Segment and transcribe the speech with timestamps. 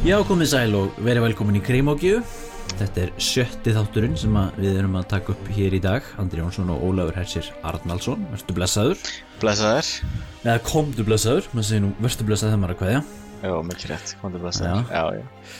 [0.00, 2.22] Já, komið sæl og verið velkomin í Krimókju.
[2.78, 6.06] Þetta er sjötti þátturinn sem við erum að taka upp hér í dag.
[6.22, 8.22] Andri Jónsson og Ólafur Hersir Arnaldsson.
[8.32, 9.02] Vertu blessaður.
[9.42, 9.90] Blessaður
[10.46, 11.50] Eða komdu blessaður.
[11.52, 13.02] Maður segir nú, vertu blessaður þegar maður er að kveðja.
[13.44, 15.52] Já, mikið rétt, komðu blessaður Já, já,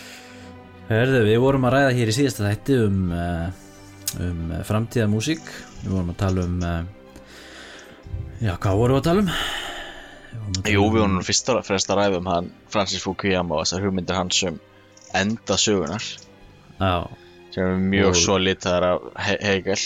[0.88, 3.46] Herðu, við vorum að ræða hér í síðasta þætti um, uh,
[4.24, 5.44] um uh, framtíða músík.
[5.82, 7.28] Við vorum að tala um, uh,
[8.40, 9.28] já, hvað vorum við að tala um?
[9.28, 9.40] Við vorum að tala
[10.30, 14.18] Jú, við vorum nú fyrst að að ræða um hann Francis Fukuyama og þessar hugmyndir
[14.18, 14.60] hans um
[15.16, 16.04] enda sögunar
[16.80, 17.08] Já,
[17.54, 19.82] sem er mjög svo litaðar af He Hegel.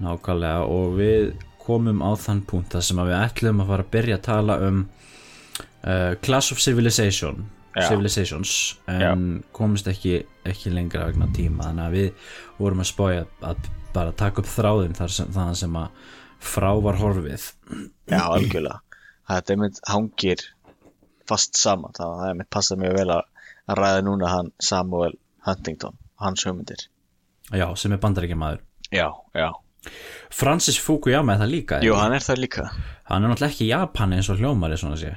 [0.00, 3.92] Nákvæmlega og við komum á þann punkt þar sem að við ætlum að fara að
[3.94, 7.44] byrja að tala um uh, Class of Civilization
[7.76, 7.84] Já.
[7.86, 8.54] Civilizations
[8.90, 11.68] en komist ekki, ekki lengra vegna tíma.
[11.68, 15.78] Þannig að við vorum að spója að bara taka upp þráðin þar sem, þaðan sem
[15.78, 16.06] að
[16.50, 17.50] frá var horfið.
[18.10, 18.80] Já, algjörlega
[19.30, 20.44] Þetta er mynd hangir
[21.30, 21.94] fast saman.
[21.96, 25.12] Það það er mynd passað mjög vel að, að ræða núna hann Samuel
[25.46, 26.86] Huntington hans hugmyndir.
[27.50, 28.64] Já, sem er bandaríkjamaður.
[28.90, 29.06] Já,
[29.38, 29.50] já.
[30.34, 32.66] Francis Fukuyama er það líka Jú, hann er það líka.
[33.08, 35.14] Hann er náttúrulega ekki Japan eins og hljómari svona sé.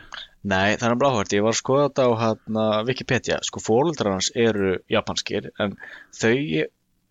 [0.47, 4.29] Nei, það er bláhvert, ég var að skoða þetta á hana, Wikipedia, sko fóreldrar hans
[4.35, 5.75] eru japanskir en
[6.15, 6.33] þau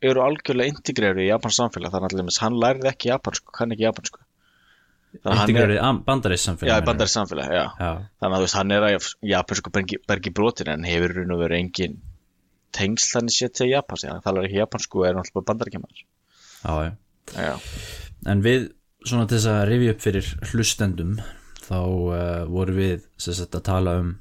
[0.02, 1.92] eru algjörlega integrerið í japans samfélag.
[1.94, 4.20] Þannig að hann lærið ekki japansku, kann ekki japansku
[5.12, 7.64] Þannig að hann er, Integrerið bandarísk já, samfélag bandarist samfélag, já.
[7.76, 7.90] já,
[8.22, 11.42] þannig að þú veist, hann er að japansku bergi, bergi brotin en hefur raun og
[11.42, 11.98] verið engin
[12.72, 16.06] tengsl þannig sér til japans, hann talar ekki japansku og er náttúrulega bandaríkjamaður.
[16.62, 16.92] Já, já.
[17.36, 17.52] Já,
[18.32, 18.70] En við,
[19.04, 21.14] svona til þess að rifja upp fyrir hlustendum
[21.62, 24.12] þá uh, voru við sérst, að tala um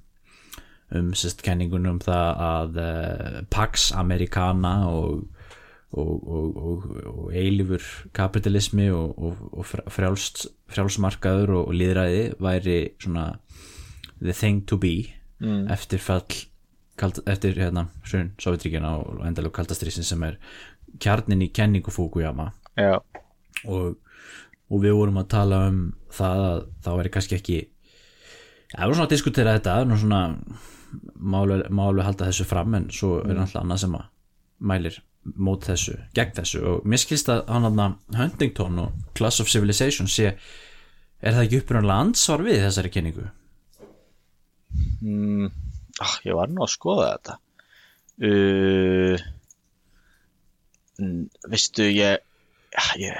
[0.92, 5.24] um sérst, kenningunum um það að uh, Pax Americana og,
[5.92, 7.84] og, og, og, og eilifur
[8.16, 13.34] kapitalismi og, og, og frjálst, frjálsmarkaður og, líðræði væri svona
[14.22, 15.68] the thing to be mm.
[15.74, 16.24] eftir fall
[17.00, 20.40] kald, eftir hérna hrun Sovjetríkjana og endalug kaldastrisin sem er
[21.02, 22.52] kjarnin í kenningu Fukuyama.
[22.80, 23.00] Já,
[23.68, 23.98] og,
[24.72, 29.00] og við vorum að tala um það að það væri kannski ekki ja, við vorum
[29.00, 30.22] svona að diskutera þetta svona
[31.16, 34.08] málu, málu halda þessu fram en svo er náttúrulega annað sem að
[34.72, 37.88] mælir mót þessu, gegn þessu og mér skilst að hann aðna
[38.18, 43.28] Huntington og Class of Civilization sé er það ekki upprunlega ansvar við þessari kynningu?
[45.02, 45.52] mm,
[46.02, 47.38] ah, ég var nú að skoða þetta
[48.28, 49.24] uh,
[51.02, 52.22] mm, veistu ég
[53.02, 53.14] ég,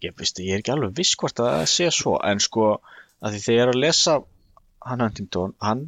[0.00, 2.68] ég, veistu ég er ekki alveg viss hvort að það sé svo en sko
[3.22, 4.18] að því þegar ég er að lesa
[4.82, 5.84] hann Huntington, hann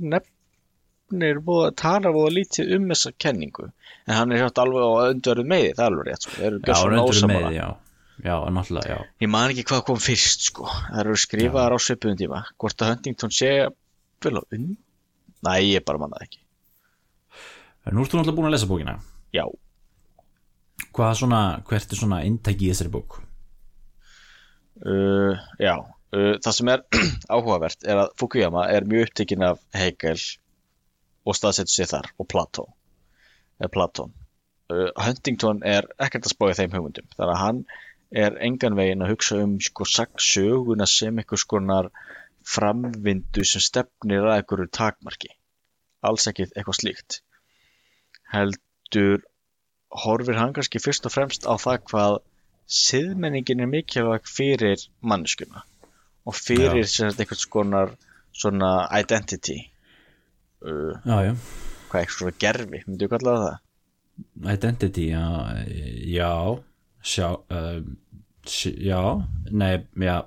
[1.13, 3.67] nefnir búið að tala búið lítið um þessa kenningu.
[4.09, 6.65] En hann er hjátt alveg á öndverðu meði það er alveg rétt sko, eru Já,
[6.69, 7.49] gjörsamlega raundur ósammála.
[7.49, 7.69] með, já.
[8.25, 8.99] Já, náttúrulega, já.
[9.25, 10.69] Ég man ekki hvað kom fyrst sko.
[10.71, 12.43] Það eru skrifaðar á svipuðum tíma.
[12.63, 13.51] Hvort að Huntington sé
[14.25, 14.77] vel á und
[15.45, 16.41] Næ, ég bara manna það ekki.
[17.85, 18.95] En Nú ertu náttúrulega búin að lesa bókina.
[19.35, 19.45] Já,
[20.95, 23.19] Hvað svona, hvert er svona inntæki í þessari bók?
[24.87, 25.75] uh, já.
[26.15, 26.83] Uh, það sem er
[27.35, 30.19] áhugavert er að Fukuyama er mjög upptekinn af Hegel
[31.25, 32.71] og staðsetur sér þar og Platón
[33.61, 34.13] eða Platón
[34.73, 37.09] uh, Huntington er ekkert að spája þeim hugmyndum.
[37.17, 37.63] Þannig að hann
[38.25, 41.91] er engan veginn að hugsa um sko sagsöguna sem einhvers konar
[42.55, 45.33] framvindu sem stefnir að einhverju takmarki.
[46.05, 47.21] Alls ekki eitthvað slíkt.
[48.35, 49.25] Heldur
[50.05, 52.19] horfir hann kannski fyrst og fremst á það hvað
[52.75, 55.63] siðmenningin er mikilvæg fyrir manneskuna
[56.25, 57.93] og fyrir sagt einhvers konar
[58.35, 59.59] svona identity
[60.65, 61.35] uh, Já, já.
[61.91, 63.61] hvað eitthvað svona gerfi, myndu þú kalla það
[64.55, 65.25] Identity, já,
[66.15, 66.31] já,
[67.03, 67.81] sjá, uh,
[68.47, 69.01] sj- já,
[69.51, 69.73] nei,
[70.07, 70.21] já,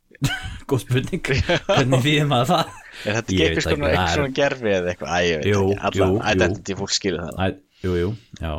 [0.70, 2.76] góð spurning, hvernig fyrir maður það?
[3.06, 5.64] er þetta ekki Ég einhvers það er- konar gerfi eða eitthvað, æ, ég veit Jú,
[5.66, 6.22] ekki, allan jú, jú.
[6.36, 7.58] identity fólk skilur það.
[7.84, 8.52] Jú, jú, já,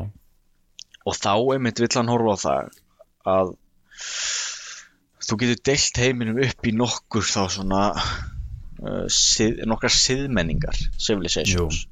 [1.08, 2.76] og þá einmitt vill hann horfa á það
[3.38, 3.56] að
[5.28, 7.82] þú getur deilt heiminum upp í nokkur þá svona
[8.84, 11.86] uh, sið, nokkar siðmenningar civilizations.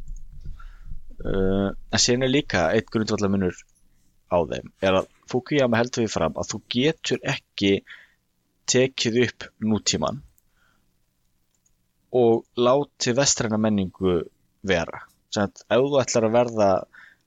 [1.26, 3.58] Uh, en síðan er líka eitt grundvallamunur
[4.30, 7.72] á þeim er að Fukuyama heldur við fram að þú getur ekki
[8.70, 10.20] tekið upp nútíman
[12.16, 14.20] og láti vestræna menningu
[14.66, 15.02] vera.
[15.34, 16.70] Sem að ef þú ætlar að verða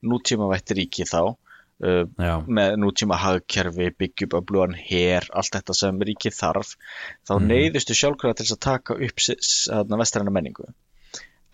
[0.08, 1.34] nútímavætt ríki þá
[1.82, 2.04] uh,
[2.48, 6.74] með nútíma hagkerfi, byggja upp öflugan her, allt þetta sem ríkið þarf
[7.28, 7.46] þá Mhm.
[7.52, 10.66] neyðustu sjálfkrafa til þess að taka upp vestræna menningu.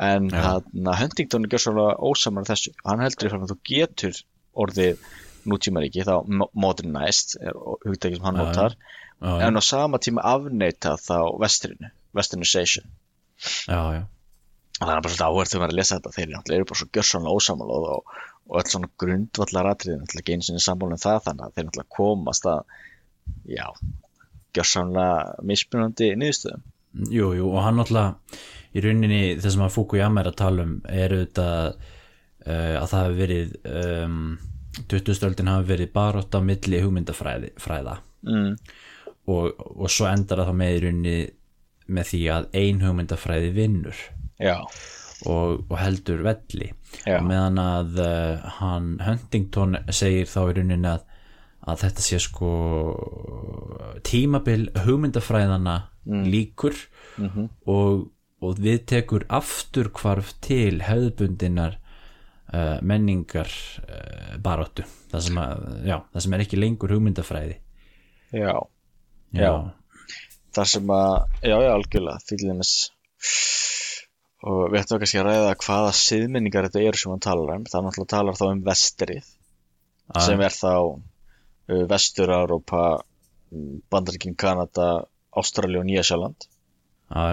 [0.00, 4.22] En þarna Huntington er svona ósamar þessu, hann heldur í fram að þú getur
[4.56, 4.98] orðið
[5.46, 7.52] nútímaríki þá mo- modernized er
[7.84, 8.74] hugtæki sem hann notar
[9.22, 12.84] en á sama tíma afneita þá vestrinu westernization.
[13.68, 14.02] Já, já.
[14.80, 16.88] Það er bara svolítið þegar maður er að lesa þetta þeir náttúrulega eru bara svo
[16.96, 18.14] gjörsanlega ósamála og,
[18.48, 21.68] og öll svona grundvallar atriði náttúrulega ekki eins og sammála um það þannig að þeir
[21.68, 22.62] náttúrulega komast að
[23.54, 23.66] já,
[24.56, 26.70] gjörsanlega mismunandi niðurstöðum
[27.10, 28.14] Jú, jú, og hann náttúrulega
[28.74, 31.68] í rauninni það sem að Fukuyama er að tala um er auðvitað
[32.46, 34.18] uh, að það hafi verið um,
[34.90, 35.16] 20.
[35.18, 37.96] stöldin hafi verið barótt á milli hugmyndafræða
[38.26, 38.50] mm.
[39.30, 41.16] og, og svo endar það með í rauninni
[41.94, 44.04] með því að ein hugmyndafræði vinnur
[45.26, 46.72] og, og heldur velli.
[47.06, 47.18] Já.
[47.18, 51.02] og meðan að uh, hann Huntington segir þá í rauninni að,
[51.66, 52.50] að þetta sé sko
[54.06, 55.78] tímabil hugmyndafræðana
[56.28, 56.74] líkur
[57.16, 57.44] Mhm.
[57.70, 58.08] og,
[58.42, 61.76] og við tekur aftur hvarf til hefðbundinar
[62.52, 63.46] uh, menningar
[63.86, 64.82] uh, baróttu
[65.12, 67.54] það sem, að, já, það sem er ekki lengur hugmyndafræði.
[68.34, 68.54] Já.
[69.34, 69.52] Já.
[70.54, 72.74] þar sem að, já, já, algjörlega dæmis
[74.44, 77.66] og við ættum kannski að ræða hvaða siðmenningar þetta eru sem hann talar um.
[77.70, 79.32] Það náttúrulega talar þá um vestrið
[80.26, 82.84] sem er þá uh, vestur-Európa
[83.92, 84.88] Bandaríkin, Kanada
[85.34, 87.24] Ástralja og Nýjasjáland já,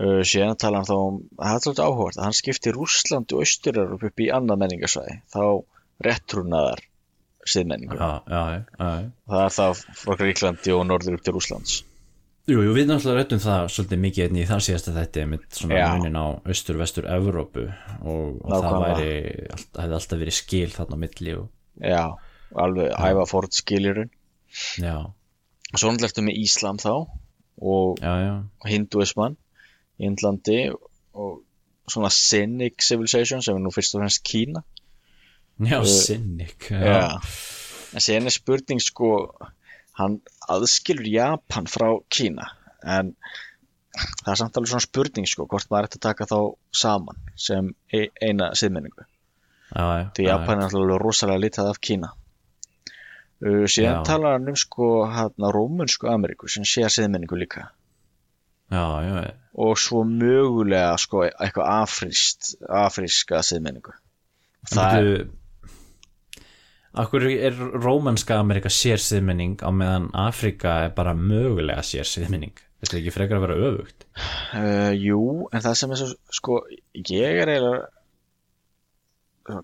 [0.00, 3.44] uh, síðan talar hann þá um það er alltaf áhugavert að hann skipti Rússland og
[3.44, 5.20] Austur-Európa upp í annað menningarsvæði.
[5.30, 5.44] Þá
[6.06, 6.82] réttrúnaðar
[7.46, 9.06] siðmenningu já, já, já, já.
[9.30, 11.78] það er það frá Gríklandi og norður upp til Rússlands
[12.50, 15.82] Jú, jú, við náttúrulega rættum það svolítið mikið einnig í þar síðasta þetta með svona
[15.94, 19.12] munin á austur-vestur-Evrópu og, og það væri
[19.54, 22.02] allt, hefði alltaf verið skil þarna á milli og já,
[22.64, 24.10] alveg æfa fórt skiljurinn
[24.82, 24.96] já,
[25.70, 26.90] Svo náttúrulega ertu með Íslam þá
[27.60, 28.34] og já, já,
[28.72, 29.38] hinduisman
[30.00, 30.58] í Indlandi
[31.14, 31.44] og
[31.90, 34.64] svona Cynic Civilization sem er nú fyrst og fremst Kína.
[35.60, 37.20] Já, Uh, sinnik Já.
[37.92, 39.10] en síðan er spurning sko
[40.00, 40.18] hann
[40.50, 42.50] aðskilur Japan frá Kína
[42.84, 43.14] en
[43.94, 46.38] það er samt alveg svona spurning sko hvort maður ætti að taka þá
[46.82, 47.18] saman
[47.48, 49.06] sem e- eina siðmenningu.
[49.70, 52.12] Því Japan er náttúrulega rosalega litað af Kína.
[53.40, 54.04] Uh, síðan Já.
[54.04, 57.70] talar hann um sko hérna Rómunsku Ameríku sem sé að siðmenningu líka.
[58.70, 63.94] Já, já, og svo mögulega sko eitthvað afríst, afríska siðmenningu.
[64.70, 65.24] Það er,
[66.98, 72.56] Akkur er rómanska Amerika sérsiðmenning á meðan Afrika er bara mögulega sérsiðmenning?
[72.80, 74.06] Þetta er ekki frekar að vera öfugt?
[74.56, 75.20] Uh, jú,
[75.52, 76.56] en það sem er svo sko,
[76.98, 77.88] ég er eiginlega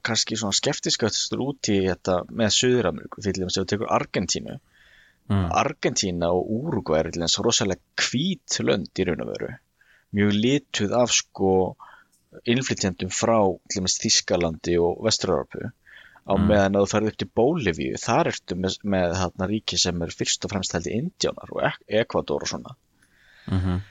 [0.07, 4.59] kannski svona skeptiskastur út í þetta með Suður-Ameríku, því ef þú tekur Argentínu.
[5.27, 5.49] Mm.
[5.59, 9.51] Argentína og Úrugvæ er til dæmis rosalega hvít lönd í raun og veru.
[10.15, 11.51] Mjög lituð af sko
[12.47, 13.39] innflytjandum frá
[13.75, 15.73] Þískalandi og Vestur-Európu
[16.27, 16.47] á Mm.
[16.51, 20.11] meðan að þú ferð upp til Bólivíu þar ertu með, með þarna ríki sem er
[20.11, 22.75] fyrst og fremst held í Indjánar og Ek Ekvador og svona.
[23.47, 23.85] Mm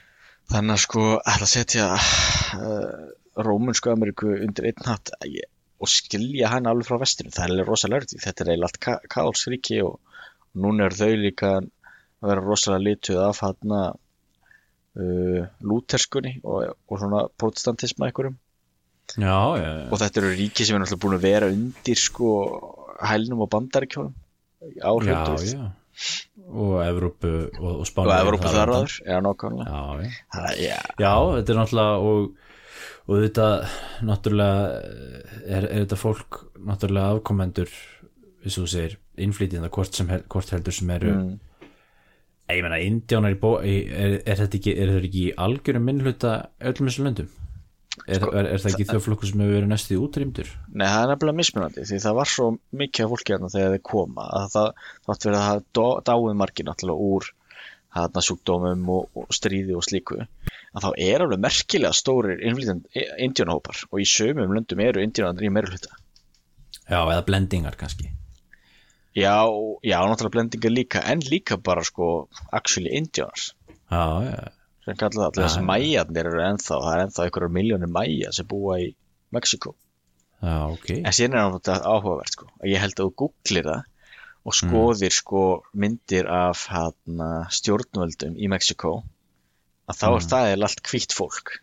[0.52, 3.06] þannig að sko ætla að setja uh,
[3.46, 8.04] Rómunsku Ameríku undir einn hatt og skilja hann alveg frá vestinu það er alveg rosalega
[8.04, 12.44] ördi, þetta er eiginlega allt ka kaolsríki og, og núna er þau líka að vera
[12.46, 18.38] rosalega lituð af hann uh, lúterskunni og, og svona protestantisma einhverjum
[19.16, 22.30] Já, já, og þetta eru ríki sem er náttúrulega búin að vera undir sko
[23.06, 24.14] hælnum og bandaríkjónum
[24.74, 25.66] já, áhrifdur já.
[26.46, 32.26] Og Evrópu og, og og Spáni Evrópu þar áður, já Það þetta er náttúrulega og,
[33.06, 33.46] og þetta
[34.10, 34.60] náttúrulega
[35.46, 37.72] er, er þetta fólk náttúrulega afkomendur
[38.44, 41.32] eins og þú segir, innflytjanda hvort, sem hel- hvort heldur sem eru mm,
[42.52, 46.90] ég meina, indjánar í bó er, er þetta ekki, er þetta ekki algjörum minnhluta öllum
[46.92, 47.32] þessum löndum
[48.04, 50.52] er, Sko, er, er það ekki þau flokkur sem hefur verið næstu í útrýmdur?
[50.72, 52.50] Nei, það er nefnilega mismunandi því það var svo
[52.82, 54.70] mikið af fólki hérna þegar þeir koma að það
[55.08, 57.30] þátt verið að það dáið margir náttúrulega úr
[57.96, 63.86] hérna sjúkdómum og, og stríði og slíku að þá er alveg merkilega stórir innflytjandi indjónahópar
[63.88, 65.96] og í sömum löndum eru indjónandir í meira hluta.
[66.86, 68.10] Já, eða blendingar kannski.
[69.16, 69.48] Já,
[69.80, 73.54] já, náttúrulega blendingar líka en líka bara sko actually indjónars
[73.88, 74.52] Já, já,
[74.86, 75.66] sem kallar það allir þessi já.
[75.70, 78.88] mæjarnir eru ennþá það er ennþá einhverjar miljónir mæja sem búa í
[79.34, 82.50] Mexiko já, ok En síðan er það áhugavert sko.
[82.70, 83.92] ég held að þú googlir það
[84.46, 85.42] og skoðir sko
[85.74, 89.00] myndir af hana, stjórnvöldum í Mexiko
[89.90, 91.56] að þá er það eða allt hvítt fólk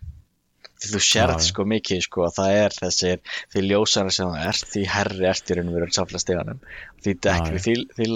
[0.83, 1.47] því þú sérð já.
[1.47, 5.51] sko mikið sko að það er þessir því ljósara sem það ert því herri ert
[5.51, 6.63] í raun og veru samfélagssteganum
[7.05, 7.63] því dekkri, já.
[7.63, 8.09] því, því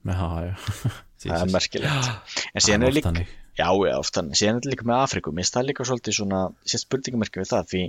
[0.00, 0.54] Já, já
[1.24, 3.14] það er merkilegt en síðan er líka.
[3.60, 4.38] Já, já, oft þannig.
[4.40, 5.32] Síðan er þetta líka með Afriku.
[5.34, 7.82] Mér finnst það líka svolítið svona, sér spurningamerki við það, því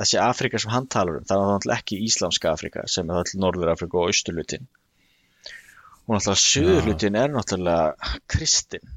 [0.00, 3.40] þessi Afrika sem hann talar um, það er náttúrulega ekki Íslamska Afrika, sem er alltaf
[3.40, 4.68] Norður Afrika og Austurlutin.
[6.06, 8.92] Og náttúrulega Suðurlutin er náttúrulega kristin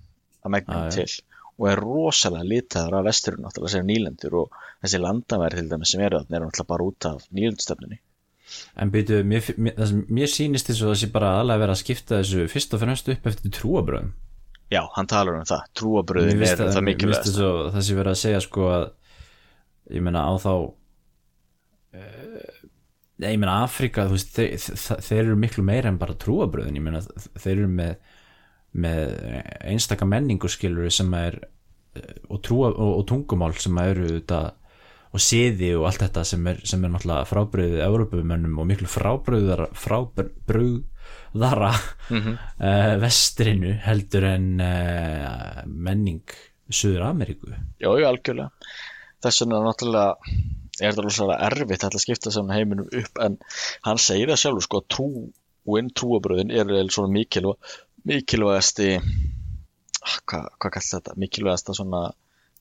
[0.45, 1.07] að megnum til.
[1.55, 6.03] og er rosalega litaður af vesturinn náttúrulega sem nýlendur og þessi landamæri til dæmis sem
[6.03, 8.01] eru þarna eru náttúrulega bara út af nýlendstefnunni
[8.77, 12.19] En byrju, mér, mér, mér sýnist eins og það sé bara aðlega verið að skipta
[12.19, 14.12] þessu fyrst og fremst upp eftir trúabröðum
[14.74, 18.69] Já, hann talar um það, trúabröðin er það, að það sé verið að segja sko
[18.74, 18.86] að
[19.93, 20.51] ég meina á þá
[22.00, 22.55] uh,
[23.24, 24.57] ég meina Afrika veist, þeir,
[25.05, 27.03] þeir, eru miklu meira en bara trúabröðin, ég meina
[27.38, 27.93] þeir eru með,
[28.74, 29.13] með
[29.62, 31.39] einstaka menningu skilur sem er
[31.95, 34.41] eh, og, trúa, og, og tungumál sem eru þetta
[35.15, 39.69] og siði og allt þetta sem er, sem er náttúrulega frábröðið Európumönnum og miklu frábröðara
[41.36, 41.72] frábröðara
[42.10, 43.00] mm Mhm.
[43.01, 46.22] vestrinu heldur en uh, menning
[46.70, 47.50] Suður Ameríku
[47.80, 48.50] Já, já, algjörlega.
[49.24, 50.15] Þess vegna náttúrulega
[50.82, 53.38] er þetta rosalega erfitt að skipta saman heiminum upp en
[53.88, 57.56] hann segir það sjálfur sko að trúin, trúabröðin eiginlega svona mikilvæg,
[58.06, 61.15] mikilvægasti ah, hvað hva kallar þetta?
[61.18, 62.01] Mikilvægasta svona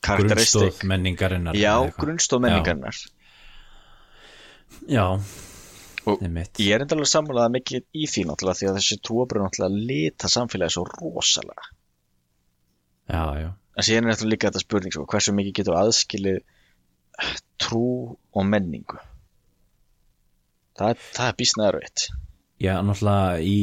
[0.04, 2.00] karakteristik grunnstóð menningarinnar Já, eitthvað.
[2.04, 2.96] grunnstóð menningarnar
[4.88, 5.06] Já,
[6.10, 6.58] Og einmitt.
[6.60, 10.28] Ég er enda alveg sammálaða mikið í því náttúrulega því að þessi trúabröð náttúrulega lita
[10.32, 11.68] samfélagi svo rosalega.
[13.08, 17.34] Já, já, en síðan er náttúrulega líka þetta spurning sko, hversu mikið getur aðskilið eh,
[17.60, 17.84] trú
[18.32, 19.00] og menningu?
[20.78, 22.06] Það, það er býsna erfitt.
[22.64, 23.58] Já, náttúrulega í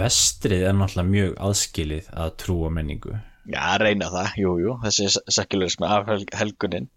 [0.00, 3.16] vestrið er náttúrulega mjög aðskilið að trú og menningu.
[3.50, 6.90] Já, reyna það, jú, jú, þessi sekularismi af hel- helgunin.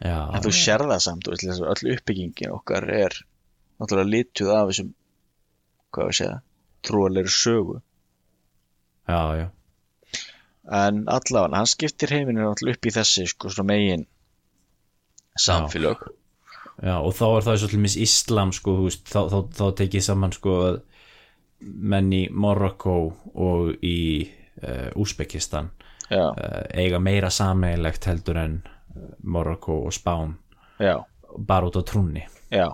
[0.00, 3.16] Já, en þú sér það samt, þessi öll uppbyggingin okkar er
[3.80, 4.92] náttúrulega lituð af þessum
[5.94, 6.36] hvað við segja,
[6.86, 7.80] trúalegri sögu.
[9.10, 9.48] Já, já.
[10.70, 14.06] En allavega, hann skiptir heiminu náttúrulega upp í þessi sko, svona megin
[15.40, 16.04] samfélög.
[16.80, 19.64] Já, og þá er það svo til mis Íslam sko, þú veist, þá, þá, þá
[19.80, 20.78] tekið saman sko að
[21.60, 22.94] menn í Morocco
[23.36, 25.68] og í uh, Úsbekistan
[26.08, 30.38] já, uh, eiga meira sameigilegt heldur en uh, Morocco og Spán
[30.80, 30.94] já,
[31.36, 32.24] bara út á trúnni.
[32.48, 32.70] Já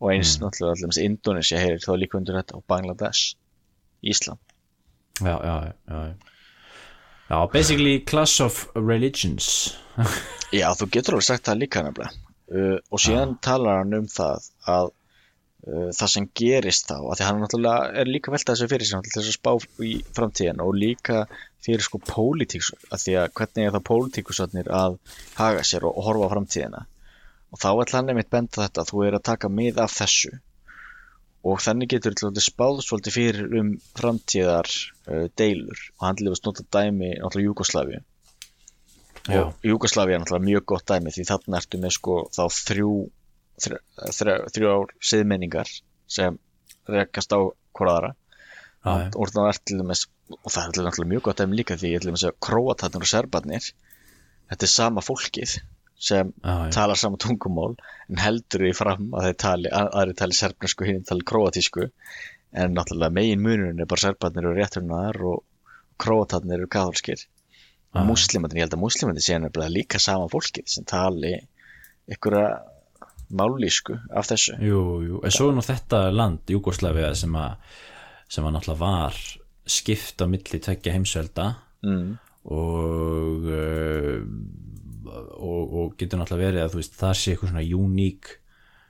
[0.00, 0.44] og eins Mm.
[0.44, 3.34] náttúrulega allir með Indonesia heyrir þá líka undir þetta og Bangladesh
[4.02, 4.38] Ísland.
[5.20, 5.54] Já, já,
[5.88, 6.14] já, já.
[7.28, 9.76] Já, basically class of religions.
[10.52, 12.14] Já, þú getur alveg sagt það líka nefnilega.
[12.48, 17.26] Uh, og síðan talar hann um það að uh, það sem gerist þá að því
[17.26, 20.72] hann náttúrulega er líka veltað þessu fyrir sig til þess að spá í framtíðin og
[20.78, 21.26] líka
[21.66, 24.96] fyrir sko pólitíks að því að hvernig er það pólitíkusarnir að
[25.36, 26.86] haga sér og, og horfa á framtíðina
[27.52, 30.34] og þá ætla hann einmitt benda þetta að þú er að taka mið af þessu.
[31.48, 35.82] Og þannig getur þetta spáð svolítið fyrir um framtíðar uh, deilur.
[35.98, 38.04] Og hann lifast nota dæmi náttúrulega Júgoslavíu
[39.28, 42.92] Já, og Júgoslavi er náttúrulega mjög gott dæmi því þarna ertu með sko þá þrjú
[43.60, 43.80] þrjú,
[44.18, 45.72] þrjú, þrjú ár siðmenningar
[46.08, 46.38] sem
[46.88, 47.40] rekast á
[47.76, 48.12] hvora aðra.
[48.86, 49.58] Já, já, og það er
[50.32, 53.68] er náttúrulega mjög gott dæmi líka því ég til dæmis að króatarnir og serbarnir
[54.48, 55.58] þetta er sama fólkið
[55.98, 56.70] sem já.
[56.70, 57.74] talar sama tungumál
[58.08, 61.88] en heldur því fram að þeir tali að- aðrir tali serbnesku, hinn tali króatísku
[62.52, 65.42] en náttúrulega megin munurinn er bara serbarnir eru rétturnaðar og
[65.98, 68.04] króatarnir eru katholskir já.
[68.06, 71.34] múslimandir, ég held að múslimandir sé nefnilega líka sama fólkið sem tali
[72.08, 72.62] einhverja
[73.28, 77.58] mállísku af þessu Jú, jú, en svo er nú þetta land Júgoslavia sem að
[78.28, 79.18] sem að náttúrulega var
[79.68, 81.48] skipt á milli tvekja heimsvelda
[81.84, 82.08] mm.
[82.54, 84.24] og, uh,
[85.08, 88.30] og og getur náttúrulega verið að þú veist þar sé eitthvað svona uník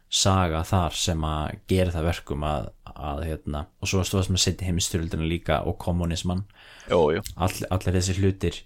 [0.08, 4.68] saga þar sem að gera það verkum að, að hérna, og svo stóðast með setja
[4.70, 6.46] heimstyrjöldina líka og kommunisman
[6.88, 8.60] Jú, jú, all, allir þessi hlutir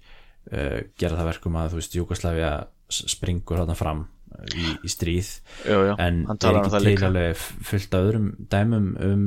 [0.53, 2.53] uh, gera það verkum að þú veist Júgoslavia
[2.93, 5.33] springur þarna fram uh, í, í stríð.
[5.67, 5.97] Jú, jú.
[5.99, 7.43] en er um ekki það til líka alveg
[7.73, 9.27] fullt af öðrum dæmum um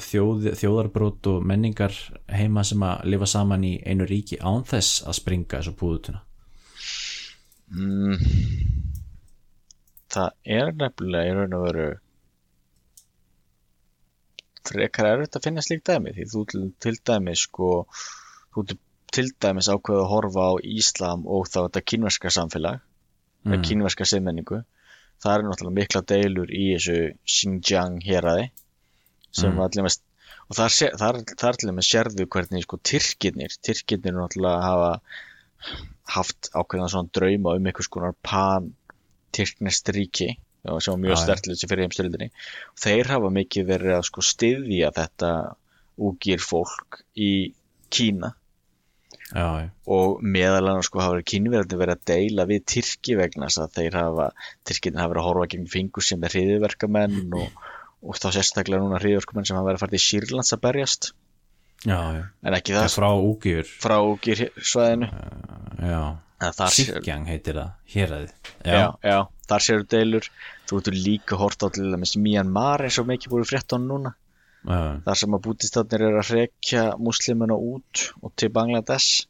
[0.00, 1.92] þjóð, þjóðarbrót og menningar
[2.32, 6.24] heima sem að lifa saman í einu ríki án þess að springa þessu púðutuna
[7.70, 8.22] mm.
[10.10, 11.88] Það er nefnilega í raun og veru
[14.70, 16.44] frekar erfitt að finna slíkt dæmi því þú
[16.82, 17.70] til, dæmis sko
[18.54, 18.66] þú
[19.14, 23.54] til, dæmis ákveðu að horfa á Íslam og þá þetta kínverska samfélag mm.
[23.54, 23.64] Mm.
[23.66, 24.60] kínverska siðmenningu
[25.22, 26.98] það eru náttúrulega mikla deilur í þessu
[27.36, 28.50] Xinjiang héraði
[29.30, 29.62] sem Mm.
[29.64, 30.02] allir mest
[30.50, 34.92] og þar, þar allir með sérðu hvernig sko tyrkirnir, tyrkirnir náttúrulega hafa
[36.16, 38.72] haft ákveðna svona drauma um einhvers konar pan
[39.34, 40.34] tyrknest ríki.
[40.60, 44.90] Sem var mjög stertlið sem fyrir heimstyrildinni og þeir hafa mikið verið að sko styðja
[44.92, 45.30] þetta
[46.00, 47.30] úgýr fólk í
[47.90, 48.34] Kína.
[49.30, 53.62] Já, og meðal annars sko hafa verið kínverðandi verið að deila við Tyrki vegna þess
[53.62, 54.26] að þeir hafa
[54.66, 57.60] Tyrkirnir hafa verið að horfa gegn fingur sem er hriðverkamenn og,
[58.02, 61.10] og þá sérstaklega núna hriðverkamenn sem hafa verið að fara til Sýrlands að berjast.
[61.86, 62.94] Já, já, en ekki það það
[63.80, 65.08] frá úgjur svæðinu.
[65.08, 65.49] Já,
[65.80, 68.22] Sýkjang heitir það, hér að
[68.64, 69.18] já, já,
[69.50, 70.28] þar séu deilur.
[70.68, 71.90] Þú getur líka hort á til
[72.24, 74.14] Myanmar eins og mikið búið frétt á hann núna.
[74.64, 79.26] Já, þar sem að bútistatnir eru að hrekja muslimina út og til Bangladesh.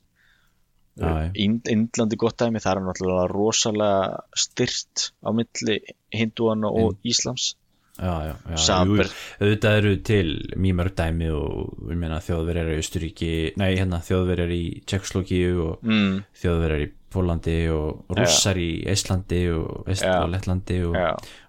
[1.01, 5.79] Índ, Indlandi gott dæmi, það er náttúrulega rosalega styrt á milli
[6.13, 7.55] hindúana og Íslams
[8.01, 11.83] Já, já, já, Samanber- jú, auðvitað eru til mjög mörg dæmi og
[12.25, 18.59] þjóðverjar í Austuríki, nei hérna þjóðverjar í Tjekkslókíu og mm, þjóðverjar í Pólandi og rússar
[18.63, 20.13] í Íslandi og Vest Já.
[20.23, 20.31] og
[20.87, 21.09] og Já.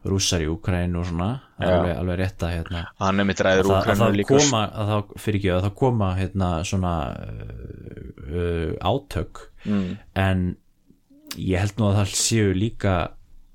[0.10, 1.30] rússar í Úkræn og svona.
[1.60, 4.62] Það er alveg, alveg rétt að hérna hann er mitt ræður Úkrænu það líka koma
[4.74, 7.62] að það, fyrir ekki að það koma hérna svona uh,
[8.26, 9.46] uh, átök.
[9.70, 9.88] Mm,
[10.26, 10.44] en
[11.38, 12.98] ég held nú að það séu líka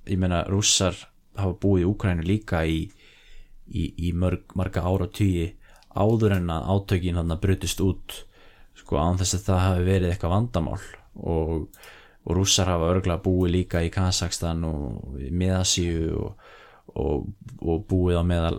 [0.06, 0.94] ég meina rússar
[1.40, 2.86] hafa búið í Úkrænu líka í,
[3.66, 5.52] í, í mörg, marga áratíi
[5.96, 8.22] áður en að átökin hann brutist út
[8.76, 10.82] sko án þess að það hafi verið eitthvað vandamál.
[11.16, 11.68] Og,
[12.26, 16.48] og rússar hafa örgulega búið líka í Kazakstan og Miðasíu og,
[16.92, 17.28] og,
[17.62, 18.58] og búið á meðal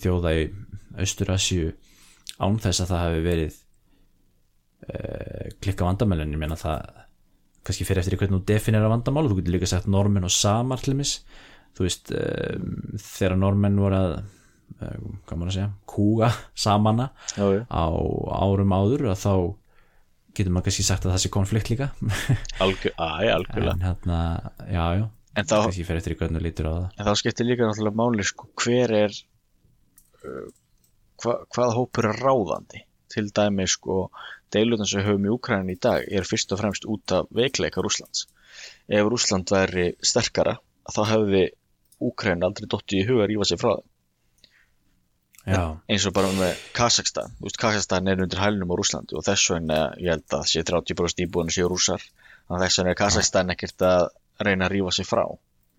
[0.00, 0.46] þjóða í
[0.98, 1.74] Austurasíu
[2.38, 3.58] án þess að það hafi verið
[5.60, 7.04] klikka vandamælinn ég meina það
[7.66, 9.26] kannski fyrir eftir hvernig þú definera vandamál.
[9.28, 11.18] Þú getur líka sagt normenn og samar til mis
[11.78, 12.10] þú veist
[13.04, 17.86] þegar normenn voru að um, hvað maður að segja, kúga samana já, á
[18.42, 19.32] árum áður að þá
[20.38, 21.88] getur maður kannski sagt að það sé konflikt líka.
[22.64, 23.74] Algjör, að, algjörlega.
[23.74, 24.18] En hérna,
[24.66, 25.06] já, já.
[25.38, 26.86] Kannski fyrir eftir í þú lítur á það.
[26.98, 29.18] En þá skiptir líka náttúrulega máli sko, hver er
[30.26, 30.48] uh,
[31.22, 32.82] hva, hvað hópur er ráðandi?
[33.08, 34.08] Til dæmi sko
[34.52, 38.26] deilutna sem höfum í Úkrænin í dag er fyrst og fremst út af veikleika Rússlands.
[38.88, 40.58] Ef Rússland væri sterkara
[40.88, 41.44] þá hefði
[42.04, 43.72] Úkrænin aldrei dottið í huga að rífa sig frá
[45.48, 49.80] já, eins og bara með Kazakstan Kazakstan er undir hælunum á Rúslandi og þess vegna
[49.98, 52.04] ég held að sé 30% íbúinu séu rússar.
[52.48, 54.08] Þannig að þess vegna er Kazakstan ekkert að
[54.44, 55.24] reyna að rífa sig frá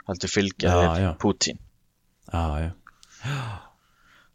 [0.10, 1.10] heldur fylgja Já, já.
[1.21, 1.60] Putin.
[2.29, 2.69] Já, já,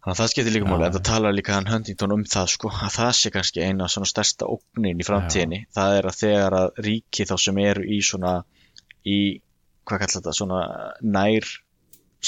[0.04, 0.84] þannig að það skiptir líka Já, máli.
[0.84, 0.96] En já.
[0.96, 4.48] það talar líka hann Huntington um það sko, að það sé kannski eina svona stærsta
[4.50, 5.60] ógnin í framtíðinni.
[5.74, 8.34] Það er að þegar að ríki þá sem eru í svona
[9.04, 9.18] í,
[9.84, 10.60] hvað kallar þetta, svona
[11.16, 11.50] nær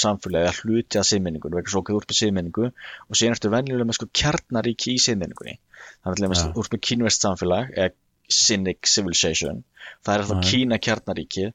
[0.01, 3.87] samfélagi að hluti að siðmenningunni vegna svo okkur úr með siðmenningu og síðan ertu venjulega
[3.89, 5.55] með sko kjarnaríki í siðmenningunni.
[6.03, 6.31] Þannig að Já.
[6.33, 7.93] með úr með kínverst samfélag eða
[8.27, 9.63] Cynic Civilization.
[10.03, 10.49] Það er alltaf Já.
[10.51, 11.47] Kína kjarnaríki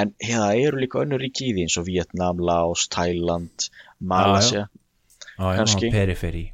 [0.00, 3.68] en það eru líka önnur ríki í því eins og Vietnam, Laos, Thailand
[4.00, 4.66] Malaysia
[5.36, 6.46] periferi.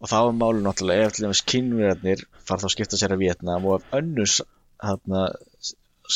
[0.00, 3.24] Og þá er málið náttúrulega ef til dæmis kynverðarnir fara þá að skipta sér að
[3.24, 5.24] Vietnam og ef önnur þarna,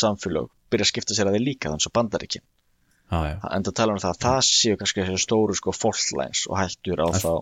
[0.03, 2.45] samfélög byrja að skipta sér að þeir líka þannig svo bandaríkin
[3.11, 3.39] já.
[3.51, 7.05] en það tala um það að það séu kannski þessi stóru sko faultlines og hættur
[7.05, 7.33] á þá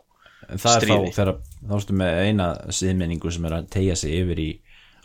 [0.46, 0.96] það Stríði.
[0.96, 1.32] er þá þegar
[1.66, 2.48] þá ertu með eina
[2.78, 4.50] siðmenningu sem er að tegja sig yfir í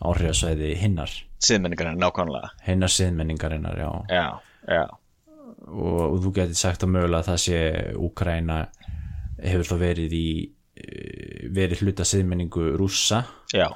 [0.01, 1.13] áhrifasvæði hinnar.
[1.41, 2.51] Siðmenningar nákvæmlega.
[2.65, 3.89] Hinnar siðmenningarinnar, já.
[4.09, 4.25] Já,
[4.69, 4.83] já,
[5.67, 7.61] og, og þú getur sagt að mögulega að það sé
[8.01, 8.59] Úkraina
[9.41, 10.27] hefur þá verið í
[10.77, 13.23] eh, verið hluta siðmenningu rússa.
[13.53, 13.67] Já,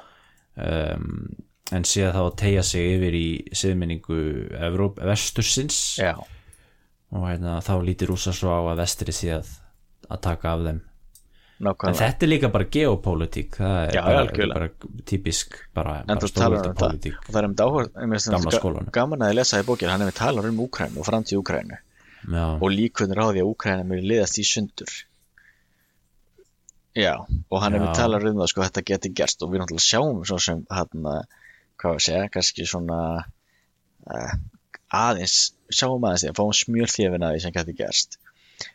[0.58, 1.26] um,
[1.74, 4.20] en sé að þá að tegja sig yfir í siðmenningu
[4.68, 5.80] Evróp, vestursins.
[5.98, 6.14] Já,
[7.14, 9.48] og hérna, þá lítir rússa svo á að vestri sé að,
[10.22, 10.82] taka af þeim.
[11.56, 11.98] En nákvæmlega.
[12.02, 14.66] þetta er líka bara geopólitík það er Já, bara, bara
[15.08, 19.32] típisk bara, en bara talar um það pólitík og það er um dáhör gaman að
[19.32, 21.78] ég lesa í bókir hann hefur talað um Úkrænu og framtíð Úkrænu
[22.28, 24.92] já, og líkunir á því að Úkræna muni liðast í sundur.
[26.96, 27.12] Já,
[27.52, 27.92] og hann Já.
[27.92, 29.42] talað um það sko þetta geti gerst.
[29.44, 31.08] Og við náttúrulega sjáum svo sem hann,
[31.76, 34.36] hvað var að segja, kannski svona uh,
[34.94, 35.36] aðeins
[35.72, 38.18] sjáum aðeins því að fáum smjörþjöfin að því sem geti gerst.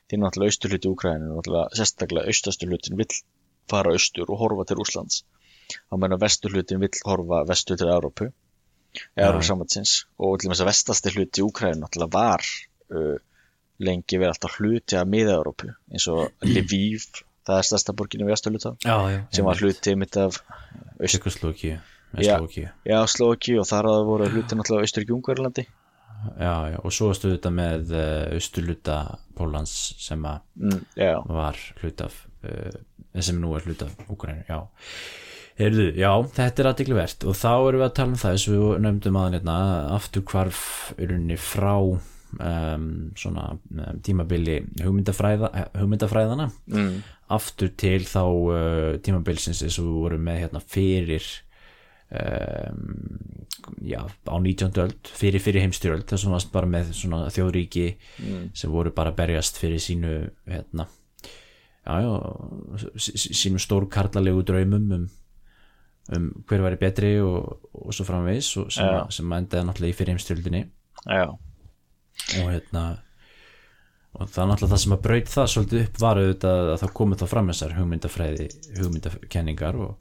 [0.10, 3.22] Því náttúrulega austurhluti Úkrænu náttúrulega sérstaklega austasturhlutin vill
[3.72, 5.24] fara austur og horfa til Úslands
[5.92, 8.30] á meðan vesturhlutin vill horfa vestur til Evrópu
[9.16, 9.48] eða Já.
[9.48, 12.48] samvætsins og til þess að vestasti hluti Úkrænu náttúrulega var
[12.92, 13.18] uh,
[13.82, 17.08] lengi verið alltaf hluti af miða-Európu eins og Lviv,
[17.48, 20.42] það er stærsta borgin í vesturluta já, já, sem var hluti mitt af
[22.86, 25.68] já, Slovaki og þar að voru hluti náttúrulega Austuríki Ungverlandi
[26.40, 29.00] já, já, og svo varstu þetta með uh, austurluta
[29.38, 30.80] Pólans sem að mm,
[31.32, 32.80] var hlut af uh,
[33.20, 34.62] sem nú er hlut af Úkraínu já.
[35.60, 38.56] Heyrðu, já, þetta er aðeinslega og þá erum við að tala um það eins og
[38.56, 39.58] við nefndum aðeins hérna,
[39.98, 40.64] aftur hvarf
[40.96, 41.76] urunni frá
[42.40, 42.88] um,
[43.20, 46.96] svona um, tímabili hugmyndafræða, hugmyndafræðana mm,
[47.36, 51.28] aftur til þá uh, tímabilsins eins og við vorum með hérna fyrir
[52.12, 52.82] um,
[53.86, 54.72] já, á 19.
[54.84, 57.86] öld fyrir fyrir heimstyröld þess að varst bara með svona þjóðríki
[58.58, 60.12] sem voru bara berjast fyrir sínu
[60.50, 60.88] hérna
[61.86, 62.12] já, já,
[63.00, 65.06] sí- sí- sínum stór karlalegu draumum um,
[66.18, 69.00] um hver væri betri og, og svo framvegis og sem, Já.
[69.06, 70.64] að, sem að endaði náttúrulega í fyrir heimstyrldinni
[71.08, 71.26] já,
[72.42, 72.86] og hérna
[74.12, 76.94] og það er náttúrulega það sem að braut það svolítið upp var auðvitað að það
[77.00, 78.48] komið þá fram þessar hugmyndafræði,
[78.82, 79.94] hugmyndakenningar og,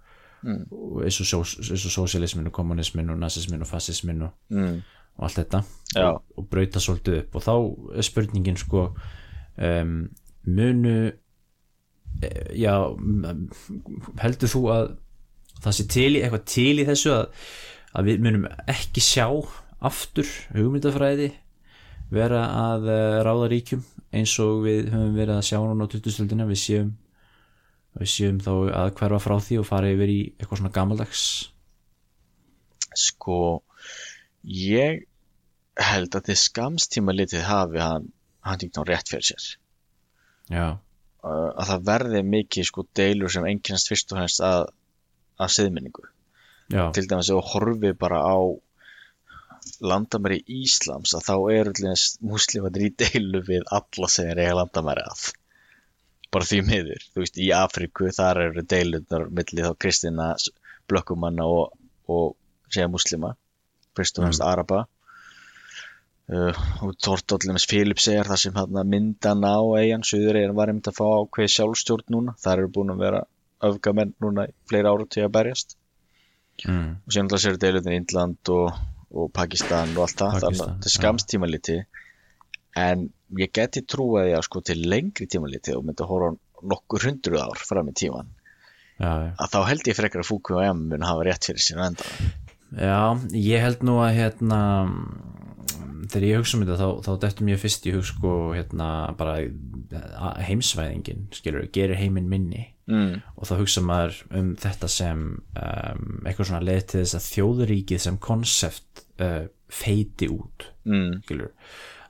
[0.42, 0.62] Mm.
[1.04, 4.78] eins og, og sósialismin og kommunismin og nazismin og fasismin og, mm,
[5.18, 5.62] og allt þetta
[5.96, 6.06] Já.
[6.06, 7.54] og, og braut það svolítið upp og þá
[7.98, 8.86] er spurningin sko
[9.60, 9.98] um,
[10.48, 10.94] munu
[12.22, 12.72] e, já
[14.22, 14.88] heldur þú að
[15.60, 17.44] það sé til í, eitthvað til í þessu að,
[17.92, 19.28] að við munum ekki sjá
[19.80, 21.30] aftur hugmyndafræði
[22.10, 26.48] vera að uh, ráða ríkjum eins og við höfum verið að sjá núna á 20.
[26.48, 26.90] við séum
[27.98, 31.24] við séum þá að hverfa frá því og fara yfir í eitthvað svona gamaldags.
[32.98, 33.38] Sko
[34.46, 35.04] ég
[35.80, 38.08] held að til skamstíma litið hafi hann
[38.46, 39.48] Huntington rétt fyrir sér.
[40.50, 40.78] Já,
[41.22, 44.64] að það verði mikið sko deilur sem einkennast fyrst og fremst að,
[45.38, 46.06] að siðmenningu.
[46.70, 48.38] Já, til dæmis ef þú horfið bara á
[49.84, 55.04] landamæri Íslams að þá er allir muslimatir í deilu við alla sem er eiga landamæri
[55.04, 55.26] að
[56.34, 60.30] bara því miður, þú veist, í Afríku þar eru deilunar milli þá kristina
[60.90, 61.74] blökkumanna og,
[62.10, 62.36] og
[62.70, 63.34] segja muslima,
[63.98, 64.84] fyrst og fremst araba.
[66.30, 66.54] Uh,
[66.86, 66.94] og
[67.50, 71.06] með Filip segjar það sem hann myndan á eigin, Suður eigin var einmitt að fá
[71.08, 73.24] ákveði sjálfstjórn núna, þar eru búin að vera
[73.66, 75.74] öfgamenn núna í fleiri ára til að berjast.
[76.68, 78.78] Mm, og síðan alltaf sér deilutinn Índland og,
[79.10, 80.38] og Pakistan og allt það.
[80.44, 80.94] Þannig að til já.
[80.94, 81.78] skamstíma liti
[82.78, 86.38] en ég geti trúið að sko til lengri tíma liti og myndi að horfa á
[86.70, 88.28] nokkur hundruð ár fram í tíman
[89.00, 89.32] já, já.
[89.34, 92.06] að þá held ég frekar að Fúku og M mun hafa rétt fyrir sín enda.
[92.70, 94.60] Já, ég held nú að hérna
[96.10, 99.38] þegar ég hugsa um þetta þá, þá dettum ég fyrst í hug sko hérna bara
[100.46, 102.68] heimsvæðingin skilur, gerir heiminn minni.
[102.90, 107.28] Mm, og þá hugsa maður um þetta sem um, eitthvað svona leið til þess að
[107.28, 111.52] þjóðuríkið sem konsept uh, feiti út mm, skilur,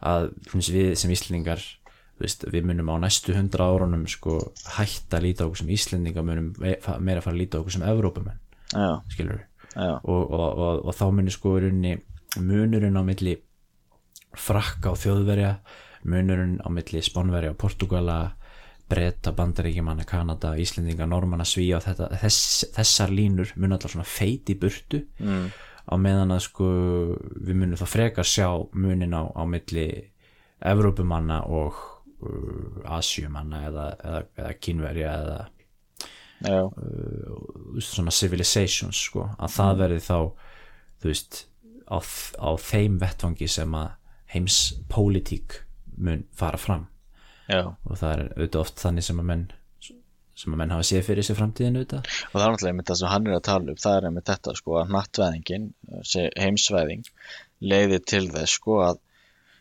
[0.01, 1.63] að við sem Íslendingar
[2.21, 4.39] veist, við munum á næstu hundra árunum sko
[4.77, 7.77] hætta að líta á okkur sem Íslendingar munum meira að fara að líta á okkur
[7.77, 8.41] sem Evrópumenn
[9.13, 9.45] skilur
[9.77, 11.57] og, og, og, og þá munir sko
[12.41, 13.39] munurinn á milli
[14.39, 15.55] frakka og þjóðverja
[16.07, 18.21] munurinn á milli spánverja og portugala
[18.91, 24.57] breyta, bandaríkjumanna, Kanada Íslendinga, Normanna, Svíja og þetta, þess, þessar línur mun allar svona feiti
[24.59, 25.05] burtu.
[25.23, 25.45] Mm,
[25.90, 26.66] á meðan að sko
[27.18, 29.88] við munum þá frekar sjá munin á, á milli
[30.61, 31.79] Evrópumanna og
[32.22, 35.40] uh, Asjumanna eða, eða, eða Kínverja eða
[37.74, 40.18] veist, svona civilizations sko, að það verði þá
[41.00, 41.40] þú veist
[41.90, 43.90] á, á þeim vettvangi sem að
[44.31, 45.61] heims pólitík
[46.00, 46.87] mun fara fram.
[47.50, 47.66] Já.
[47.66, 49.46] Og það er auðvitað oft þannig sem að menn
[50.40, 53.12] sem að menn hafa séð fyrir sér framtíðinu og það er náttúrulega einmitt það sem
[53.12, 53.81] hann er að tala um.
[53.85, 55.70] Það er einmitt þetta sko að nattvæðingin
[56.40, 57.09] heimsvæðing
[57.72, 59.00] leiði til þess sko að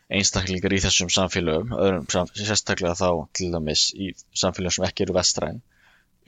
[0.09, 5.59] einstaklingar í þessum samfélögum öðrum, sérstaklega þá til dæmis í samfélögum sem ekki eru vestræn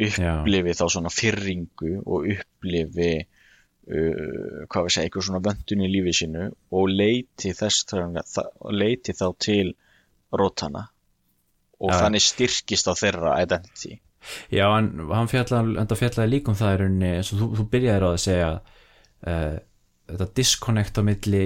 [0.02, 6.16] upplifi þá svona fyrringu og upplifi uh, hvað við segja, eitthvað svona vöndun í lífi
[6.22, 9.74] sínu og leiti þess það, leiti þá til
[10.32, 10.88] rótana
[11.82, 11.98] og Já.
[12.04, 13.98] þannig styrkist á þeirra identity
[14.54, 17.68] Já, en hann fjallaði, enda fjallaði líka um það í rauninni, eins og þú, þú
[17.74, 19.56] byrjaðir á að segja uh,
[20.12, 21.44] þetta disconnect á milli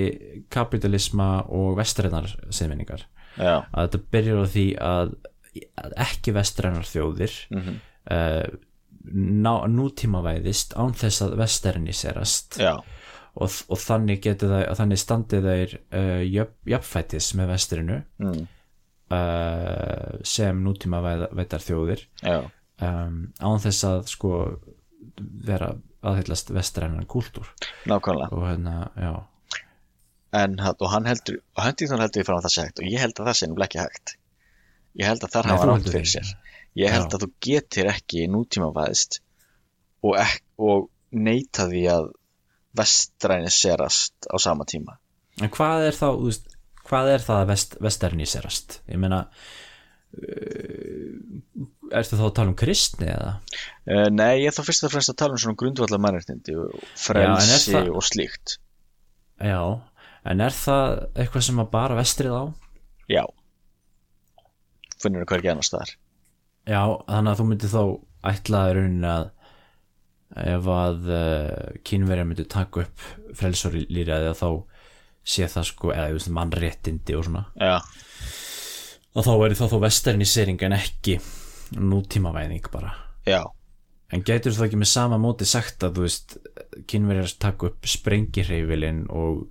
[0.53, 3.07] kapitalisma og vestrænar siðmenningar.
[3.35, 5.17] Já, að þetta byrjar á því að,
[5.83, 7.75] að ekki vestrænar þjóðir mm
[8.11, 8.47] uh,
[9.15, 12.73] ná, nútímavæðist án þess að vesterniserast já,
[13.35, 18.43] og, og þannig getur það þannig standið þeir uh, jöfn, jafnfætis með vestrinu mm,
[19.13, 22.05] uh, sem nútímavæðar þjóðir.
[22.23, 22.39] Já
[22.81, 24.31] um, án þess að sko
[25.45, 25.71] vera
[26.05, 27.47] aðhyllast vestrænan kúltúr.
[27.89, 28.31] Nákvæmlega.
[28.35, 29.13] Og hérna, já.
[30.35, 33.19] En hann- og hann heldur og Huntington heldur að það sé hægt og ég held
[33.19, 34.15] að það sé nefnilega ekki hægt.
[34.95, 36.33] Ég held að Nei, hafa rátt fyrir sér.
[36.75, 37.15] Ég held Já.
[37.15, 39.19] að þú getur ekki nútímavæðist
[40.03, 42.09] og, ek, og neita því að
[42.75, 44.97] vestræniserast á sama tíma.
[45.41, 46.51] En hvað er þá, þú veist
[46.85, 49.23] hvað er það að vest, vesterniserast ég meina
[50.15, 53.33] uh, ertu þá að tala um kristni eða?
[53.91, 56.75] uh, nei, ég er þá fyrst og fremst að tala um svona grundvallar mannréttindi og
[56.99, 58.57] frelsi það- og slíkt.
[59.43, 59.59] Já,
[60.25, 62.43] en er það eitthvað sem að bara vestrið á?
[63.11, 63.23] já.
[65.01, 65.91] Finnur þú hvergi annars staðar?
[66.65, 67.81] Já, þannig að þú myndir þá
[68.31, 69.25] ætlaði rauninni að
[70.55, 73.03] ef að uh, kínverja myndi taka upp
[73.37, 74.47] frelsorlýraði þá
[75.25, 77.77] sé það sko, eða mannréttindi og svona, já,
[79.15, 81.19] og þá væri þá þó vesternisering en ekki
[81.75, 82.91] nútímavæðing bara.
[83.25, 83.41] Já,
[84.13, 86.35] En getur þú ekki með sama móti sagt að þú veist
[86.89, 89.41] kynverjar taka upp sprengirheifilinn og,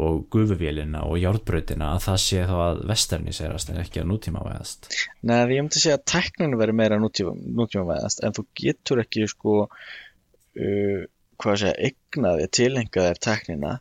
[0.00, 4.44] og gufuvélina og járbrautina að það sé þá að vesterni sérast en ekki að nútíma
[4.46, 4.88] væðast
[5.20, 9.56] Nei, ég myndi segja að tækninu verður meira nútíma, nútímavæðast en þú getur ekki sko
[9.68, 11.00] uh,
[11.36, 13.76] hvað að segja, eignaði tilengaðir tæknina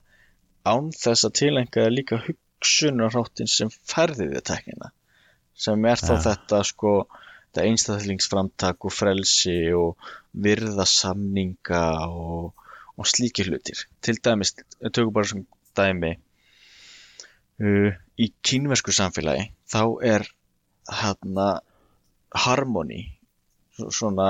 [0.68, 4.92] án þess að tilengaði líka hugsunarháttin sem færði þið tæknina
[5.60, 6.22] sem er þá Ja.
[6.30, 6.93] þetta sko
[7.50, 10.10] þetta einstaklingsframtak og frelsi og
[10.45, 12.54] virða samninga og,
[13.00, 15.45] og slíki hlutir til dæmis, við tökum bara sem
[15.80, 16.12] dæmi
[17.63, 19.82] uh, í kínversku samfélagi þá
[20.13, 20.28] er
[21.02, 21.48] hérna
[22.45, 23.02] harmoni
[23.78, 24.30] svo- svona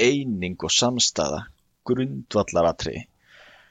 [0.00, 1.44] eining og samstaða
[1.86, 3.04] grundvallaratriði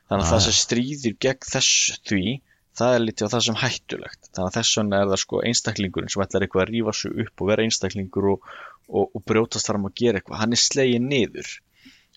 [0.08, 0.46] þannig að Ah, það ja.
[0.46, 2.24] sem stríðir gegn þess því
[2.80, 4.22] það er lítið á það sem hættulegt.
[4.32, 7.44] Þannig að þess vegna er það sko einstaklingurinn sem ætlar eitthvað að rífa sig upp
[7.44, 8.52] og vera einstaklingur og,
[8.88, 10.40] og, og brjótast fram að gera eitthvað.
[10.44, 11.52] Hann er slegin niður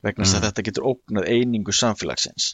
[0.04, 0.38] vegna þess Mm.
[0.38, 2.48] að þetta getur ógnað einingu samfélagsins.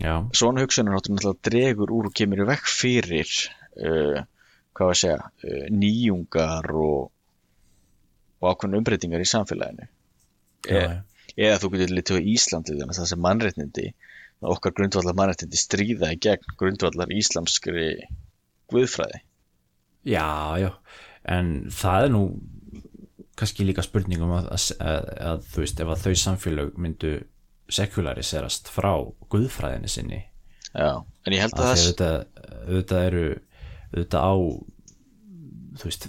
[0.00, 3.30] Já, svona hugsunarháttur náttúrulega dregur úr og kemur í vekk fyrir
[3.76, 4.22] uh,
[4.72, 7.10] hvað var að segja uh, nýjungar og,
[8.40, 9.88] og ákveðna umbreytingar í samfélaginu.
[10.64, 13.86] Já, e, eða þú getur litið á Íslandi þannig að það sem mannréttindi
[14.52, 17.88] okkar grundvallar mannréttindi stríða í gegn grundvallar íslamskri
[18.72, 19.22] guðfræði.
[20.04, 20.28] Já,
[20.60, 20.70] já
[21.24, 22.24] en það er nú
[23.38, 27.14] kannski líka spurningum að, að, að, að þú veist, ef að þau samfélög myndu
[27.72, 28.92] sekulariserast frá
[29.32, 30.20] guðfræðinni sinni.
[30.74, 32.16] Já, en ég held að, það auðvitað,
[32.68, 33.26] auðvitað eru
[33.94, 34.34] auðvitað á
[35.74, 36.06] þú veist,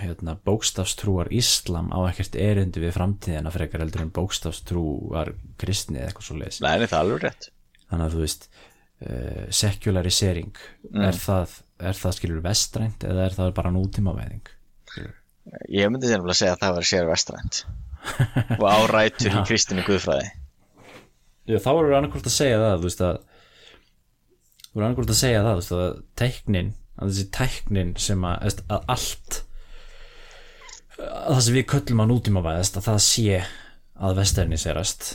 [0.00, 6.26] hérna, bókstafstrúar Íslam á ekkert erindi við framtíðina frekar heldur en bókstafstrúar kristni eða eitthvað
[6.30, 7.50] svo Nei, nei, það er alveg rétt
[7.88, 10.60] þannig að þú veist uh, sekularisering
[10.92, 11.56] er, það,
[11.90, 14.52] er það skilur vestrænt eða er það bara nútímavæðing?
[15.72, 17.62] Ég myndi sem að segja að það var sér vestrænt
[18.58, 20.28] og árætur í kristinni guðfræði.
[21.48, 23.18] Já, þá erum við annarkvort að segja það þú veist að
[24.68, 28.58] þú erum annarkvort að segja það þú veist að tæknin að þessi tæknin sem að,
[28.68, 29.38] að allt
[30.98, 33.40] að það sem við köllum að nútímavæðast að það sé
[33.98, 35.08] að vestarni sérast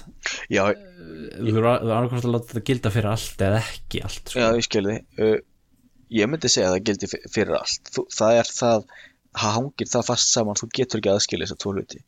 [0.51, 4.39] Já, þú erum annarkvort að láta þetta gilda fyrir allt eða ekki allt sko.
[4.41, 4.97] Já, ég skilði.
[5.19, 5.37] Uh,
[6.13, 7.93] ég myndi segja að það gildi fyr- fyrir allt.
[7.95, 8.85] Þú, það er það,
[9.39, 12.03] það hangir það fast saman, þú getur ekki aðskilja þess að tvo hluti.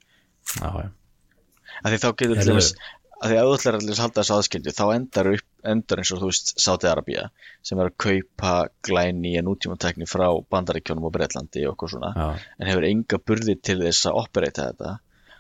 [0.59, 0.91] Já, já.
[1.81, 2.69] Af því þá getur til dæmis,
[3.15, 6.21] af því að ætlar allir að halda þessu aðskilju, þá endar upp, endar eins og
[6.21, 7.25] þú veist Sáti Arabía,
[7.65, 8.53] sem er að kaupa
[8.88, 13.57] glæni í nútímatekni frá Bandaríkjónum og Breitlandi og okkur svona, Já, en hefur enga burði
[13.59, 14.93] til þess að operata þetta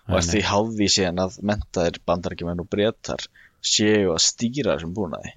[0.07, 3.25] og er því háði síðan að mentaðir Bandaríkjómen og Breitar
[3.65, 5.31] séu að stýra þessum búnaði,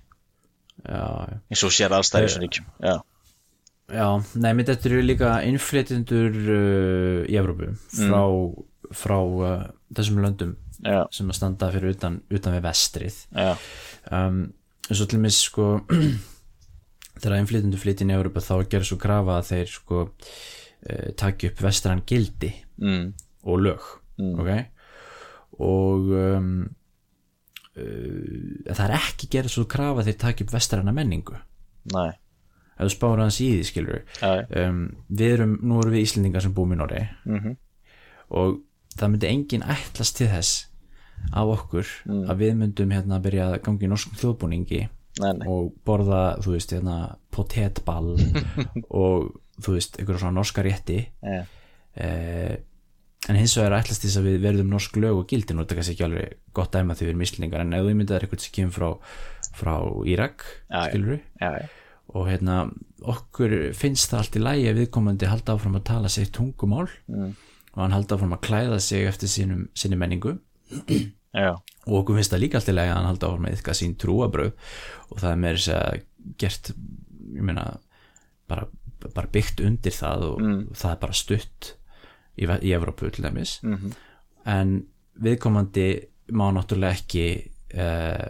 [0.85, 1.05] já,
[1.49, 2.73] eins og sér allstæður í þessum ríkjum.
[2.85, 2.97] Já,
[3.89, 4.05] Já,
[4.53, 8.21] mitt þetta eru líka innflytjendur uh, í Evrópu frá,
[8.93, 9.63] frá uh,
[9.97, 10.51] þessum löndum
[10.85, 13.17] já, sem að standa fyrir utan, utan við vestrið.
[14.13, 14.43] Um,
[14.89, 15.71] eins og til mér sko
[17.23, 21.49] þegar innflytjendur flytja inn í Evrópu þá gerir svo krafa að þeir sko uh, taki
[21.49, 22.53] upp vestran gildi
[22.85, 23.09] mm,
[23.49, 24.51] og lög ok.
[25.65, 26.55] Og um,
[27.79, 31.39] uh, það er ekki gerð svo krafa þeir taki upp vestrana menningu.
[31.95, 32.07] Næ,
[32.79, 36.55] ef þú spáur hans í því skilur um, við erum, nú erum við Íslendingar sem
[36.55, 37.57] búum í Norri mhm,
[38.39, 38.61] og
[38.95, 40.69] það myndi enginn ætlast til þess
[41.35, 41.89] af okkur
[42.31, 44.85] að við myndum hérna að byrja að gangi í norskum þjóðbúningi
[45.23, 46.99] nei, nei, og borða, þú veist, hérna
[47.35, 48.15] potetball
[49.03, 51.01] og þú veist, einhverja svona norska rétti.
[51.25, 51.41] Já,
[51.99, 52.53] eh,
[53.29, 55.79] en hins vegar ætlast þess að við verðum norsk lög og gildin og þetta er
[55.81, 58.55] kannski ekki alveg gott dæma því við erum Íslendingar en ef þú myndir eitthvað sem
[58.55, 58.89] kemur frá,
[59.59, 59.75] frá
[60.07, 60.81] Írak, já.
[60.87, 61.69] skilur við já, já,
[62.15, 62.57] og hérna
[63.15, 67.35] okkur finnst það allt í lægi að viðkomandi halda áfram að tala sitt tungumál Mm.
[67.75, 70.39] og hann halda áfram að klæða sig eftir sínum, sinni menningu.
[71.35, 71.53] Já,
[71.87, 73.93] og okkur finnst það líka allt í lægi að hann halda áfram að yfka sín
[74.01, 74.53] trúabröð
[75.11, 76.01] og það er meira þess að
[76.41, 76.71] gert
[77.37, 77.67] ég meina
[78.49, 78.65] bara,
[79.15, 80.41] bara byggt undir það og
[80.75, 81.75] það er bara stutt
[82.39, 83.59] í, í Evrópu til dæmis.
[83.67, 83.93] Mhm,
[84.49, 84.75] en
[85.21, 85.89] viðkomandi
[86.39, 87.27] má náttúrulega ekki
[87.75, 88.29] uh,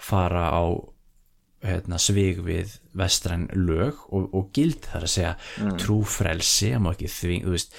[0.00, 0.64] fara á
[1.60, 5.32] hérna, svig við vestræn lög og, og gild þar að segja
[5.80, 7.76] trúfrelsi, má ekki þving, veist,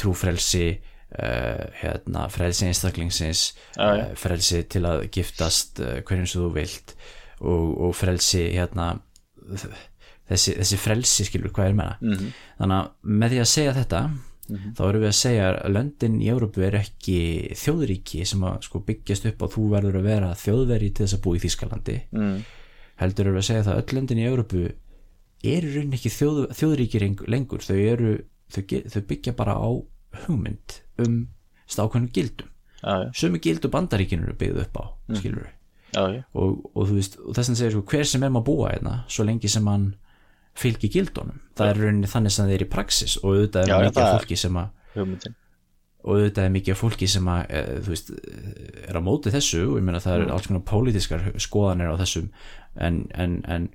[0.00, 3.42] trúfrelsi uh, hérna, frelsi einstaklingsins
[3.76, 4.06] Já, já.
[4.06, 6.96] uh, frelsi til að giftast uh, hverjum sem þú vilt
[7.40, 8.94] og, og frelsi hérna
[10.30, 13.76] þessi, þessi frelsi skilur hvað er með það mhm, þannig að með því að segja
[13.80, 14.02] þetta
[14.76, 17.18] þá erum við að segja að löndin í Európu er ekki
[17.60, 21.22] þjóðríki sem að sko byggjast upp og þú verður að vera þjóðveri til þess að
[21.26, 21.96] búa í Þýskalandi.
[22.16, 22.36] Mm,
[23.02, 24.64] heldur erum við að segja það að öll löndin í Európu
[25.50, 27.64] eru raun ekki þjóð, þjóðríki lengur.
[27.64, 28.16] Þau, eru,
[28.52, 28.62] þau,
[28.94, 29.70] þau byggja bara á
[30.24, 31.22] hugmynd um
[31.70, 32.50] stákvæmum gildum.
[33.16, 34.84] Sömu gild og bandaríkinu eru byggð upp á
[35.18, 35.56] skilur við
[35.98, 39.26] og, og veist, og þess að segir sko, hver sem er maður búa hérna, svo
[39.26, 39.90] lengi sem hann
[40.58, 44.10] fylgir gildunum, það er rauninni þannig sem það er í praxis og auðvitað er mikið
[44.16, 45.28] fólki sem að
[46.00, 48.12] og auðvitað er mikið fólki sem að e, þú veist,
[48.88, 52.30] er á móti þessu og ég meina það er alls konar pólitískar skoðanir á þessum
[52.80, 53.68] en, en, en,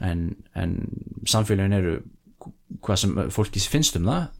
[0.00, 0.24] en,
[0.56, 0.74] en
[1.28, 1.98] samfélagin eru
[2.82, 4.30] hvað sem fólki finnst um það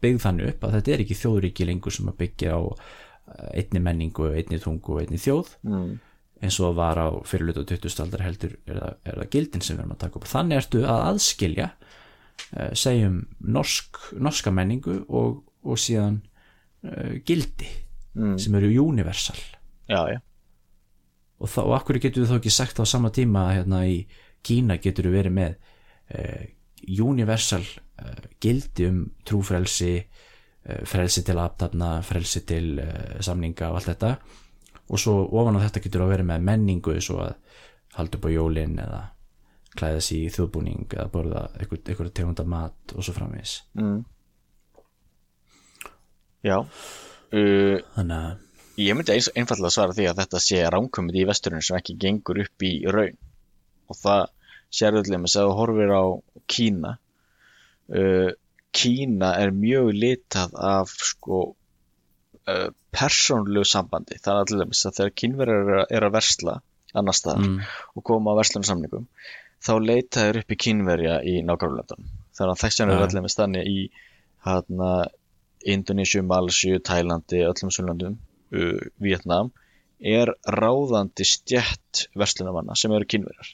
[0.00, 3.82] byggð þannig upp að þetta er ekki þjóðríki lengur sem að byggja á eh, einni
[3.84, 5.52] menningu, einni tungu og einni þjóð.
[5.68, 5.90] Mm.
[6.40, 7.92] Eins og var á fyrirlut og 20.
[8.04, 10.82] aldar heldur er það, er það gildin sem við erum að taka upp þannig ertu
[10.86, 16.22] að aðskilja uh, segjum norsk, norska menningu og, og síðan
[16.86, 17.68] uh, gildi
[18.14, 18.38] Mm.
[18.38, 19.36] sem eru universal
[19.86, 20.18] já, já,
[21.38, 24.00] og, þá, og akkur getur við þá ekki sagt á sama tíma að hérna í
[24.42, 25.52] Kína getur við verið með
[26.16, 26.42] uh,
[27.06, 33.92] universal uh, gildi um trúfrelsi uh, frelsi til aftafna frelsi til uh, samninga og allt
[33.92, 34.12] þetta
[34.90, 37.34] og svo ofan á þetta getur að vera með menningu svo að
[37.96, 39.00] halda upp á jólin eða
[39.78, 44.00] klæða sig í þjóðbúning eða borða einhver, einhver tegunda mat og svo framvegis mm.
[46.46, 46.58] já.
[47.30, 51.62] Uh, þannig að ég myndi eins, einfallega svara því að þetta sé ránkumið í vesturinn
[51.62, 53.18] sem ekki gengur upp í raun
[53.90, 54.26] og það
[54.80, 56.04] sérðulega með að þú horfir á
[56.50, 56.96] Kína
[57.94, 58.30] uh,
[58.74, 61.40] Kína er mjög litað af sko
[62.50, 64.18] uh, persónlegu sambandi.
[64.24, 66.56] Það er allir að þegar kínverjar er, að- er að versla
[66.98, 67.60] annar staðar mm,
[67.94, 69.04] og koma á verslunarsamningum
[69.62, 73.04] þá leita þeir upp í kínverja í nákvæmlandunum þannig að þess vegna er Já.
[73.06, 73.76] allir með stanni í
[74.46, 74.88] hana,
[75.70, 78.14] Indonésiu, Malasíu, Tælandi, öllum Sunnlandum,
[78.56, 79.50] uh, Vietnam
[80.00, 83.50] er ráðandi stjætt verslunarmanna sem eru kínverjar.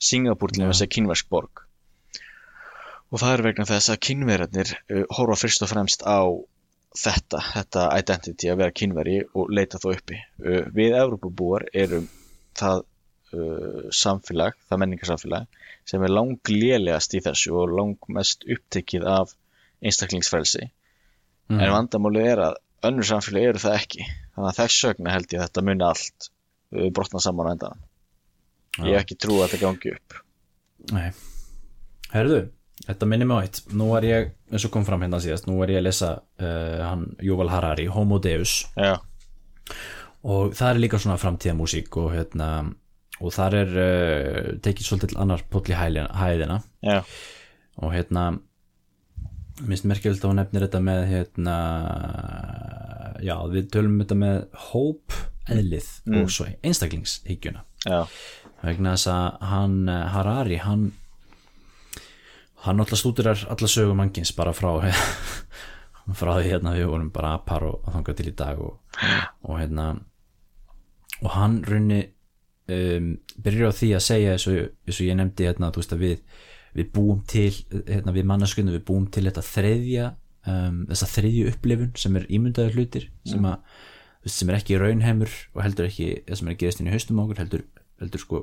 [0.00, 1.60] Singapúr til þess að kínversk borg.
[3.12, 6.24] Og það er vegna þess að kínverjarnir uh, horfa fyrst og fremst á
[6.96, 10.18] þetta, þetta identity að vera kínveri og leita þó uppi.
[10.42, 12.08] Uh, við Evrópubúar erum
[12.58, 19.36] það uh, samfélag, það menningarsamfélag sem er langlélegast í þessu og langmest upptekið af
[19.80, 20.66] einstaklingsfrelsi.
[21.50, 22.58] Mm, en vandamálið er að
[22.90, 24.04] önnur samfélag eru það ekki.
[24.34, 27.86] Þannig að þess sögna held ég að þetta muni allt uh, brotna saman á endan
[28.78, 30.18] ég hef ekki trú að þetta gangi upp.
[30.94, 31.08] Nei,
[32.14, 32.40] herðu
[32.86, 35.60] þetta minnir mig á eitt, nú er ég eins og kom fram hérna síðast, nú
[35.64, 38.64] er ég að lesa uh, hann Yuval Harari, Homo Deus.
[38.76, 38.98] Já,
[40.26, 42.50] og það er líka svona framtíðamúsík og hérna
[43.20, 47.00] og þar er uh, tekið svolítið annar í hæðina, já,
[47.80, 48.30] og hérna
[49.68, 51.56] minnst merkjöld að hún nefnir þetta með hérna
[53.24, 54.38] já, við tölum um þetta með
[54.70, 55.18] hóp
[55.50, 55.88] eðlið
[56.20, 57.64] og svo einstaklingshyggjuna.
[57.88, 58.00] Já,
[58.64, 60.90] vegna þess að hann eh, Harari hann
[62.64, 64.70] hann náttúrulega stúdirar alla sögum mannkins bara frá
[66.20, 68.78] frá því hérna við vorum bara apar og þangað til í dag og,
[69.46, 69.90] og hérna
[71.20, 72.00] og hann runni
[72.70, 75.94] um, byrjar á því að segja eins og, eins og ég nefndi hérna þú veist
[75.96, 76.24] að við
[76.70, 77.50] við búum til,
[77.88, 80.10] hérna við mannaskunum við búum til þetta þriðja
[80.46, 83.64] um, þessa þriðju upplifun sem er ímyndaður hlutir sem að
[84.28, 87.22] sem er ekki raunheimur og heldur ekki það sem er að gerast inn í haustum
[87.22, 87.64] okkur heldur,
[88.02, 88.40] heldur sko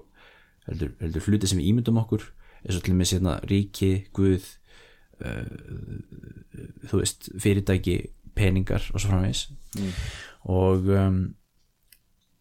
[0.65, 2.25] heldur, heldur hluti sem við ímyndum okkur
[2.63, 4.47] eins og til og með sérna ríki, guð
[5.25, 5.43] uh,
[6.87, 7.97] þú veist fyrirtæki,
[8.37, 9.47] peningar og svo framvegis.
[9.77, 9.93] Mm.
[10.53, 11.21] og um,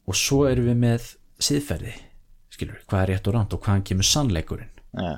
[0.07, 1.07] og svo erum við með
[1.43, 1.95] siðferði
[2.57, 4.73] skilur, hvað er rétt og ránt og hvaðan kemur sannleikurinn.
[4.97, 5.17] Já,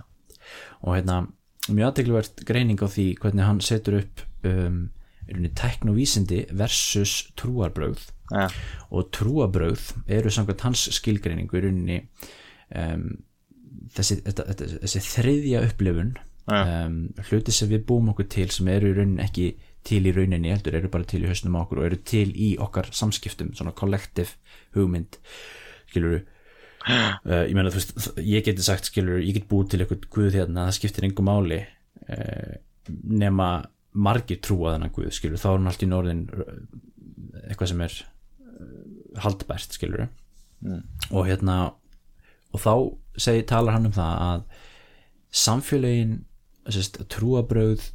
[0.82, 1.18] og hérna
[1.68, 4.86] mjög aðtegluvert greining á því hvernig hann setur upp um,
[5.28, 8.08] teknovísindi versus trúarbrögð.
[8.32, 8.48] Já,
[8.90, 11.98] og trúabrögð eru samkvæmt hans skilgreiningu í rauninni
[12.74, 13.10] um,
[13.96, 16.12] þessi, þetta, þetta, þessi þriðja upplifun
[16.50, 16.98] um,
[17.28, 19.48] hluti sem við búum okkur til sem eru í rauninni ekki
[19.88, 22.90] til í rauninni heldur eru bara til í hausnum okkur og eru til í okkar
[22.96, 24.34] samskiptum svona kollektiv
[24.76, 25.20] hugmynd
[25.88, 26.20] skilur
[26.88, 30.38] uh, ég meina þú veist ég geti sagt skilur ég get búið til eitthvað guð
[30.40, 32.54] hérna það skiptir engum máli uh,
[32.88, 33.50] nema
[33.98, 36.24] margir trúa þennan guð skilur þá er hann allt í norðin
[37.48, 40.08] eitthvað sem er uh, haldbært skilur
[40.58, 40.82] Mm.
[41.14, 41.70] og hérna
[42.58, 44.42] og þá segi, talar hann um það að
[45.44, 46.16] samfélögin
[46.68, 47.88] sérst, trúabröð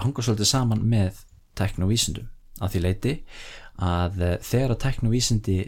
[0.00, 1.22] hanga svolítið saman með
[1.56, 2.28] teknovísindum
[2.60, 3.16] að því leiti
[3.84, 5.58] að eh, þegar að teknovísindi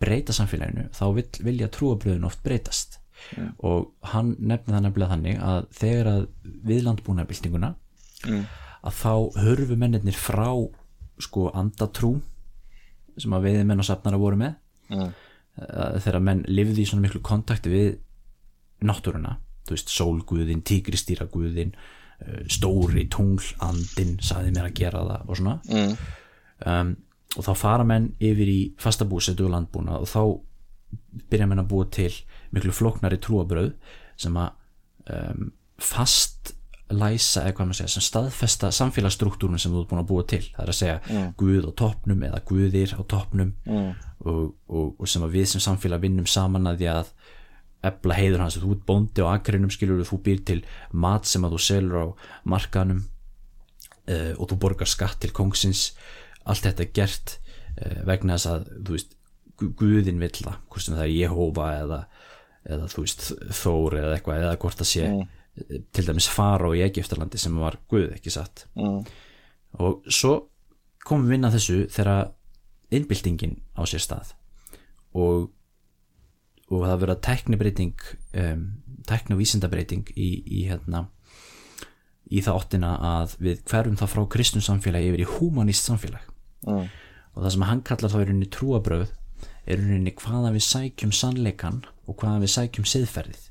[0.00, 3.00] breyta samfélaginu þá vil, vilja trúabröðin oft breytast
[3.64, 6.24] og hann nefnir það nefnilega þannig að þegar að
[6.68, 7.70] við landbúnabildinguna
[8.24, 8.44] Mm.
[8.84, 10.48] að þá hörfu mennirnir frá
[11.22, 12.16] sko andatrú
[13.20, 14.54] sem að veiði menn og safnara voru með
[14.90, 15.10] mm.
[15.54, 17.90] Þegar menn lifði í svona miklu kontakti við
[18.84, 25.54] náttúruna þú veist, sólguðin, tígristýraguðin uh, stóri tunglandin saði mér að gera það og svona
[25.70, 25.94] Mm.
[26.66, 26.96] um,
[27.34, 30.20] og þá fara menn yfir í fasta búsetu og landbúna og þá
[31.30, 32.12] byrja menn að búa til
[32.54, 33.72] miklu flóknari trúabröð
[34.16, 34.52] sem að
[35.10, 35.48] um,
[35.82, 36.54] fast
[36.92, 40.42] læsa eða hvað maður segja sem staðfesta samfélagsstruktúrun sem þú ert búin að búa til
[40.44, 41.30] það er að segja Mm.
[41.40, 43.94] Guð á toppnum eða Guðir á toppnum Mm.
[44.24, 47.08] og, og, og sem að við sem samfélag vinnum saman að því að
[47.84, 50.60] efla heiður hans, þú ert bóndi á akrinum skilur þú býr til
[50.92, 52.06] mat sem að þú selur á
[52.44, 53.02] markanum
[54.08, 55.92] uh, og þú borgar skatt til kongsins
[56.44, 57.38] allt þetta er gert
[57.80, 59.16] uh, vegna þess að þú veist
[59.60, 61.98] Gu- Guðin vill það, hvort sem það er Jehova eða,
[62.66, 65.28] eða þú veist Þór eða eitthvað, eða hvort það sé mm.
[65.94, 69.04] Til dæmis Faró í Egiptalandi sem var Guð, ekki satt Mm.
[69.78, 70.48] og svo
[71.06, 72.30] komum við inn að þessu þegar
[72.94, 74.32] innbyltingin á sér stað
[75.14, 75.50] og,
[76.70, 77.94] og það verða teknibreiting
[78.34, 78.64] um,
[79.06, 81.04] tekni og vísindabreiting í, í hérna
[82.32, 86.30] í það áttina að við hverfum það frá kristnum samfélagi yfir í humanist samfélag
[86.64, 86.86] Mm.
[87.36, 89.10] og það sem hann kallar þá í rauninni trúabröð
[89.68, 93.42] er rauninni hvaða við sækjum sannleikan og hvaða við sækjum siðferðið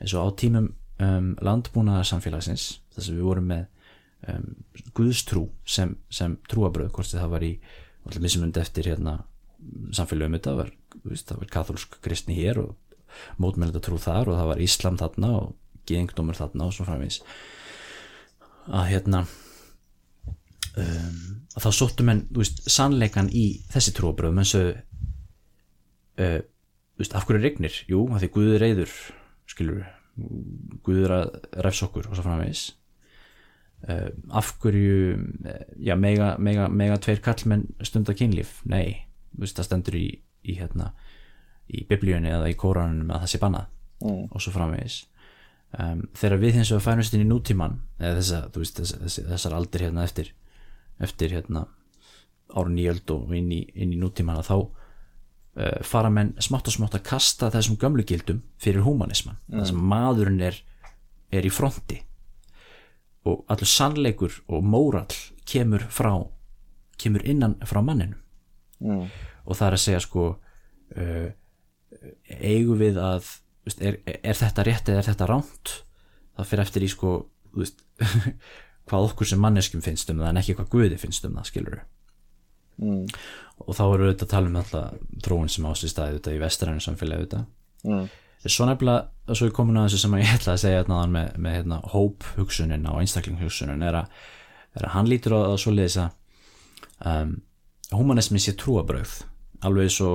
[0.00, 0.66] eins og á tímum
[1.00, 3.64] um, landbúnaðarsamfélagsins þess að við vorum með
[4.30, 4.46] um,
[4.96, 7.54] guðstrú sem, sem trúabröð hvort það var í
[8.06, 9.20] allir mismunandi eftir hérna
[9.96, 10.70] samfélagum þetta var,
[11.04, 12.76] var katholsk kristni hér og
[13.42, 15.54] mótmælenda trú þar og það var Íslam þarna og
[15.88, 17.20] geðingdómur þarna og svo framvegis
[18.70, 19.24] að hérna
[20.78, 21.20] um,
[21.56, 26.40] að þá sóttu menn veist, sannleikan í þessi trúabröð menn svo uh,
[27.00, 27.74] af hverju regnir?
[27.88, 28.94] Jú, að því Guður reyður
[29.48, 29.84] skilur
[30.86, 31.32] Guður að
[31.66, 32.64] refs okkur og svo framvegis
[33.88, 34.96] uh, af hverju
[35.44, 38.60] eh, já, mega, mega, mega tveir kallmenn stunda kynlíf?
[38.68, 39.06] Nei,
[39.38, 40.06] veist, það stendur í,
[40.44, 40.92] í hérna
[41.70, 43.68] í biblíunni eða í kóranunum að það sé bannað
[44.00, 44.30] Mm.
[44.32, 45.02] og svo framvegis
[45.76, 49.56] um, þegar við hins vegar færumst inn í nútíman eða þessa, veist, þess, þess, þessar
[49.58, 50.30] aldir hérna eftir
[51.04, 51.66] eftir hérna
[52.48, 54.56] árun nýjöld og inn í, inn í nútíman að þá
[55.84, 59.58] fara menn smátt og smátt að kasta þessum gömlu gildum fyrir humanisman mm.
[59.58, 60.60] þess að maðurinn er,
[61.34, 61.98] er í fronti.
[63.26, 66.14] Og allur sannleikur og mórall kemur frá
[67.00, 68.20] kemur innan frá manninu
[68.80, 69.10] Mm.
[69.44, 70.22] og það er að segja sko
[70.96, 71.26] uh,
[72.40, 73.26] eigum við að
[73.66, 75.72] veist, er, er þetta rétt eða er þetta ránt
[76.38, 77.10] það fyrir eftir í sko
[77.52, 77.84] veist,
[78.88, 81.76] hvað okkur sem manneskjum finnst um það en ekki hvað Guði finnst um það skilur
[82.80, 83.04] Mm.
[83.66, 86.42] og þá við auðvitað að tala um alltaf þróun sem á sér staði auðvitað í
[86.44, 87.48] vestrænu samfélagi auðvitað
[87.80, 88.08] Mm.
[88.44, 91.54] svo nefnilega, svo er komin að þessu sem ég ætla að segja hérna með, með
[91.56, 94.18] hérna, hóp hugsunin og einstaklingshugsunin er að,
[94.76, 96.10] er að hann lítur á það svo leiðis að
[97.08, 97.32] um,
[97.96, 99.14] humanismi sé trúabröð
[99.64, 100.10] alveg svo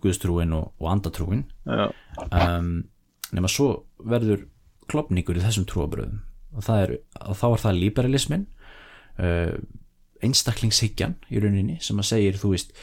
[0.00, 1.88] guðstrúin og, og andatrúin Já.
[2.26, 2.84] um,
[3.36, 3.68] nema svo
[4.04, 4.46] verður
[4.90, 6.20] klopningur í þessum trúabröðum
[6.56, 8.46] og, er, og þá er það liberalismin
[9.20, 9.56] uh,
[10.24, 12.74] einstaklingshyggjan í rauninni sem að segir þú veist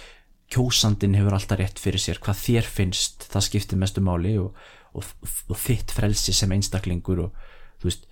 [0.54, 4.58] kjósandin hefur alltaf rétt fyrir sér hvað þér finnst, það skiptir mestu máli og,
[4.94, 5.08] og,
[5.50, 7.48] og þitt frelsi sem einstaklingur og
[7.82, 8.10] þú veist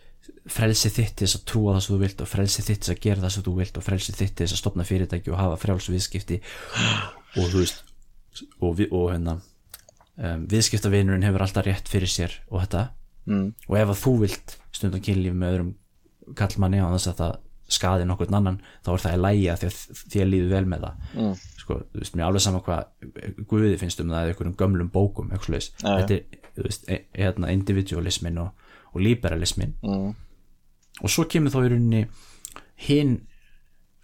[0.49, 2.95] frelsi þitt til þess að trúa það sem þú vilt og frelsi þitt til þess
[2.95, 5.41] að gera það sem þú vilt og frelsi þitt til þess að stopna fyrirtæki og
[5.41, 7.83] hafa frjálsviðskipti og þú veist
[8.61, 12.87] og, vi, og hérna um, viðskiptavinurinn hefur alltaf rétt fyrir sér og þetta
[13.29, 13.51] Mm.
[13.69, 15.71] og ef að þú vilt stundum kynlíf með öðrum
[16.37, 17.35] kallmanni á þess að það
[17.71, 19.77] skaði nokkurn annan þá er það í því að
[20.13, 21.35] þér líður vel með það Mm.
[21.61, 24.89] sko, þú veist, mér er alveg sama hvað Guði finnst um það eða einhverjum gömlum
[24.91, 25.97] bókum eitthvað já.
[26.01, 26.23] þetta er,
[26.57, 28.51] þú veist, e- hérna, individualismin og,
[28.93, 30.15] og liberalismin Mm.
[31.01, 32.07] og svo kemur þá í rauninni
[32.87, 33.21] hinn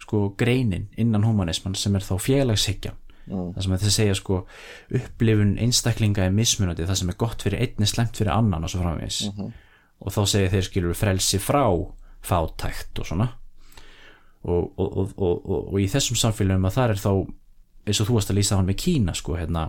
[0.00, 2.96] sko greinin innan humanisman sem er þá félagshyggjan
[3.28, 3.52] Mm.
[3.54, 4.36] það sem að þið segja sko
[4.96, 8.70] upplifun einstaklinga er mismunandi það sem er gott fyrir einn er slemt fyrir annan og
[8.72, 9.18] svo framvegis
[10.00, 11.66] og þá segja þeir skilur frelsi frá
[12.24, 13.28] fátækt og svona
[14.44, 17.12] og, og, og, og, og, og í þessum samfélagum að það er þá
[17.88, 19.68] eins og þú varst að lýsa hann með Kína sko hérna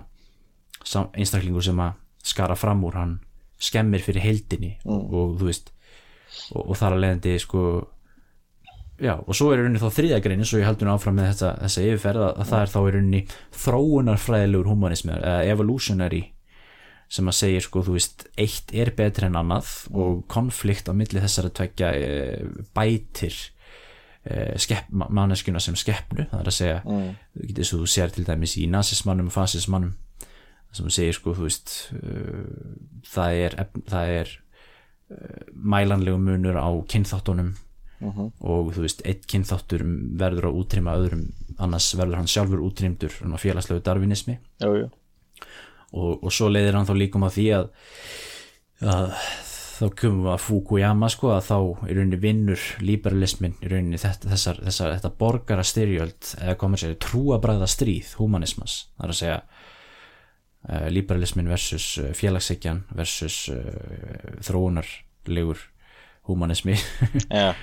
[1.18, 1.98] einstaklingur sem að
[2.30, 3.20] skara fram úr hann
[3.60, 5.72] skemmir fyrir heildinni og þú veist
[6.54, 7.64] og, og þar að leiðandi sko
[9.00, 11.86] já, og svo er rauninni þá þriðagrein eins og ég heldur áfram með þetta, þessa
[11.86, 13.22] yfirferð að, að það er þá rauninni
[13.64, 16.24] þróunarfræðilegur humanismi eða evolutionary
[17.10, 21.24] sem að segja sko, þú veist, eitt er betur en annað og konflikt á milli
[21.24, 22.10] þessara tvekja e,
[22.78, 23.38] bætir
[24.60, 27.16] skepp, ma- manneskjuna sem skeppnu, það er að segja Mm.
[27.48, 29.94] getur svo þú sér til dæmis í nazismannum og fasismannum
[30.72, 32.44] sem segir sko, þú veist uh,
[33.10, 33.56] það er,
[33.90, 34.28] það er
[35.10, 37.56] uh, mælanlegu munur á kynþáttunum
[38.02, 38.30] Mhm.
[38.40, 39.82] og þú veist, eitt kynþáttur
[40.16, 41.26] verður að útrýma öðrum
[41.60, 44.90] annars verður hann sjálfur útrýmdur svona félagslegu darwinismi Jú, jú.
[45.92, 47.68] og, og svo leiðir hann þá líkum að því að,
[48.88, 49.12] að
[49.80, 51.58] þá komum við að Fukuyama sko að þá
[51.88, 56.98] í rauninni vinnur liberalismin í rauninni þetta, þessar, þessar, þetta borgara styrjöld eða komur sér
[57.00, 65.64] trúabræða stríð humanismas, það er að segja uh, liberalismin versus uh, félagsækjan versus uh, þróunarlegur
[66.30, 66.76] humanismi
[67.40, 67.54] Já,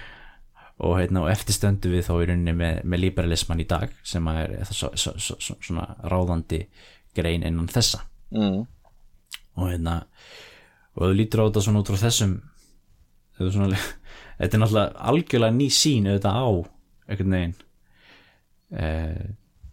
[0.78, 4.58] og, heitna, og eftirstöndum við þá í rauninni með, með liberalisman í dag sem er
[4.70, 6.66] svo, svo, svo, svona ráðandi
[7.16, 8.02] grein innan þessa.
[8.34, 8.66] Mm,
[9.56, 10.02] og hérna
[10.96, 12.36] og ef þú lítur á þetta svona út frá þessum
[13.36, 13.80] er, svona,
[14.40, 16.46] þetta er náttúrulega algjörlega ný sín auðvitað á
[17.06, 17.56] einhvern veginn
[18.80, 19.26] eh,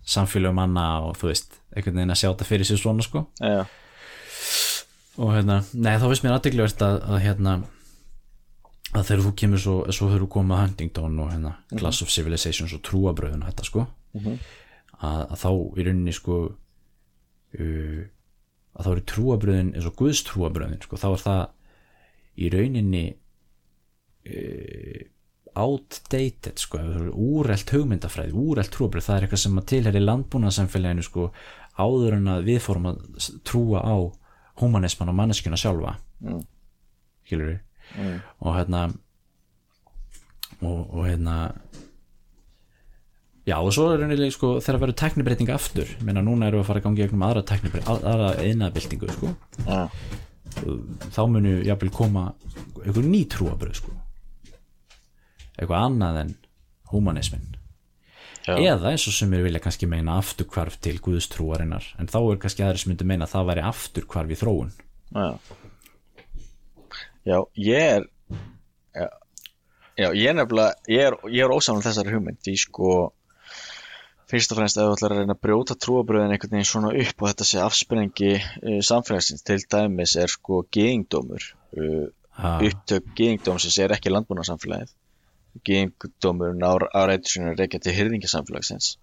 [0.03, 3.24] samfélögum manna og þú veist einhvern veginn að sjá þetta fyrir sér svona sko.
[3.39, 3.63] Já,
[5.21, 7.53] og hérna, nei þá finnst mér aðdeglivert að, að hérna
[8.93, 12.74] að þegar þú kemur svo, svo þú komið að Huntington og hérna Class of Civilizations
[12.76, 13.86] og trúabröðun þetta sko
[15.03, 18.01] að, að þá í rauninni sko uh,
[18.74, 21.43] að þá eru trúabröðin eins og Guðs trúabröðin sko, þá er það
[22.43, 23.03] í rauninni
[24.28, 25.01] uh,
[25.63, 26.80] outdated sko,
[27.13, 31.28] úrelt hugmyndafræði, úrelt trúabröð það er eitthvað sem að tilheri landbúnaðsamfélaginu sko,
[31.78, 33.03] áður en að við fórum að
[33.45, 33.95] trúa á
[34.61, 36.39] humanisman og manneskjuna sjálfa Mm.
[37.28, 37.59] skilur við
[37.99, 38.19] Mm.
[38.39, 38.82] og hérna
[40.61, 41.34] og, og hérna
[43.48, 46.62] já og svo er rauninni sko þegar að vera teknibreiting aftur Ég meina núna erum
[46.62, 49.34] við að fara að gangi gegnum aðra teknibreiting aðra einaðbyltingu sko.
[49.68, 49.82] Já,
[51.16, 52.28] þá munu jafnvel koma
[52.84, 53.98] einhver ný trúabröð sko.
[55.58, 56.32] Eitthvað annað en
[56.94, 57.50] humanismin
[58.48, 62.39] já, eða eins og sem við vilja kannski meina afturkvarf til guðstrúarinnar en þá er
[62.44, 64.72] kannski aðri sem myndi meina að það væri afturkvarf í þróun.
[65.14, 65.28] Já.
[67.24, 68.08] Já, ég er
[68.91, 69.08] já,
[69.96, 71.16] já ég er nefnilega ég er,
[71.46, 72.89] er ósamlega þessari hugmynd ég sko
[74.34, 77.21] fyrst og fremst ef þú ætlar að reyna að brjóta trúabröðin einhvern veginn svona upp
[77.21, 81.45] og þetta sé afspenningi uh, samfélagsins til dæmis er sko geðingdómur
[81.77, 82.07] uh,
[82.39, 84.95] ha, upptök geðingdómsins er ekki landbúnaðsamfélagið
[85.69, 88.95] geðingdómurinn á, á rættu sinni er ekki til hyrðingasamfélagsins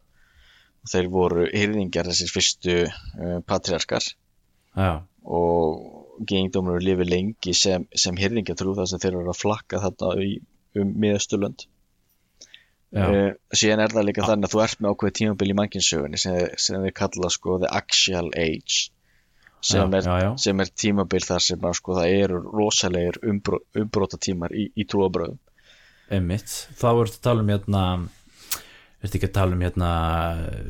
[0.81, 4.07] og þeir voru hyrðingar þessir fyrstu uh, patriarkar.
[4.75, 9.83] Já, og geðingdómur lifið lengi sem, sem hyrðingatrú þar sem þeir eru að flakka
[10.25, 10.41] í,
[10.81, 11.67] um miðasturlönd
[12.97, 16.41] uh, síðan er það líka þannig að þú ert með ákveð tímabil í mannkinsögunni sem,
[16.57, 18.91] sem við kalla sko the axial age
[19.61, 20.31] sem, Já, er, já, já.
[20.41, 24.87] sem er tímabil þar sem að, sko, það eru rosalegir umbró, umbróta tímar í, í
[24.89, 25.37] trúabröðum
[26.11, 26.55] einmitt.
[26.79, 27.83] Þá ertu að tala um hérna
[29.01, 29.91] ertu ekki að tala um hérna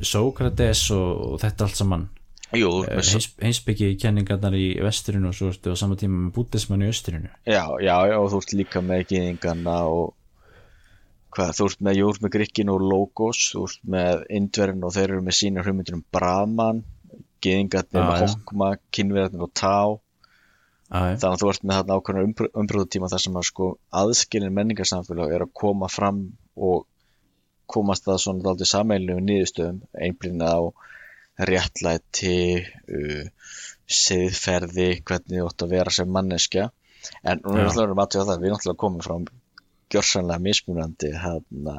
[0.06, 2.08] Sókrates og, og þetta allt saman?
[2.50, 7.30] Heins, heimsbyggi kenningarnar í vesturinu og svo ertu á sama tíma með bútismann í austurinu.
[7.46, 10.16] Já, já, og þú ert líka með geðingana og
[11.34, 14.94] hvað, þú ert með, jú, ert með grikkin og logos, þú ert með indverðin og
[14.96, 16.84] þeir eru með sína hugmyndir um Brahman
[17.44, 18.34] geðingarnir Já, með.
[18.34, 19.74] Hokma, kynverðarnir og Tá
[20.90, 23.66] Æ, þannig að þú ert með þarna ákveðna umbröðutíma þar sem að sko
[24.00, 26.24] aðskilin menningarsamfélag er að koma fram
[26.58, 26.86] og
[27.70, 30.60] komast að svona dálítið sameiginlegum niðurstöðum einblýna á
[31.46, 33.52] réttlæti uh,
[33.86, 36.66] siðferði hvernig þú átt að vera sem manneskja
[37.22, 37.70] en núna er Já.
[37.70, 39.14] náttúrulega að það við náttúrulega komum frá
[39.90, 41.76] gjörsanlega mismunandi hérna,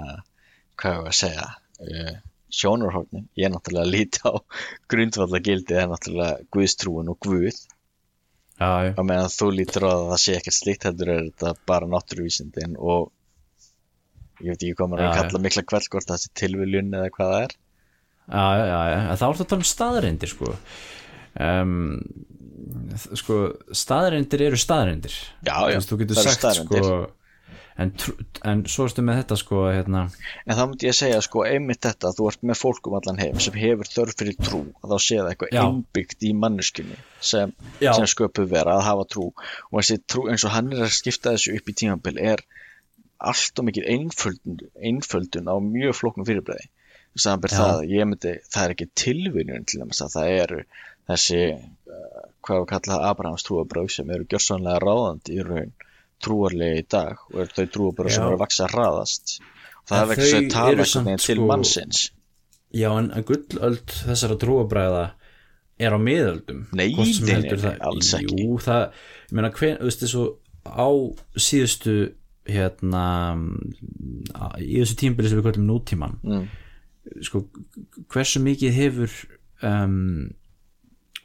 [0.79, 2.17] hvað er að segja uh,
[2.51, 4.33] sjónurhóknin ég er náttúrulega að líta á
[4.91, 7.61] grundvallagildi er náttúrulega guðstrúin og guð.
[8.61, 11.89] Já, á meðan þú lítur á að það sé ekkert slíkt heldur er þetta bara
[11.89, 13.09] náttúruvísindin og
[14.41, 17.13] ég veit ekki hvað maður er að kalla mikla kveld hvort það sé tilviljun eða
[17.15, 17.55] hvað það er.
[18.31, 20.51] Já, já, já, þá ertu að tala um staðarindir sko.
[21.41, 21.79] Um,
[23.17, 23.39] sko
[23.75, 25.13] staðarindir eru staðarindir
[25.47, 26.81] Já, já, þú, getur það sagt sko.
[27.81, 27.91] En,
[28.51, 30.03] en svo ertu með þetta sko hérna,
[30.45, 33.21] en þá myndi ég segja sko einmitt þetta að þú ert með fólk um allan
[33.21, 35.61] heim sem hefur þörf fyrir trú að þá sé það eitthvað Já.
[35.65, 36.99] innbyggt í manneskunni
[37.31, 39.29] sem, sem sköpuð vera að hafa trú.
[39.71, 42.45] Og þessi trú eins og hann er að skipta þessu upp í tímabil er
[43.21, 45.99] allt og mikið einföldun, einföldun á mjög
[47.19, 47.57] samanber Já.
[47.59, 50.59] það, ég myndi, það er ekki tilvinnun til dæmis að það eru
[51.11, 51.41] þessi,
[51.91, 55.73] uh, hvað við kalla það Abrahams trúabröð sem eru gjörsanlega ráðandi í raun
[56.25, 60.11] trúarlega í dag og eru þau trúabröð sem eru að vaksa hraðast og það er
[60.11, 62.03] vegna þess að tala veginn til sko- mannsins
[62.71, 65.03] já en að gullöld þessara trúabræða
[65.81, 68.37] er á miðöldum Nei, nei, nei, alls ekki.
[68.43, 68.83] jú, það,
[69.29, 70.25] ég meina þú veist þessu
[70.61, 70.89] á
[71.41, 71.95] síðustu
[72.49, 73.05] hérna
[74.61, 76.45] í þessu tímbili sem við kallum nútíman mm.
[77.25, 77.43] sko,
[78.13, 79.17] hversu mikið hefur
[79.65, 80.31] um,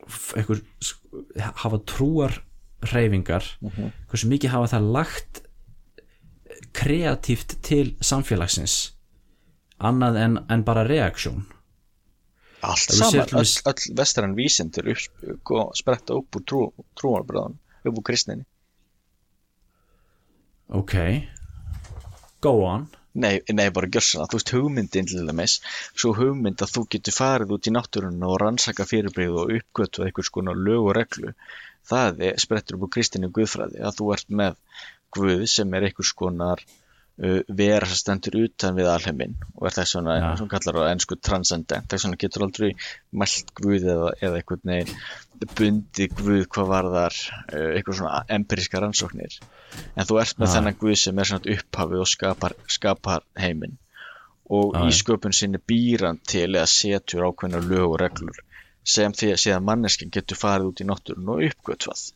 [0.09, 1.25] sko,
[1.63, 2.41] hafa trúar
[2.83, 3.93] hreyfingar Mhm.
[4.11, 5.43] hversu mikið hafa það lagt
[6.73, 8.93] kreatíft til samfélagsins
[9.81, 11.45] annað en, en bara reaksjón?
[12.63, 16.61] Allt saman, öll, öll vestræn vísindur upp, sko, spretta upp úr trú,
[16.97, 18.45] trúarbröðun upp úr kristninni.
[20.69, 20.95] Ok.
[22.41, 22.89] Go on.
[23.17, 25.55] Nei, nei, bara gjörsana, þú veist hugmyndin til dæmis,
[25.97, 30.29] svo hugmynd að þú getur farið út í náttúrunna og rannsaka fyrirbreyðu og uppgötu einhvers
[30.35, 31.33] konar lög og reglu,
[31.91, 34.57] það er, sprettur upp á kristinni guðfræði, að þú ert með
[35.17, 39.95] guð sem er einhvers konar uh, vera sem stendur utan við alheiminn og er þess
[39.97, 40.33] svona, Ja.
[40.37, 42.73] sem kallar á ennsku transcendent, þess vegna getur aldrei
[43.13, 44.99] mælt guð eða, eða einhvern veginn
[45.57, 47.17] bundi guð hvað varðar
[47.53, 49.39] uh, einhver svona empiríska rannsóknir
[49.97, 50.53] en þú ert með Ja.
[50.59, 53.77] þennan guð sem er svona upphafið og skapar, skapar heiminn
[54.49, 58.37] og Já, í sköpun sinni býran til eða setur ákveðna lög og reglur
[58.87, 62.07] sem því að síðan manneskinn getur farið út í náttúrun og uppgötvað.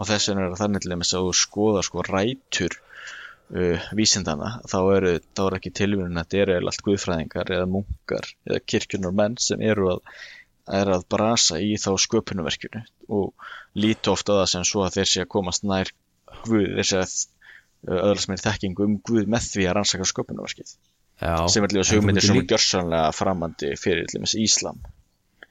[0.00, 4.56] Og þess vegna er það þannig til dæmis að þú skoða sko rætur uh, vísindana
[4.68, 8.60] þá eru, þá er ekki tilvíðun að þetta eru eiginlega allt guðfræðingar eða munkar eða
[8.72, 10.02] kirkjunar menn sem eru að
[10.78, 12.82] er að brasa í þá sköpunverkjunu
[13.16, 13.48] og
[13.78, 15.94] líti ofta það sem svo að þeir sé að komast nær
[16.44, 17.12] Guð, þeir sé að
[17.88, 20.74] uh, öðlast meiri þekkingu um Guð með því að rannsaka sköpunverkið
[21.50, 24.78] sem er líka getur sem er gjörsanlega framandi fyrir dæmis Íslam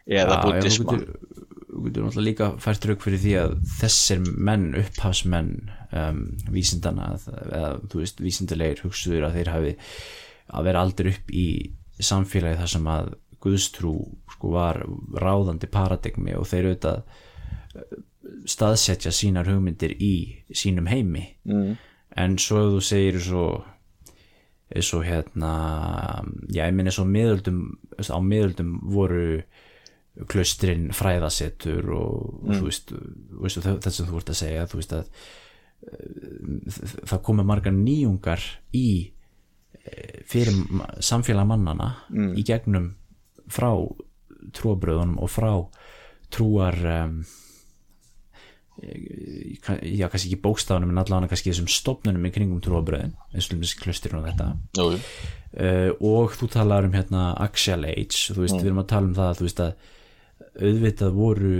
[0.08, 5.52] eða já, þú getur, náttúrulega líka fært rauk fyrir því að þessir menn, upphafsmenn
[5.92, 6.22] um,
[6.54, 9.76] vísindana eða þú veist, vísindalegir hugsuður að þeir hafi
[10.48, 11.48] að vera aldrei upp í
[12.00, 13.94] samfélagi þar sem að Guðstrú
[14.34, 14.80] sko var
[15.14, 17.04] ráðandi paradigmi og þeir auðvitað
[17.78, 17.98] eh,
[18.50, 20.14] staðsetja sínar hugmyndir í
[20.50, 21.76] sínum heimi mm.
[22.18, 23.44] en svo ef þú segir svo
[24.74, 25.52] eins og hérna
[26.50, 27.62] já, ég minni svo miðöldum
[28.02, 29.44] á miðöldum voru
[30.26, 32.94] klaustrin fræðasetur og, og þú veist,
[33.44, 35.12] veist þetta sem þú ert að segja veist að
[35.92, 36.80] uh,
[37.12, 38.44] það komu margar nýjungar
[38.78, 38.88] í
[39.84, 40.58] eh, fyrir
[41.06, 41.92] samfélag mannana
[42.34, 42.96] í gegnum
[43.48, 43.70] frá
[44.58, 45.52] trúabröðunum og frá
[46.34, 47.20] trúar um,
[48.78, 53.80] já, kannski ekki bókstafunum en allavega kannski þessum stofnunum í kringum trúabröðin eins og þessi
[53.82, 54.50] klustir og þetta.
[54.78, 59.10] Jú, uh, og þú talar um hérna Axial Age, þú veist, við erum að tala
[59.10, 59.88] um það að þú veist að
[60.58, 61.56] auðvitað voru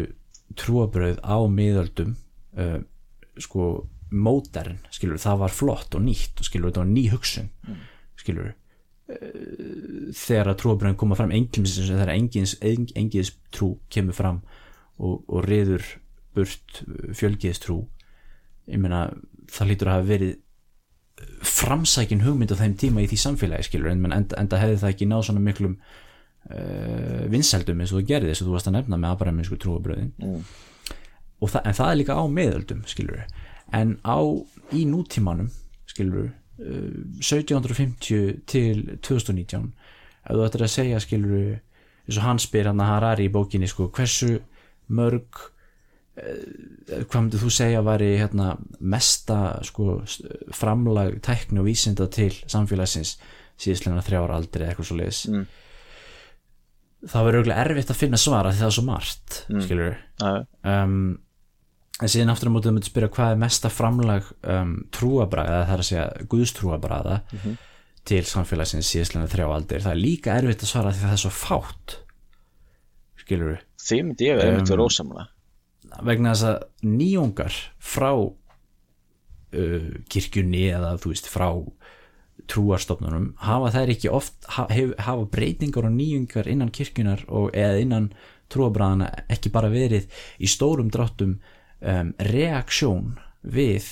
[0.58, 2.16] trúabröð á miðöldum
[2.58, 2.80] uh,
[3.38, 7.50] sko mótern, skilur, það var flott og nýtt og skilur, þetta var ný hugsun
[8.18, 8.54] skilur
[9.08, 14.42] þegar að trúabröðin koma fram engins, þegar engins, engins trú kemur fram
[14.98, 15.86] og, og reyður
[16.36, 16.82] burt
[17.16, 17.82] fjölgiðis trú
[18.68, 19.08] ég meina
[19.52, 20.36] það lítur að hafa verið
[21.48, 25.08] framsækin hugmynd á þeim tíma í því samfélagi skilur en enda, enda hefði það ekki
[25.10, 25.78] náð svona miklum
[26.52, 30.12] uh, vinsældum eins og þú gerði þess að þú varst að nefna með abrahaminsku trúabröðin
[30.18, 30.42] Mm.
[31.42, 33.24] og það, en það er líka á meðöldum skilur
[33.74, 34.18] en á
[34.74, 35.50] í nútímanum
[35.90, 39.74] skilur uh, 1750 til 2019
[40.28, 41.60] ef þú ættir að segja skilur
[42.08, 44.38] eins og hann spyr hann að Harari í bókinni sko, hversu
[44.88, 45.42] mörg
[46.16, 50.00] eh, hvað myndir þú segja væri hérna, mesta sko,
[50.56, 53.18] framlag tækni og vísinda til samfélagsins
[53.60, 55.46] síðustlega þrjára aldrei eða eitthvað svo leiðis Mm.
[57.06, 59.62] Það verður auðvitað erfitt að finna svara því það er svo margt mm.
[59.66, 59.98] skilur
[60.74, 60.98] um,
[61.98, 65.84] en síðan aftur á mótið myndi spyrja hvað er mesta framlag um, trúabræða, það er
[65.84, 67.22] að segja guðstrúabræða
[68.08, 69.84] til samfélagsins síðustlega þrjá aldir?
[69.84, 71.98] Það er líka erfitt að svara því það er svo fátt
[73.24, 80.68] skilur því myndi ég verið Um, um, ósamlega vegna þess að nýjungar frá uh, kirkjunni
[80.74, 81.50] eða þú veist frá
[82.48, 88.12] trúarstofnunum hafa þær ekki oft hafa breytingar og nýjungar innan kirkjunar og eða innan
[88.54, 90.08] trúabræðana ekki bara verið
[90.40, 91.38] í stórum dráttum
[91.82, 93.90] um, reaksjón við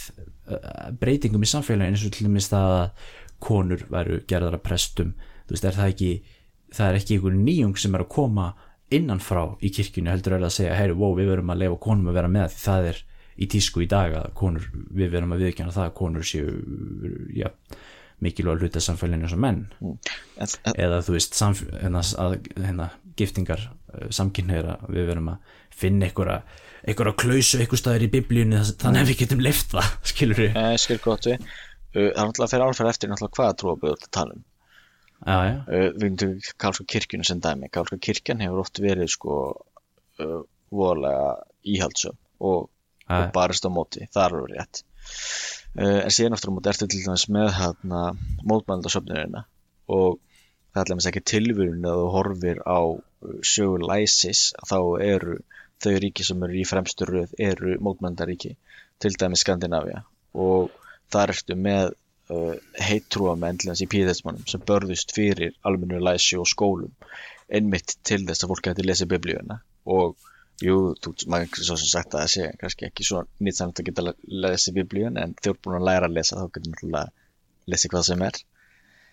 [0.48, 3.10] uh, breytingum í samfélaginu eins og til dæmis það að
[3.46, 5.12] konur væru gerðar að prestum.
[5.46, 6.12] Þú veist er það ekki
[6.76, 8.48] það er ekki einhver nýjung sem er að koma
[8.94, 12.10] innan frá í kirkjunu heldur er að segja heyri, wow, við verum að lefa konum
[12.12, 13.02] að vera með því það er
[13.36, 16.52] í tísku í dag að konur við verum að viðkjana það að konur séu
[17.36, 17.50] ja,
[18.24, 19.66] mikilvæg hluta samfélaginu sem menn.
[19.82, 19.98] En,
[20.46, 22.90] en, eða þú veist hérna, að, hérna,
[23.20, 23.70] giftingar
[24.14, 26.42] samkynneira við verum að finna einhverja
[26.86, 30.84] einhverja klausu einhver staðar í biblíunni þannig að við getum leift það skilur við ég
[30.84, 31.48] skil gott við.
[31.96, 34.44] Uh, það er náttúrulega fyrir álferð eftir náttúrulega hvaða trúaböðu að tala um.
[35.26, 37.72] Uh, við myndum kálska kirkjunu sem dæmi.
[37.74, 40.42] Kálska kirkjan hefur oft verið sko uh,
[40.76, 41.30] voðalega
[41.76, 42.68] íhaldsum og,
[43.10, 44.84] og barist á móti, það er alveg rétt.
[44.84, 48.02] uh, en síðan aftur á móti ertu til dæmis með hérna
[48.48, 49.44] mótmældasöfnurina
[49.92, 50.20] og
[50.76, 55.38] það er alveg ekki tilvörun að þú horfir á uh, sögu læsis þá eru
[55.84, 58.56] þau ríki sem eru í fremstu röð eru mótmældaríki
[59.04, 60.04] til dæmis Skandinavia
[60.48, 60.72] og
[61.14, 61.94] þar ertu með
[62.32, 62.56] uh,
[62.88, 66.94] heittrúamenn til þess í píðismannum sem börðust fyrir almennu læsi og skólum
[67.50, 69.60] einmitt til þess að fólk hætti lesa biblíuna.
[69.86, 70.16] Og
[70.64, 73.90] jú, þú, maður er svo sem sagt að það sé kannski ekki svo nýtsamt að
[73.90, 74.06] geta
[74.46, 77.06] lesið biblíun en þegar þú er búin að læra að lesa þá getur náttúrulega
[77.74, 78.40] lesið hvað sem er.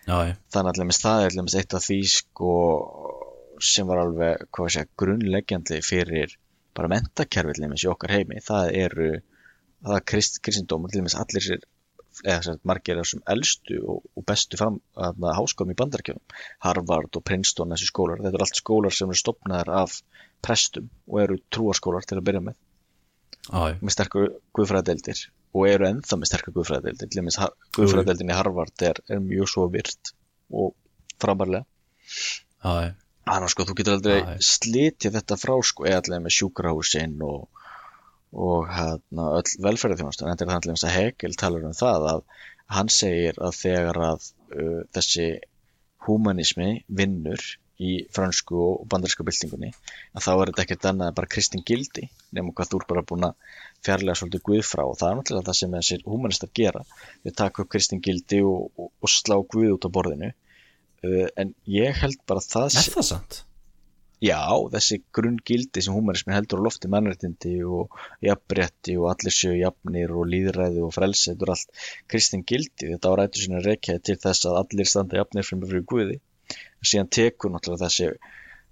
[0.03, 0.15] Já,
[0.53, 2.53] þannig að allir það er allir eitt af því sko
[3.63, 6.33] sem var alveg sé, grunnleggjandi fyrir
[6.75, 8.41] bara mentakerfi allir í okkar heimi.
[8.43, 9.11] Það eru
[9.83, 11.63] það er krist, kristindómur allir allir sér
[12.29, 16.35] eða margir af þessum elstu og, og bestu fram að háskómi í bandarkjónum
[16.65, 19.95] Harvard og Princeton þessi skólar, þetta eru allt skólar sem eru stopnaðar af
[20.43, 22.57] prestum og eru trúarskólar til að byrja með.
[23.43, 25.21] Já, með sterkur guðfræðadeildir
[25.53, 29.49] og eru ennþá með sterkur guðfræðadeildir til dæmis ha- guðfræðadeildin í Harvard er, er mjög
[29.51, 30.13] svo virt
[30.53, 30.71] og
[31.21, 31.65] frábærlega.
[32.63, 34.31] Þannig að sko, þú getur aldrei já.
[34.43, 37.61] slitið þetta frá sko, eða allir með sjúkrahúsin og,
[38.35, 42.23] og hérna, öll velferðarþjónust en þetta er þannig að Hegel talar um það að
[42.77, 45.27] hann segir að þegar að uh, þessi
[46.07, 47.43] humanismi vinnur
[47.81, 49.71] í fransku og bandarísku byltingunni
[50.13, 52.03] að þá er þetta ekkert annað en bara kristin gildi
[52.35, 53.37] nema hvað þú er bara búin að
[53.83, 54.83] fjarlæga svolítið guð frá.
[54.87, 56.83] Og það er náttúrulega það sem þessir humanistar gera.
[57.23, 60.29] Við taka upp kristin gildi og, og, og slá guð út á borðinu.
[61.03, 63.41] Uh, en ég held bara að það er það sant?
[64.23, 64.39] Já,
[64.71, 70.29] þessi grunngildi sem humanismin heldur á lofti mannréttindi og jafnrétti og allir séu jafnir og
[70.31, 71.81] líðræði og frelsi, þetta er allt
[72.13, 75.83] kristin gildi, þetta á rættu sinna reykjaði til þess að allir standa jafnir fyrir fyrir
[75.91, 76.15] Guði.
[76.21, 76.32] og
[76.87, 78.09] síðan tekur náttúrulega þessi,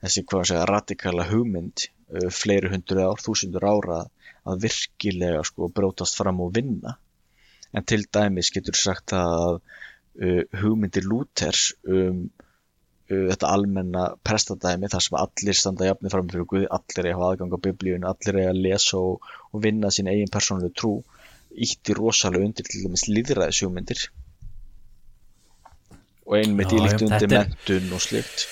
[0.03, 4.01] þessi segja, radikala hugmynd uh, fleiri hundur ár, þúsundur ára
[4.49, 6.97] að virkilega sko brótast fram og vinna.
[7.71, 15.05] En til dæmis getur sagt að uh, hugmyndir Lúthers um uh, þetta almenna prestadæmi þar
[15.07, 18.51] sem allir standa jafnir fram fyrir Guði, allir er hafa aðgang á biblíun, allir er
[18.51, 20.93] að lesa og, og vinna sín eigin persónulegu trú
[21.51, 24.07] ítti rosalega undir til dæmis líðræðisjúmyndir
[26.31, 28.47] og einmitt í líkt undir þetta er- mentun og slikt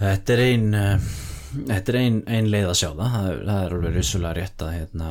[0.00, 1.10] Þetta er ein uh,
[1.50, 3.08] Þetta er ein, ein leið að sjá það.
[3.16, 5.08] Það er, er alveg rissulega rétt að hérna,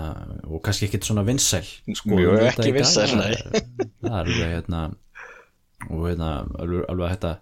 [0.48, 3.28] og kannski ekkit svona vinsæl sko, Mjög þetta ekki vinsæl, nei.
[3.36, 3.66] er-
[4.06, 4.80] Það er alveg hérna
[5.90, 6.30] og hérna
[6.64, 7.36] alveg, alveg að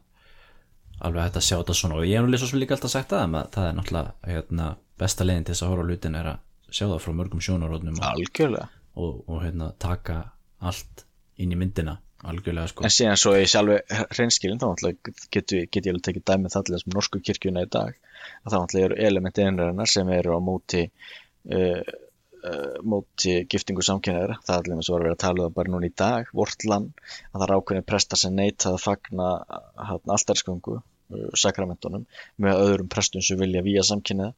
[1.07, 1.99] alveg hægt að sjá þetta svona.
[2.01, 5.27] Og ég hef nú líka svo líka alltaf sagt að það er náttúrulega hérna, besta
[5.29, 8.05] leiðin til þess að horfa á hlutin er að sjá það frá mörgum sjónaróðnum og,
[8.15, 8.67] algjörlega.
[8.97, 10.17] og, og hérna, taka
[10.65, 11.05] allt
[11.37, 12.85] inn í myndina algjörlega sko.
[12.87, 13.77] En síðan svo í sjálfu
[14.15, 14.67] hreinskilin þá
[15.33, 17.95] get, ég alveg tekið dæmið það til þess með norsku kirkjuna í dag
[18.43, 24.53] að náttúrulega eru elementi einræðinar sem eru á móti uh, uh, móti giftingu samkynnaðir það
[24.55, 27.05] er allir með svo að vera að tala um bara núna í dag vort land,
[27.31, 29.29] að það er ákveðin prestar sem neita að fagna
[29.85, 32.07] alltarskungu uh, sakramentunum
[32.41, 34.33] með öðrum prestum sem vilja víja samkynnaða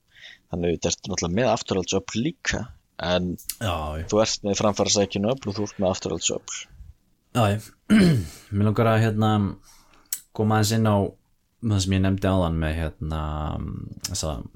[0.52, 2.66] þannig þetta er náttúrulega með afturhaldsöfl líka
[3.00, 6.58] en Já, þú ert með framfæra sækinu öfl og þú ert með afturhaldsöfl.
[6.60, 6.79] ég,
[8.56, 9.32] mér langar að hérna
[10.36, 10.98] koma aðeins inn á
[11.60, 13.22] það sem ég nefndi áðan með hérna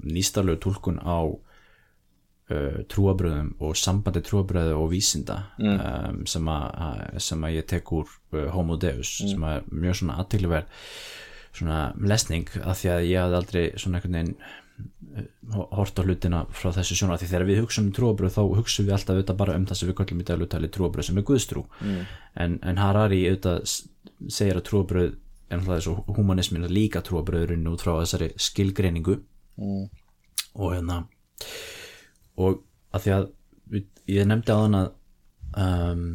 [0.02, 7.58] nýstarlegu tólkun á uh, trúabröðum og sambandi trúabröðu og vísinda um, sem, að, sem að
[7.58, 10.88] ég tek úr uh, Homo Deus sem að er mjög svona aðtilverð
[11.54, 14.36] svona lesning af því að ég hafði aldrei svona einhvern veginn
[15.54, 18.94] hort á hlutina frá þessu sjónar því þegar við hugsaum um trúabröð þá hugsaum við
[18.96, 22.00] alltaf auðvitað bara um það sem við kallum í daglutali trúabröð sem er guðstrú mm.
[22.42, 23.60] en, en Harari auðvitað
[24.26, 25.12] segir að trúabröð
[25.54, 29.18] en er svo humanismin er líka trúabröðurinn út frá þessari skilgreiningu
[29.60, 29.86] mm.
[30.58, 31.04] og hérna
[32.40, 32.62] og
[32.94, 33.26] að því að
[34.10, 34.88] ég nefndi á þann að
[35.64, 36.06] um,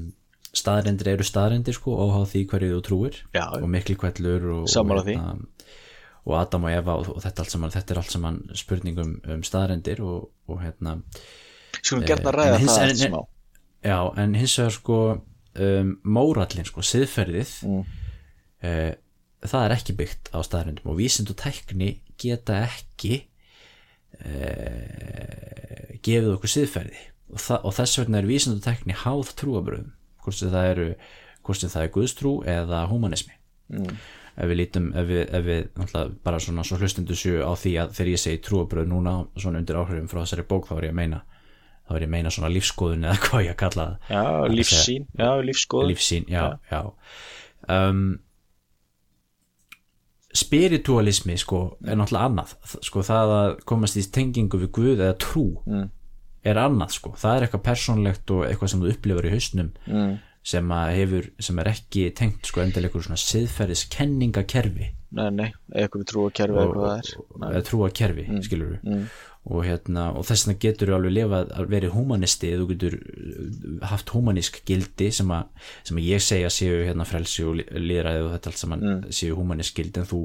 [0.60, 3.46] staðrendir eru staðrendir sko óháð því hverju þú trúir Já.
[3.54, 5.78] og mikli kvellur og, Sammála og, hérna,
[6.26, 10.02] og Adam og Eva og, og þetta, saman, þetta er allt saman spurningum um staðrendir
[10.04, 10.98] og, og hérna
[11.82, 13.20] Skulum gerna Eh, ræða það en- smá
[13.86, 14.98] Já, en hins vegar sko
[15.60, 17.84] um, mórallin sko, siðferðið Mm.
[18.64, 18.92] uh,
[19.48, 23.22] það er ekki byggt á staðrendum og vísind og tækni geta ekki
[24.60, 27.00] uh, gefið okkur siðferði
[27.30, 29.92] og, og þess vegna er vísind og tækni háð trúabröðum
[30.24, 30.88] hvort sem það eru
[31.46, 33.36] hvort sem það er guðstrú eða humanismi
[33.70, 33.86] Mm.
[34.40, 37.92] Ef við lítum ef við, ef við bara svona svo hlustundu séu á því að
[37.98, 41.00] þegar ég segi trúabröð núna svona undir áhrifum frá þessari bók þá er ég að
[41.02, 41.20] meina
[41.90, 44.16] þá er ég að meina svona lífskoðun eða hvað ég að kalla það.
[44.16, 46.82] Já, lífsín, já, lífskoð lífsýn, já, já.
[47.70, 48.04] Um,
[50.40, 52.52] spiritualismi sko er náttúrulega annað.
[52.86, 55.88] Sko það að komast í tengingu við Guð eða trú Mm.
[56.46, 59.72] er annað sko, það er eitthvað persónlegt og eitthvað sem þú upplifur í hausnum.
[59.88, 60.14] Mm.
[60.46, 66.04] Sem hefur, sem er ekki tengt sko endilega einhver svona siðferðis kenningakerfi Nei, nei, eitthvað
[66.04, 66.92] við trúa kerfi og, hvað
[67.42, 67.64] það er.
[67.66, 69.06] trúa kerfi, skilur við mm.
[69.50, 73.88] og, hérna, og þess vegna getur þú alveg lifað að verið humanisti þú getur uh,
[73.90, 75.50] haft humanísk gildi sem að,
[75.90, 79.82] sem að ég segja séu hérna frelsi og líðræði og þetta allt saman séu humanísk
[79.82, 80.22] gildi en þú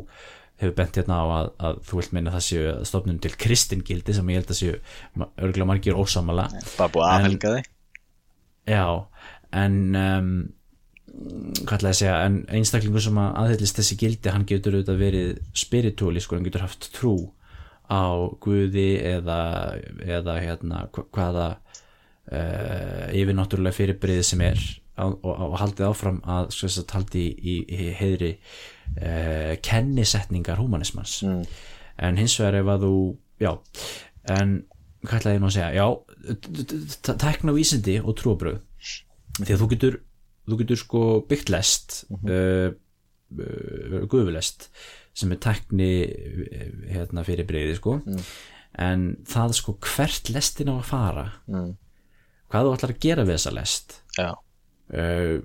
[0.61, 4.35] hefur bent hérna á að, að þú vilt meina það séu stofnun til kristingildi sem
[4.35, 4.77] ég held að séu
[5.25, 7.71] örgulega margir ósamala bara búið aðhelga þig.
[8.65, 8.85] Já,
[9.55, 10.29] en um,
[11.65, 12.15] hvað ætlaði að segja?
[12.27, 16.65] En einstaklingur sem að aðhyllist þessi gildi hann getur auðvitað verið spiritúli sko, hann getur
[16.67, 17.15] haft trú
[17.87, 18.03] á
[18.43, 19.39] Guði eða,
[20.03, 21.49] eða hérna, hva- hvaða
[22.33, 24.61] uh, yfirnáttúrulega fyrirbrið sem er
[24.97, 31.45] á, og, og haldið áfram að að haldi í, í heiðri uh, kennisetningar humanismans Mm.
[31.99, 32.95] en hins vegar ef að þú
[33.45, 33.53] já,
[34.35, 34.55] en
[35.05, 35.73] hvað ætlaði ég nú að segja?
[35.77, 35.87] Já,
[36.43, 38.59] t- t- t- tækna vísindi og trúabröð
[39.41, 40.01] því að þú getur
[40.45, 44.68] þú getur sko byggt lest uh, uh, guðulest
[45.14, 47.99] sem er tækni uh, hérna fyrir breyði sko.
[48.74, 51.74] En það sko hvert lestin á að fara Mm.
[52.51, 55.37] hvað þú ætlar að gera við þessa lest já, uh,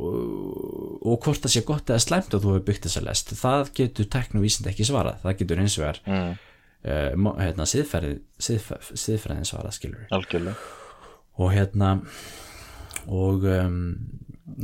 [0.00, 3.72] og, og hvort það sé gott eða slæmt að þú hefur byggt þessa lest það
[3.76, 5.18] getur tækni vísindi ekki svarað.
[5.24, 5.60] Það getur
[6.06, 6.30] mm.
[6.86, 10.56] uh, mo- hérna, siðferði, siðf- siðfræðin svarað skilur algjörlega.
[11.40, 11.92] Og hérna
[13.10, 13.80] og um,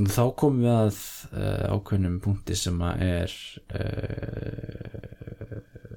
[0.07, 1.01] þá komum við að
[1.33, 3.35] uh, ákveðnum punkti sem að er
[3.81, 5.01] uh,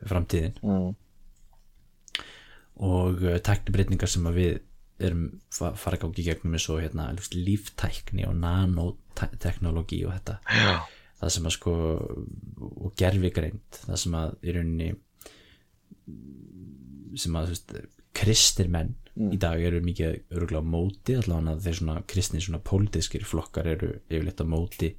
[0.10, 0.58] framtíðin.
[0.64, 0.90] Mm.
[2.90, 4.54] og uh, tæknibreytingar sem að við
[5.00, 10.40] erum fa fara að gági gegnum eins og hérna, líftækni og nanoteknologi og þetta.
[10.52, 10.74] Já,
[11.22, 11.76] það sem að sko
[12.60, 14.90] og gerfigreind það sem að í rauninni
[17.20, 17.74] sem að þú veist,
[18.20, 23.26] kristir menn í dag eru mikið örgulega á móti allavega þeir svona kristni svona pólitískir
[23.28, 24.94] flokkar eru yfirleitt á móti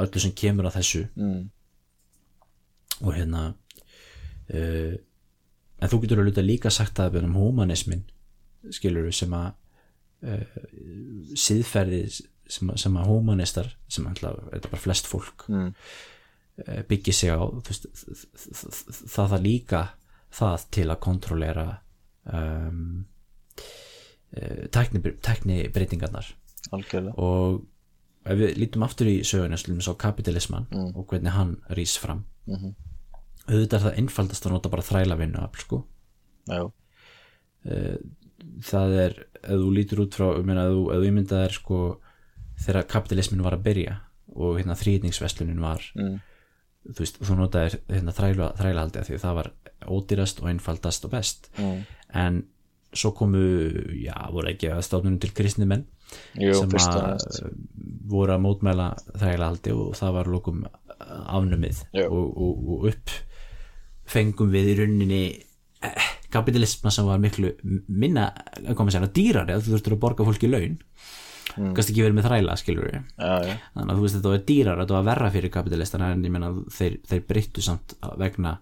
[0.00, 1.42] öllu sem kemur að þessu mm.
[3.00, 3.42] og hérna
[4.54, 4.94] uh,
[5.80, 8.04] en þú getur alveg líka sagt að um humanismin
[8.72, 9.52] skilur sem að
[10.28, 10.60] uh,
[11.34, 12.04] siðferði
[12.50, 15.72] sem að, sem að humanistar sem alltaf, þetta er bara flest fólk Mm.
[16.66, 17.88] uh, byggir sig á veist,
[19.08, 19.84] það það líka
[20.30, 21.64] það til að kontrollera
[22.26, 23.06] um,
[25.24, 26.26] tækni breytingarnar
[26.72, 27.62] algjörlega og
[28.30, 30.92] ef við lítum aftur í söguna svo kapitalisman Mm.
[30.96, 32.74] og hvernig hann rís fram Mhm.
[33.48, 35.84] auðvitað er það einfaldast að nota bara þræla vinnu sko.
[36.48, 36.70] já,
[38.62, 40.26] það er, ef þú lítur út frá
[40.68, 42.00] ef þú, ímyndað er sko,
[42.60, 43.96] þegar kapitalismin var að byrja
[44.36, 46.20] og hérna þrýðningsveslunin var mm.
[46.94, 49.50] þú veist, þú notaðir hérna þræla, þrælahaldi af því að það var
[49.86, 51.50] ódýrast og einfaldast og best.
[51.58, 51.84] Mm.
[52.14, 52.42] en
[52.92, 53.40] svo komu,
[54.02, 55.84] já, voru ekki að stofnunum til kristni menn
[56.34, 57.22] jú, sem að
[58.10, 60.64] voru að mótmæla þrælahaldi og það var lókum
[61.06, 61.84] afnumið.
[62.08, 63.14] Og, og, og upp
[64.10, 65.22] fengum við í rauninni
[65.86, 68.26] eh, kapitalisma sem var miklu minna,
[68.58, 70.78] að koma að segja, dýrari að þú þurftur að borga fólki laun.
[71.56, 71.72] Mm.
[71.74, 74.42] kannski ekki verið með þræla, skilur við já, já, þannig að þú veist þetta var
[74.46, 78.52] dýrar, þetta var verra fyrir kapitalistana en ég menna þeir, þeir breyttu samt vegna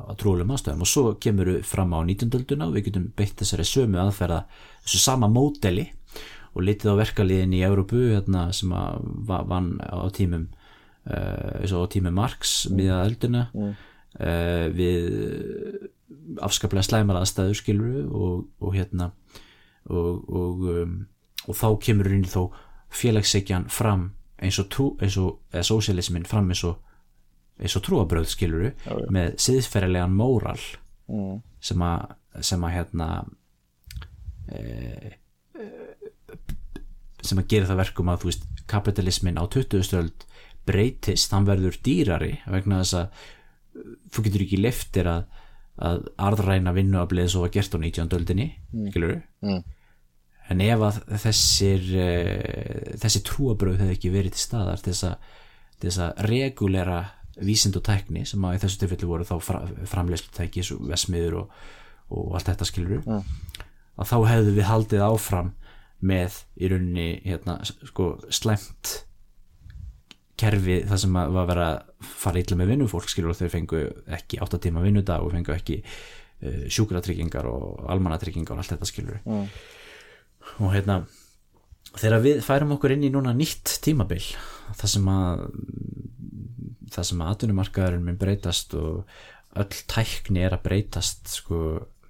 [0.00, 0.84] á trúlega ástæðum.
[0.84, 2.30] Og svo kemur við fram á 19.
[2.38, 4.44] ölduna og við getum beitt þessari sömu aðferða
[4.84, 5.90] þessu sama módeli
[6.54, 10.48] og litið á verkaliðin í Európu hérna, sem vann á tímum
[11.06, 15.86] uh, eins og á tímum Marx miða ölduna uh, við
[16.42, 19.12] afskaplega slæmar aðstæður skilur við og, og hérna
[19.90, 20.96] og, og, um,
[21.46, 22.50] og þá kemur raunin þó
[22.90, 24.10] félagsseikjan fram
[24.40, 26.80] eins og, trú, eins og eða sósialismin fram eins og
[27.60, 28.72] eins og trúabröð skiluru
[29.12, 30.60] með siðferðilegan móral
[31.10, 31.40] mm.
[31.60, 33.08] sem að sem að hérna
[34.48, 35.16] e,
[37.26, 39.84] sem að gera það verkum að þú veist kapitalismin á 20.
[39.86, 40.26] stöld
[40.68, 43.26] breytist, hann verður dýrari vegna þess að
[44.14, 45.26] þú getur ekki leftir að,
[45.80, 48.16] að arðræna vinnuaflið svo var gert á 19.
[48.18, 48.48] öldinni
[48.90, 49.62] skiluru Mm.
[50.52, 55.14] en ef að þessir uh, þessi trúabröð hefði ekki verið til staðar að,
[55.80, 56.98] til þess að regulera
[57.38, 61.50] vísind og tækni sem að í þessu tilfelli voru þá fra, framleyslu tæki vesmiður og,
[62.10, 63.22] og allt þetta skilur Mm.
[64.00, 65.52] að þá hefðu við haldið áfram
[66.00, 69.04] með í rauninni hérna, sko, slæmt
[70.40, 71.66] kerfi það sem var að vera
[72.00, 73.82] fara illa með vinnufólk skilur og þau fengu
[74.16, 79.20] ekki 8 tíma vinnudag og fengu ekki uh, sjúkratryggingar og almanatryggingar og allt þetta skilur
[79.26, 79.46] Mm.
[80.64, 81.02] og hérna
[82.00, 84.22] þegar við færum okkur inn í núna nýtt tímabil
[84.80, 85.44] það sem að
[86.94, 89.14] það sem að atvinnumarkaðurinn mun breytast og
[89.60, 91.60] öll tækni er að breytast sko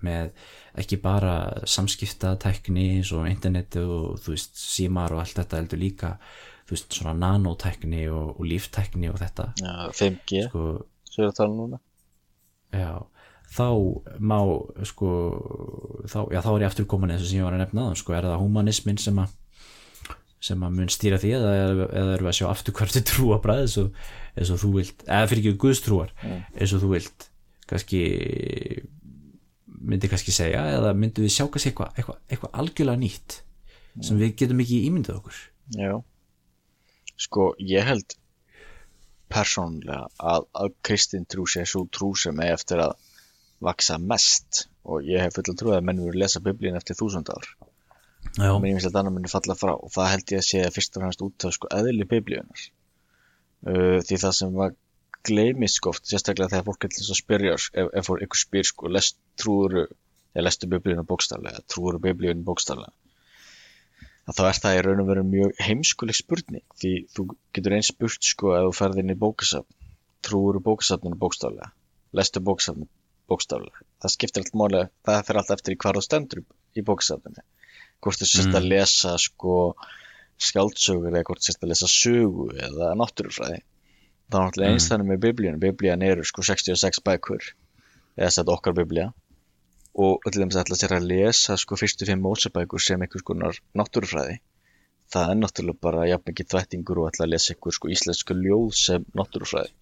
[0.05, 0.33] með
[0.81, 1.35] ekki bara
[1.69, 6.15] samskipta tækni eins og interneti og þú veist símar og allt þetta heldur líka
[6.69, 9.51] þú veist svona nanotækni og, og líftækni og þetta.
[9.61, 10.67] Já, 5G sko
[11.11, 11.81] svo er að tala núna.
[12.71, 12.93] já
[13.51, 13.67] þá
[14.23, 14.39] má
[14.87, 15.11] sko
[16.07, 18.15] þá, já, þá er ég aftur komin eins og sem ég var að nefna sko,
[18.15, 19.37] er það humanismin sem að
[20.41, 24.05] sem að mun stýra því eða, eða erum við að sjá afturkvartu trúabræð eins og,
[24.41, 27.29] eins og þú vilt eða fyrir ekki guðstrúar eins og þú vilt
[27.71, 28.01] kannski
[29.81, 33.41] myndi kannski segja eða myndi við sjá kannski eitthvað eitthva, eitthva algjörlega nýtt
[34.05, 35.39] sem við getum ekki ímyndað okkur?
[35.77, 35.93] Já.
[37.21, 38.17] Sko, ég held
[39.31, 42.95] persónulega að, að kristin trú sé svo trú sem er eftir að
[43.65, 44.67] vaksa mest.
[44.89, 47.51] Og ég hef fulla trú að menn voru að lesa biblíun eftir þúsund ár.
[48.39, 49.75] Já, og mér finnst að annar muni falla frá.
[49.77, 52.69] Og það held ég að sé fyrst og fremst út af sko eðli biblíunar
[53.67, 54.77] uh, því það sem var
[55.27, 58.41] gleymist sko oft, sérstaklega þegar fólk er til þess að spyrja ef, ef fólk ykkur
[58.41, 59.85] spyr sko lest trúuru,
[60.35, 61.65] eða lestu biblíuna bókstaflega?
[61.69, 62.93] Trúuru biblíuna bókstaflega?
[64.31, 67.91] Að þá er það í raun og veru mjög heimskuleg spurning því þú getur eins
[67.91, 69.79] spurt sko ef þú ferð inn í bókasafn
[70.25, 71.73] trúuru bókasafninu bókstaflega?
[72.17, 72.89] Lestu bókasafninu
[73.31, 73.87] bókstaflega?
[74.01, 77.45] Það skiptir allt málega, það fyrir allt eftir í hvar þú stendur í bókasafninu.
[78.01, 79.57] Hvort þú sérst að lesa sko
[80.41, 83.61] skáldsögur eða hvort sérst að lesa sögu eða náttúrufræði.
[84.31, 87.49] Það er náttúrulega eins þannig með biblíun biblían eru sko 66 bækur.
[88.21, 89.11] Eða sett okkar biblía.
[90.05, 94.39] Og til dæmis ætla sér að lesa sko fyrstu fimm mósabækur sem einhvers konar náttúrufræði.
[95.11, 98.71] Það er náttúrulega bara jafn mikið þvættingur og ætla að lesa einhver sko íslensku ljóð
[98.79, 99.75] sem náttúrufræði.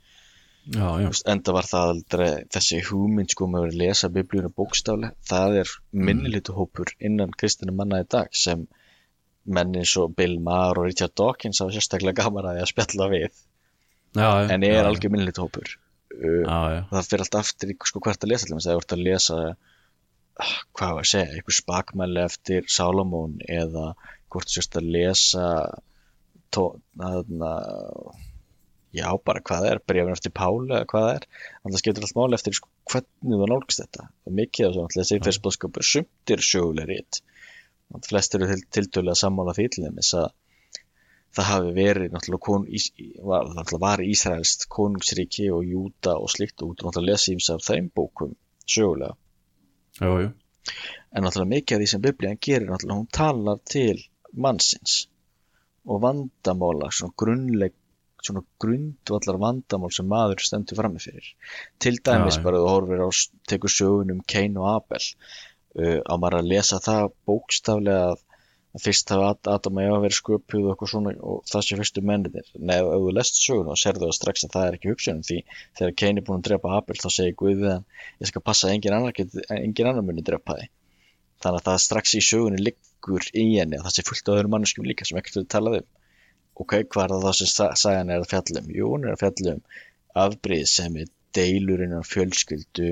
[0.68, 5.14] Já, já, enda var það aldrei þessi hugmynd sko með að lesa biblíuna bókstaflega.
[5.28, 5.70] Það er
[6.08, 8.66] minnilítu hópur innan kristina manna í dag sem
[9.44, 13.08] menn eins og Bill Maher og Richard Dawkins hafa sérstaklega gaman að því að spjalla
[13.12, 13.42] við.
[14.18, 15.74] Já, en ég er algjör minnilítu hópur.
[16.18, 19.02] Uh, já, það fyrir allt aftur í sko hvert að lesa að þú ert að
[19.06, 19.36] lesa
[20.40, 23.90] ah, hvað var að segja, einhver spakmæli eftir Salomón eða
[24.32, 25.44] hvort þú sérst að lesa
[26.54, 26.64] tó,
[27.04, 27.52] aðna,
[28.96, 31.26] já bara hvað er brefin eftir Páli eða hvað er.
[31.62, 34.08] Þannig að skiptir allt máli eftir sko, hvernig þú nálgst þetta.
[34.24, 36.44] Og mikið af náttúrulega þessi fyrstbóðskapur sumt er
[38.08, 40.28] flestir eru til, tiltölulega sammála því til þeim að
[41.36, 42.66] það hafi verið náttúrulega kon,
[43.30, 47.56] var, náttúrulega var Ísraelst konungsríki og Júda og slikt og út og náttúrulega lesa ímsa
[47.58, 48.34] af þeim bókum
[48.68, 49.14] sögulega
[50.00, 50.30] jú, jú.
[51.12, 54.00] en náttúrulega mikið af því sem biblían gerir náttúrulega hún talar til
[54.32, 54.96] mannsins
[55.88, 57.76] og vandamála svona grunnleg
[58.24, 61.28] svona grundvallar vandamál sem maður stendur frammi fyrir
[61.78, 62.44] til dæmis Já, já.
[62.44, 63.08] bara þú horfir á
[63.48, 65.04] tekur sögun um Cain og Abel
[65.78, 68.22] uh, á maður að lesa það bókstaflega að,
[68.76, 71.78] að fyrst hafa Ad- Adam og Eva verið sköpuð og eitthvað svona og það sé
[71.80, 74.92] fyrstu menninir Nei, ef þú lest sögun og serðu það strax að það er ekki
[74.92, 75.38] hugsunum því
[75.80, 77.86] þegar Cain er búin að drepa Abel þá segir Guð við hann
[78.24, 79.22] ég skal passa engin annar,
[79.58, 80.70] engin annar muni drepa þig.
[81.38, 84.52] Þannig að það strax í sögunni liggur í henni að það sé fullt af öðrum
[84.56, 85.88] manneskjum líka sem ekkert við talað um.
[86.58, 88.72] Ok, hvað er það sem sa- sagan er að fjalla um?
[88.74, 89.60] Jú, hún er að fjalla um
[90.24, 92.88] afbrýð sem er deilur innan fjölskyldu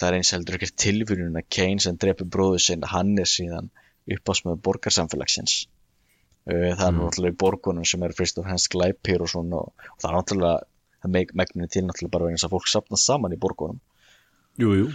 [0.00, 3.70] það er eins heldur ekkert tilvíðun að Kane sem drepi bróðu sinn, hann er síðan
[4.10, 5.66] uppásmöðu borgarsamfélagsins.
[6.50, 7.00] Það er Mm.
[7.04, 10.62] náttúrulega í borgunum sem eru fyrst og fremst glæpir og svona og, það er náttúrulega
[11.02, 13.80] það meg, megninu til náttúrulega bara vegna þess að fólk sapnast saman í borgunum.
[14.60, 14.88] Jú, jú.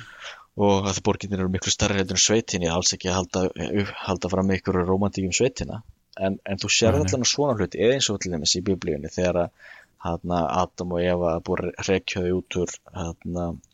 [0.57, 3.41] og að borginir eru miklu starri heldur en sveitin ég er alls ekki að halda,
[4.07, 5.81] halda fram með ykkur romantík um sveitina.
[6.17, 9.41] En, en þú sér allan svona hluti eða eins og til dæmis í biblíunni þegar
[9.43, 9.49] að
[10.05, 11.73] Adam og Eva er búið
[12.13, 12.71] þau út úr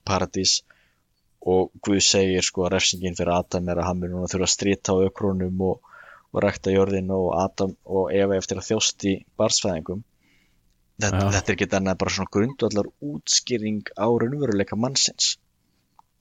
[0.07, 0.61] paradís
[1.41, 4.47] og Guð segir sko að refsingin fyrir Adam er að hann er núna að þurfa
[4.47, 5.93] að strýta á ökronum og,
[6.31, 10.03] og rækta jörðin og Adam og Eva eftir að þjóst í barsfæðingum
[11.01, 11.31] þetta, Já.
[11.37, 15.35] þetta er ekki annað en bara svona grundvallar útskýring á raunveruleika mannsins.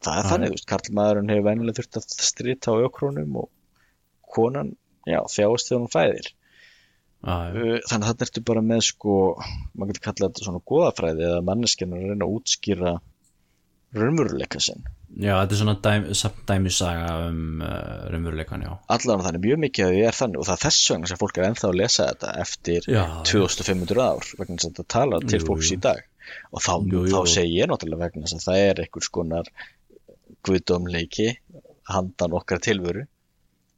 [0.00, 3.50] Það er Já, þannig, þú veist, karlmaðurinn hefur venjulega þurft að strýta á ökronum og
[4.32, 4.70] konan,
[5.04, 6.30] já, þjáist þegar hún fæðir.
[7.20, 9.14] Uh, þannig að þetta ertu bara með sko,
[9.76, 12.94] maður getur kallað þetta svona goðafræði eða manneskinn að reyna að útskýra
[13.92, 14.86] raunveruleika sinn
[15.18, 16.04] já, þetta er svona dæm,
[16.50, 18.72] dæmisaga um uh, raunveruleikan, já.
[18.96, 21.38] Allan þannig mjög mikið að því er þannig og það er þess vegna sem fólk
[21.40, 23.02] er ennþá að lesa þetta eftir Já,
[23.32, 25.76] 2500 ár vegna þess að þetta talar til Jú, fólks jú.
[25.76, 26.02] í dag.
[26.54, 29.50] Og þá, Jú, þá segi ég náttúrulega vegna þess að það er einhvers konar
[30.46, 31.28] guðdómleiki
[31.90, 33.02] handan okkar tilveru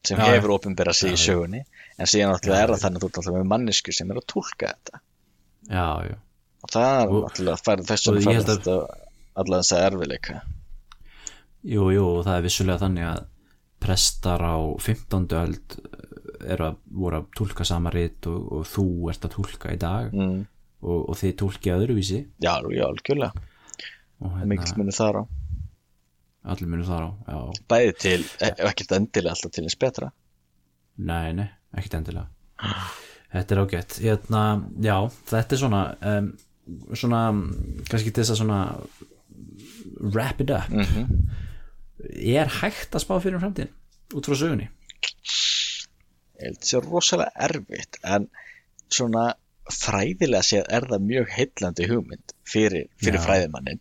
[0.04, 1.62] sem Já, hefur opinberað sig í sögunni.
[1.96, 4.72] En síðan náttúrulega er það þannig að þú alltaf með mannesku sem er að tólka
[4.72, 5.00] þetta.
[5.70, 6.16] Já, já.
[6.66, 8.76] Og það er náttúrulega færð og þessum ég færð held að- þetta
[9.42, 10.40] allavega þess að erfileika
[11.62, 13.20] Jú, jú, og það er vissulega þannig að
[13.82, 15.26] prestar á 15.
[15.38, 15.76] öld
[16.42, 20.10] eru að voru að tólka sama rit og, og þú ert að tólka í dag.
[20.14, 20.40] Mm.
[20.82, 22.20] og, og þið tólkið öðruvísi.
[22.42, 23.44] Já, já, algjörlega,
[24.18, 25.22] hérna, mikill munur þar á.
[26.52, 30.10] Allir munum þar á já, bæði til, e- ekkert endilega alltaf til eins betra.
[30.98, 31.46] Nei, nei,
[31.76, 32.26] ekkert endilega.
[33.32, 34.00] Þetta er ágætt.
[34.02, 34.42] Hérna,
[34.82, 34.96] já,
[35.30, 36.32] þetta er svona um,
[36.98, 37.22] svona,
[37.88, 38.60] kannski til þess að svona
[40.02, 40.68] wrap it up.
[40.74, 41.38] Mm
[42.10, 44.68] er hægt að spá fyrir um framtíðin út frá sögunni?
[46.42, 48.28] Ég held sé rosalega erfitt en
[48.92, 49.28] svona
[49.72, 53.80] fræðilega séð er það mjög heillandi hugmynd fyrir, fyrir fræðimannin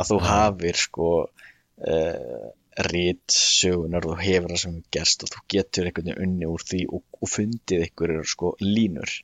[0.00, 0.26] að þú Já.
[0.30, 2.46] hafir sko uh,
[2.86, 6.84] rít sögunar þú hefur það sem gerst og þú getur einhvern veginn unni úr því
[6.88, 9.16] og, og fundið einhverjur sko línur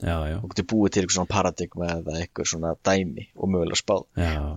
[0.00, 3.78] já, já, og getur búið til eitthvað svona paradigma eða eitthvað svona dæmi og mögulega
[3.80, 4.04] spáð.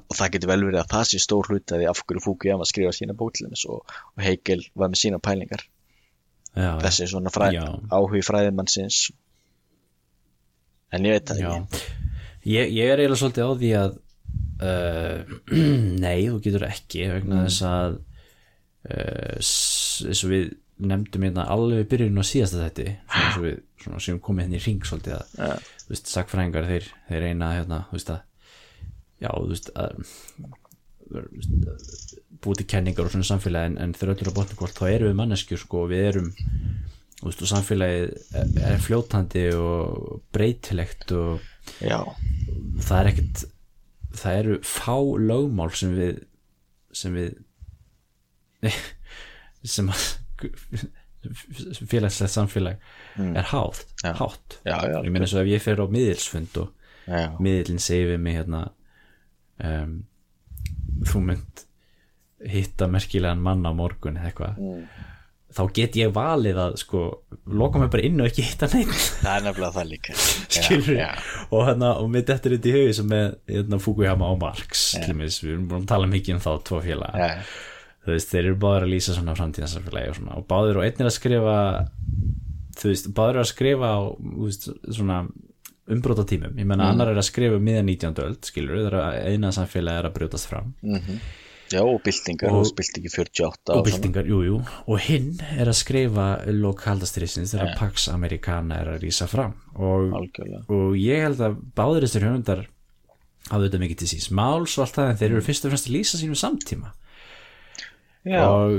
[0.10, 3.16] Og það getur vel verið að það sé stór hluti af hverju Fukuyama skrifa sína
[3.20, 3.84] bóklimis og,
[4.16, 5.66] og Hegel var með sína pælingar.
[6.54, 7.64] Þessi svona fræ, Já.
[7.92, 9.04] áhugi fræðimannsins.
[10.94, 11.50] En ég veit já.
[11.58, 11.84] ekki.
[12.44, 13.94] Ég, ég er eiginlega svolítið á því að
[14.64, 15.38] uh,
[16.04, 21.88] nei, þú getur ekki vegna þess að uh, s- eins og við nefndum hérna alveg
[21.92, 25.34] byrjun á síðasta þetta svona og við svona, sem komið hérna í ring svolítið að
[25.38, 25.56] Ja.
[25.84, 28.22] þú veist, sagfræðingar þeir, þeir reyna hérna, þú veist að
[29.22, 29.92] já, þú veist að
[32.44, 35.18] búið til kenningar og svona samfélagi en, en þeir öllur á botningvort þá erum við
[35.22, 36.30] manneskjur sko og við erum
[37.22, 38.08] þú veist og samfélagið
[38.42, 41.46] er, er fljótandi og breytilegt og
[41.86, 42.00] já,
[42.84, 43.44] það er ekkert
[44.24, 44.98] það eru fá
[45.30, 46.20] lögmál sem við
[46.94, 47.32] sem við
[49.76, 50.04] sem að
[51.88, 52.82] félagslegt samfélag
[53.18, 54.14] er hátt, Já.
[54.20, 54.60] hátt.
[54.66, 56.74] já, já, ég meina svo ef ég fer á miðilsfund og
[57.08, 58.66] já, miðilin segir við mig hérna
[59.64, 59.94] um,
[61.08, 61.64] þú mynd
[62.44, 64.62] hitta merkilegan mann á morgun eða eitthvað
[65.54, 67.02] þá get ég valið að sko
[67.54, 70.16] loka mig bara inn og ekki hitta neitt það er nefnilega það líka.
[71.54, 75.52] Og hérna og mitt eftir þetta í hugi sem með hérna, Fukuyama og Marx við
[75.54, 77.30] erum búin að tala mikið um þá tvo félag já,
[78.04, 81.00] þú veist, þeir eru báður að lýsa svona framtíðansarfélagi og svona og báður og einn
[81.04, 81.58] er að skrifa
[82.80, 84.00] þú veist, báður að skrifa á
[84.44, 85.22] veist, svona
[85.94, 88.20] umbróta tímum ég menna annar er að skrifa um miðan 19.
[88.26, 90.70] öld skilur, það er að eina samfélagi er að brjótast fram.
[91.74, 94.58] Já, og byltingar Og- byltingi 48 og byltingar, jú, jú.
[94.88, 97.76] Og hinn er að skrifa lok kaldastriðsins þegar Ja.
[97.80, 99.56] Pax Americana er að rýsa fram.
[99.76, 100.14] Og
[100.70, 102.66] og ég held að báður þessir höfundar
[103.50, 105.88] hafðu þetta mikið til síns máls og allt það en þeir eru fyrst og fremst
[105.90, 106.92] að lýsa sínum samtíma
[108.24, 108.76] og,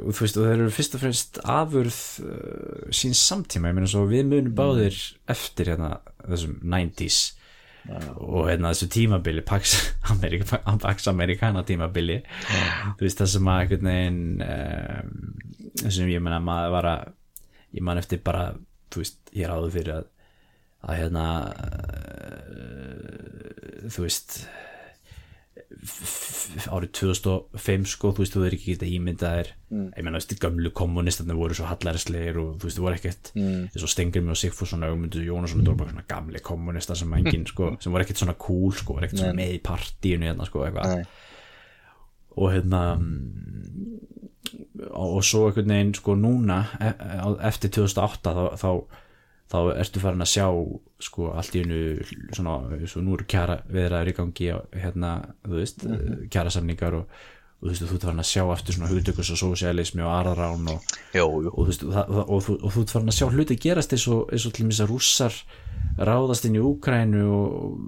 [0.00, 3.90] og þú veist og þeir eru fyrst og fremst afurð uh, síns samtíma, ég meina
[3.90, 4.96] svo við munum báðir
[5.32, 7.18] eftir hérna þessum 90s
[7.86, 9.76] og hérna þessu tímabili Pax,
[10.14, 12.16] Amerika, Pax Americana tímabili.
[12.98, 15.12] Þú veist það sem að einhvern veginn um,
[15.84, 17.14] þessum ég meina maður var að
[17.76, 18.48] ég man eftir bara,
[18.90, 20.12] þú veist, ég er áður fyrir að
[20.86, 21.24] að hérna
[22.46, 23.16] uh,
[23.90, 24.36] þú veist
[26.72, 29.84] árið 2005 sko, þú veist, þú er ekki getað ímyndaðir mm.
[29.92, 33.30] ég meina, þú veist, gamlu kommunistarnir voru svo hallarislegir og þú veist, þú voru ekkert
[33.36, 33.62] mm.
[33.74, 35.78] þess að Stengrimmi og Sigfússon og Ögmundur Jónasson mm.
[35.78, 39.22] bara svona gamli kommunistar sem engin sko, sem voru ekkert svona cool sko, voru ekkert
[39.22, 41.06] svona með í partíinu hérna sko, eitthvað
[42.36, 42.82] og hérna
[44.90, 48.70] og, og svo einhvern veginn sko núna e e eftir 2008 þá, þá,
[49.52, 50.46] þá ertu farin að sjá
[51.06, 51.80] sko allt í einu
[52.34, 52.58] svona,
[52.90, 55.10] svo nú eru kjara viðraður í gangi hérna,
[55.46, 56.28] þú veist, mm -hmm.
[56.34, 57.04] kjara samningar og,
[57.60, 60.66] og þú veist, þú ert farin að sjá eftir svona hugtökus og sósialismi og aðrarán
[60.74, 60.80] og,
[61.14, 63.56] jú, og þú veist, og, og, og, þú- og þú ert farin að sjá hluti
[63.56, 65.34] gerast eins og, eins og til þess að rússar
[65.98, 67.78] ráðast inn í Úkrænu og,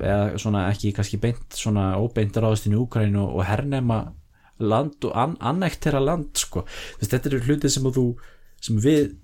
[0.00, 4.12] eða svona ekki kannski beint svona óbeint ráðast inn í Úkrænu og, og hernema
[4.60, 8.06] land og an, annektera land sko, þú veist, þetta eru hluti sem þú,
[8.60, 9.16] sem við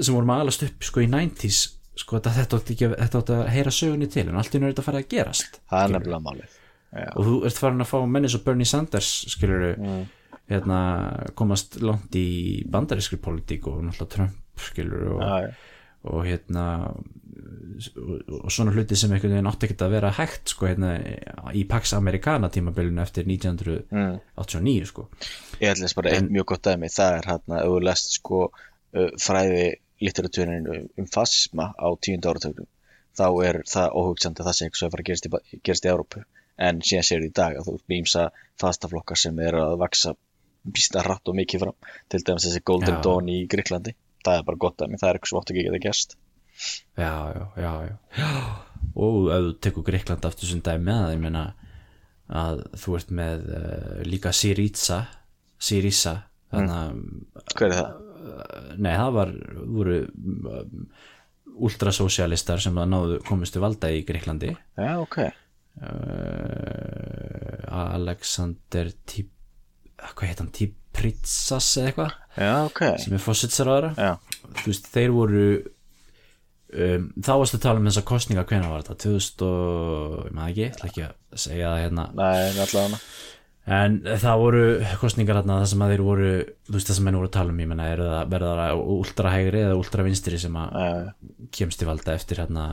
[0.00, 1.60] sem vorum að alast upp sko í 90s
[2.02, 4.58] sko þetta, þetta, átti ekki, að- þetta átti að heyra sögunni til en allt í
[4.62, 6.58] er þetta að fara að gerast það er nefnilega málið
[7.16, 9.66] og þú ert farin að fá menni svo Bernie Sanders skilur
[10.52, 10.78] hérna,
[11.38, 12.26] komast langt í
[12.68, 15.52] bandarískri politík og náttúrulega Trump skilur og, já,
[16.12, 20.66] og hérna og, og svona hluti sem einhvern veginn átti ekki að vera hægt sko
[20.68, 20.90] hérna
[21.56, 25.06] í Pax Americana tímabilinu eftir 1989 sko.
[25.60, 28.42] Ég ætla þess bara eitt mjög gott dæmi það er hérna, lest sko
[28.92, 29.64] fræði
[30.02, 32.68] litteratúrin um fasisma á tíundu áratögnum
[33.16, 35.92] þá er það óhugsandi að það sé eitthvað að fara að gerast í, gerast í
[35.92, 36.24] Európu
[36.66, 38.26] en síðan sér í dag að þú býmsa
[38.60, 40.14] fastaflokkar sem er að vaksa
[40.62, 43.02] býsta hratt og mikið fram til dæmis þessi Golden Já.
[43.04, 45.68] Dawn í Gríklandi það er bara gott dæmi, það er eitthvað sem átti ekki að
[45.68, 46.16] geta gerst
[46.96, 47.72] já, já, já,
[48.18, 48.28] já.
[48.94, 51.44] og ef þú tekur Greikland aftur sem dæmi með það, ég meina
[52.42, 55.00] að þú ert með uh, líka Syriza
[55.62, 56.14] Syriza
[56.52, 57.00] að
[57.56, 58.01] hver er það?
[58.78, 59.32] Nei, það var
[59.78, 60.86] voru um,
[61.68, 65.18] ultrasocialistar sem náðu komist til valda í Greiklandi Já, ok,
[65.82, 65.92] uh,
[67.92, 69.30] Alexander Tip,
[70.00, 70.54] hvað heit hann?
[70.56, 72.12] Tipritsas eða eitthvað?
[72.38, 72.82] Já, ok.
[73.04, 74.12] Sem er fósitsaráðara Já,
[74.62, 75.46] þú veist, þeir voru
[76.72, 80.50] um, þá varstu að tala um þessa kostninga hvenær var þetta, 2000 og ég maður
[80.52, 82.04] ekki, ætla ekki að segja það hérna.
[82.16, 83.00] Nei, allavega
[83.66, 84.62] en það voru
[84.98, 86.30] kostningar þarna það sem að þeir voru
[86.66, 88.80] þú veist það sem menn voru að tala um ég menna er það verða það
[88.96, 91.10] ultra hægri eða ultra vinstri sem að uh,
[91.54, 92.64] kemst í valda eftir hérna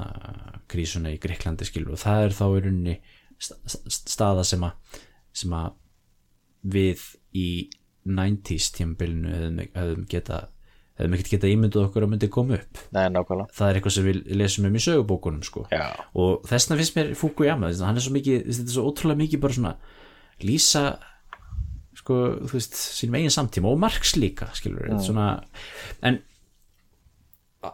[0.69, 2.95] krísuna í Greiklandi skilur og það er þá í rauninni
[3.37, 4.97] sta- sta- staða sem að
[5.43, 5.75] sem að
[6.73, 7.03] við
[7.37, 7.47] í
[8.09, 10.39] 90s tímabilinu hefðum, hefðum geta
[10.99, 12.79] hefðum ekkert geta ímynduð okkur að myndi koma upp.
[12.91, 13.53] Nei, nákvæmlega.
[13.55, 15.61] Það er eitthvað sem við lesum um í sögubókunum sko.
[16.19, 19.21] og þessna finnst mér Fukuyama þess vegna, hann er svo mikið, þetta er svo ótrúlega
[19.21, 19.73] mikið bara svona
[20.47, 20.83] lýsa
[21.99, 22.17] sko,
[22.47, 25.01] þú veist, sínum eigin samtíma og Marx líka, skilur mm.
[25.03, 25.31] svona,
[26.05, 26.21] en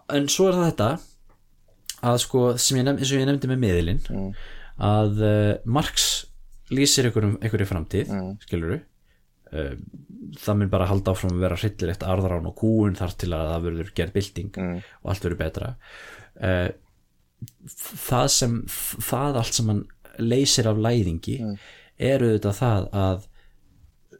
[0.09, 0.89] en svo er það þetta
[2.09, 4.31] að sko, sem ég, og ég nefndi með miðilinn Mm.
[4.85, 6.25] að uh, Marx
[6.73, 8.31] lýsir einhverju framtíð mm.
[8.47, 9.75] skiluru uh,
[10.41, 13.67] það mun bara halda áfram að vera hryllilegt arðrán og kúun þar til að það
[13.69, 14.81] verður gerð bylting Mm.
[15.03, 15.71] og allt verður betra
[16.41, 16.69] uh,
[18.09, 19.83] það sem það allt sem hann
[20.17, 21.39] leysir af læðingi
[21.97, 23.27] er auðvitað það að,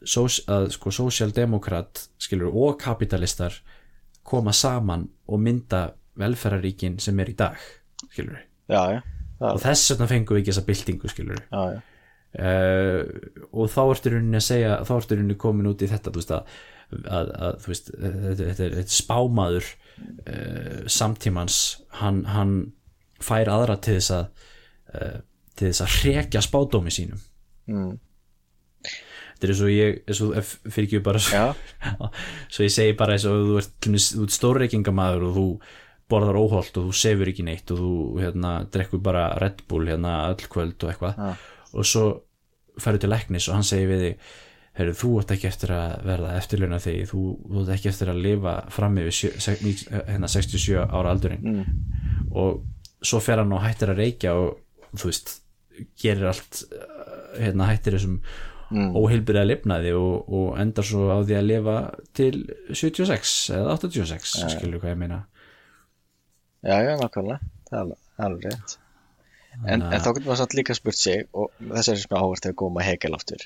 [0.06, 2.06] að sko, sósjaldemokrat
[2.52, 3.58] og kapitalistar
[4.26, 5.88] koma saman og mynda
[6.20, 7.60] velferðaríkin sem er í dag
[8.12, 8.40] skilur
[8.70, 11.82] já, já, já, og þess vegna fengum við ekki þessa byltingu skilur já.
[12.40, 13.02] uh,
[13.52, 16.34] og þá ertu rauninni að segja þá ertu rauninni komin út í þetta þú veist
[16.38, 16.56] að,
[17.04, 19.70] að, að þú veist þetta, þetta, er, þetta er spámaður
[20.06, 21.62] uh, samtímans.
[22.02, 22.58] Hann, hann
[23.24, 24.26] fær aðra til þess að
[24.96, 25.18] uh,
[25.56, 27.22] til þess að hrekja spádómi sínum
[27.68, 27.96] Mm.
[28.86, 30.36] þetta er eins og ég eins og
[30.72, 31.48] fyrir ekki bara svo,
[32.54, 35.46] svo ég segi bara eins og þú ert, ert stórreikingamæður og þú
[36.14, 40.12] borðar óholt og þú sefur ekki neitt og þú hérna, drekkur bara Red Bull hérna
[40.30, 41.32] öll kvöld og eitthvað Já.
[41.74, 42.04] og svo
[42.78, 44.34] ferðu til læknis og hann segir við þig
[44.76, 48.18] Heru, þú ert ekki eftir að verða eftirluna þig þú, þú ert ekki eftir að
[48.26, 49.32] lifa fram yfir
[49.64, 51.64] ní- hérna, 67 ára aldurinn Mm.
[52.36, 52.66] og
[53.02, 54.58] svo fer hann og hættir að reykja og
[55.00, 55.32] þú veist
[56.02, 56.66] gerir allt
[57.40, 58.18] hérna, hættir þessum
[58.72, 58.96] mm.
[58.98, 61.76] óheilbyrða lifnaði og, og endar svo á því að lifa
[62.18, 62.34] til
[62.72, 65.22] 76 eða 86 skilur hvað ég meina?
[66.66, 67.54] Já, já, nákvæmlega.
[67.70, 68.80] Það er alveg- það rétt.
[69.64, 72.84] En, en þá getur maður samt líka spurt sig og þess er sem að koma
[72.84, 73.46] Hegel aftur.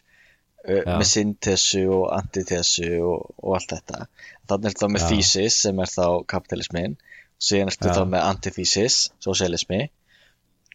[0.60, 4.08] Uh, með syntesu og antitesu og, og allt þetta.
[4.50, 6.98] Þannig er þetta með thesis sem er þá kapitalismin
[7.40, 9.86] síðan ertu þá með antithesis, sosialismi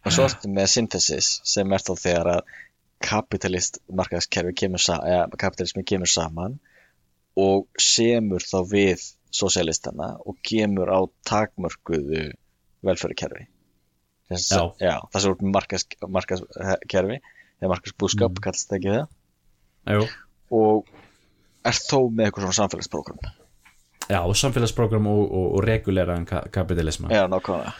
[0.04, 2.54] og svo ertu með synthesis sem er þá þegar að
[3.02, 6.58] kapitalist markaðskerfi kemur, sa ja, kapitalismi kemur saman
[7.40, 9.02] og semur þá við
[9.34, 12.28] sosialistana og kemur á takmörkuðu
[12.84, 13.48] velferðarkerfi.
[14.30, 14.54] Þess,
[15.42, 17.18] markas, markaskerfi
[17.60, 18.42] eða markasbúskap, mm.
[18.44, 19.08] kallast það ekki það.
[19.84, 20.04] Jú.
[20.56, 20.86] og
[21.64, 23.18] er þó með eitthvað svona samfélagsprogram?
[24.04, 27.74] Já, og samfélagsprogram og, og, og reguleraðan ka kapitalisma já, nákvæmlega.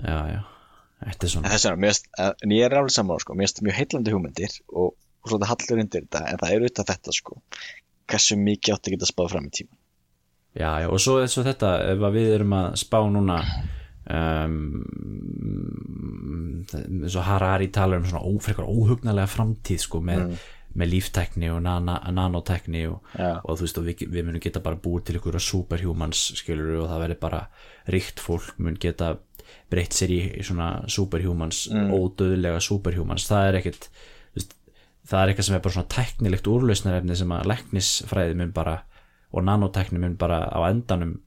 [0.00, 0.40] Já, já,
[1.00, 5.84] en, ég er alveg saman sko, mér finnst mjög heillandi hugmyndir og, og svona hallur
[5.84, 7.42] undir þetta en það er auðvitað þetta sko.
[8.10, 9.76] Hversu mikið átti að geta spáð fram í tíma
[10.50, 13.36] Já, já, og svo svo þetta ef við erum að spá núna
[14.10, 14.56] um,
[16.74, 20.34] eins og Harari talar um svona ófrekar óhugnalega framtíð sko með,
[20.74, 24.80] með líftekni og nana, nanotekni og, og þú veist og við, við munum geta bara
[24.82, 27.42] búið til ykkur superhumans skilur og það verður bara
[27.94, 29.14] ríkt fólk mun geta
[29.70, 33.28] breytt sér í, í svona superhumans ódöðlega superhumans.
[33.30, 33.58] Það er
[34.34, 34.54] veist,
[35.06, 38.78] það er eitthvað sem er bara svona teknilegt úrlausnarefni sem að læknisfræði mun bara
[39.30, 41.18] og nanotekni mun bara á endanum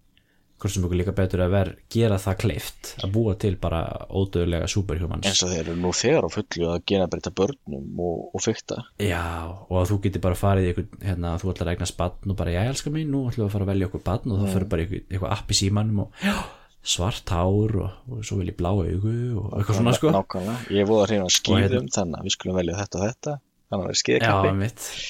[0.64, 4.70] hvort sem okkur líka betur að vera gera það kleift að búa til bara ódöðlega
[4.72, 5.28] superhumans.
[5.28, 8.80] Eins og þeir eru nú þegar á fullu að gena breyta börnum og, og fykta.
[9.04, 9.24] Já,
[9.68, 12.40] og að þú getur bara farið í eitthvað, hérna, þú ætlar að eignast batn og
[12.40, 14.54] bara, já, elskar mín, nú ætlum við að fara að velja okkur batn og þá
[14.54, 16.36] fyrir bara eitthvað, eitthvað app í símanum og já,
[16.84, 20.11] svart hár og, og svo vil ég blá augu og eitthvað svona, sko.
[20.11, 23.35] nákvæmlega, ég er voða hrifin á skýðum þannig að við skulum velja þetta og þetta.
[23.72, 24.01] Þannig að það er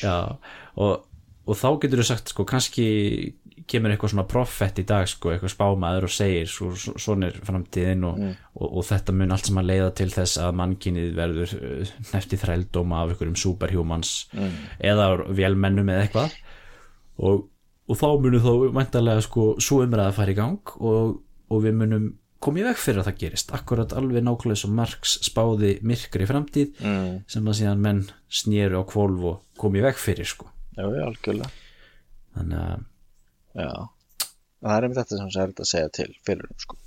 [0.03, 0.17] já,
[0.85, 0.91] og,
[1.49, 2.85] og þá getur þú sagt, sko, kannski
[3.69, 7.39] kemur eitthvað svona profett í dag, sko, eitthvað spámaður og segir, svo, svo, svona er
[7.47, 8.21] framtíðin og,
[8.53, 13.01] og, og þetta mun allt saman leiða til þess að mannkinnið verður uh, nefti þrældóma
[13.01, 14.13] af einhverjum superhumans
[14.83, 16.37] eða vélmennum eða eitthvað.
[17.23, 17.45] Og,
[17.89, 21.17] og þá munum þó mæntalega sko svo umræða að fara í gang og,
[21.52, 22.11] og við munum
[22.44, 23.52] koma í veg fyrir að það gerist.
[23.56, 27.11] Akkurat alveg nákvæmlega sem Marx spáði myrkri framtíð mm.
[27.32, 30.49] sem að síðan menn snýru á kvolf og kom í veg fyrir sko.
[30.76, 31.52] Já, já, algjörlega.
[32.34, 33.70] Þannig að já,
[34.64, 36.80] það er einmitt þetta sem það er að segja til fyrir um sko.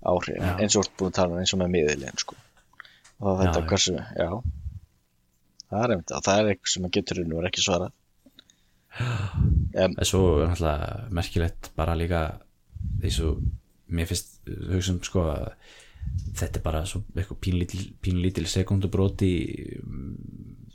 [0.00, 0.54] Áhrifin, Já.
[0.64, 2.36] eins og búin að tala um eins og með miðilinn sko.
[3.20, 4.30] Og þetta Já, hversu, já.
[5.70, 7.96] Það er einmitt, að það er eitthvað sem að getur nú ekki svarað.
[9.70, 12.20] Um, það er svo náttúrulega merkilegt bara líka
[12.98, 13.28] því svo
[13.90, 14.40] mér finnst
[14.70, 15.46] hugsa um sko að
[16.38, 19.34] þetta er bara eitthvað pínlítil, pínlítil sekundubrót í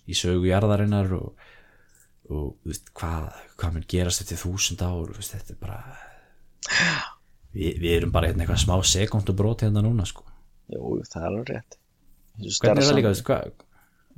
[0.05, 1.47] í sögu jarðarinnar og,
[2.29, 3.29] og veist, hvað,
[3.59, 5.79] hvað mun gerast eftir þúsund ár veist, þetta er bara
[7.55, 10.25] við, við erum bara hérna eitthvað smá sekundubrót hérna núna sko.
[10.73, 11.79] Jú, það er alveg rétt.
[12.35, 13.65] Hvernig er það líka, veist, hvað,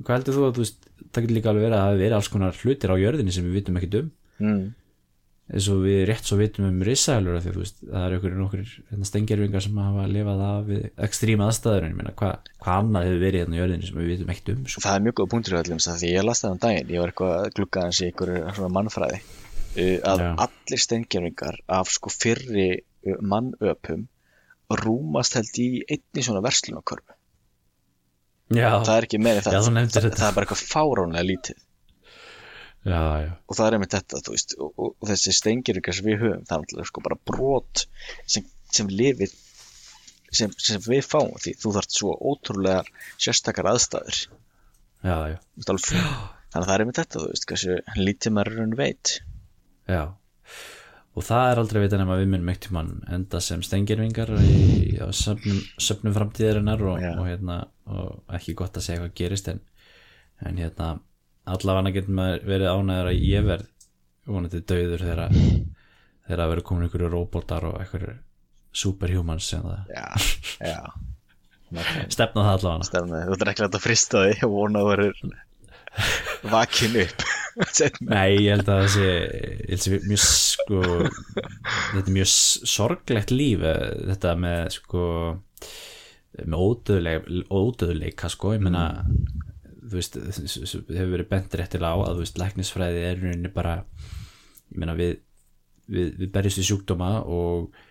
[0.02, 2.62] hvað heldur þú að það getur líka alveg verið að það hafi verið alls konar
[2.62, 4.12] hlutir á jörðinni sem við vitum ekkert um?
[4.38, 4.62] Mm.
[5.48, 9.06] Eins og við rétt svo vitum um risælur því veist, það eru ykkur nokkur hérna,
[9.08, 13.22] stengjörfingar sem hafa lifað af við ekstríma aðstæður en ég meina, hvað hva annað hefur
[13.22, 14.82] verið hérna á jörðinni sem við vitum ekkert um sko.
[14.84, 17.12] það er mjög góð punktur í öllum því ég las það um daginn, ég var
[17.12, 20.28] eitthvað að glugga hans í einhverju mannfræði uh, að Já.
[20.44, 24.04] allir steingerfingar af sko fyrri uh, mannöpum
[24.82, 27.14] rúmast held í einni svona verslunarkörfu.
[28.52, 31.64] Já, það er ekki meira það, Já, það, það er bara eitthvað fáránlega lítið
[32.86, 36.22] já, já, og það er einmitt þetta, veist og, og, og þessi steingerfingar sem við
[36.22, 37.84] höfum það er náttúrulega sko bara brot
[38.26, 39.34] sem, sem lifir
[40.34, 42.82] sem, sem við fáum því þú þarft svo ótrúlega
[43.20, 44.24] sérstakar aðstæður.
[45.04, 49.14] Já, þannig að það er einmitt þetta, veist hversu lítið maður en veit.
[49.88, 50.02] Já.
[51.18, 55.08] Og það er aldrei vita nema við munum ekkert mann enda sem stengjörfingar í, á
[55.14, 59.62] söfnum, söfnum framtíðarinnar og, og hérna og ekki gott að segja hvað gerist en,
[60.46, 60.92] en hérna
[61.54, 63.68] allavega getur maður verið ánæður að ég verð
[64.28, 65.36] vonandi döður þegar
[66.28, 68.16] þegar að vera komin einhverju róbótar og einhverju
[68.78, 70.08] superhumans sem það Já,
[70.60, 70.80] já.
[72.08, 72.86] Stefna það allavega.
[72.88, 75.34] Stefnið, þú ert ekki að frista því og vona að verður
[76.48, 77.24] vakin upp.
[78.12, 82.32] Nei, ég held að það sé, mjög sko þetta er mjög
[82.70, 85.04] sorglegt líf eh, þetta með sko
[86.38, 88.84] með ódöðleik, ódöðleika sko, ég meina
[89.88, 93.74] þú veist, það hefur verið bent réttilega á að þú veist, læknisfræði er rauninni bara
[94.68, 95.18] ég meina við
[95.88, 97.84] við, við berjumst við sjúkdóma og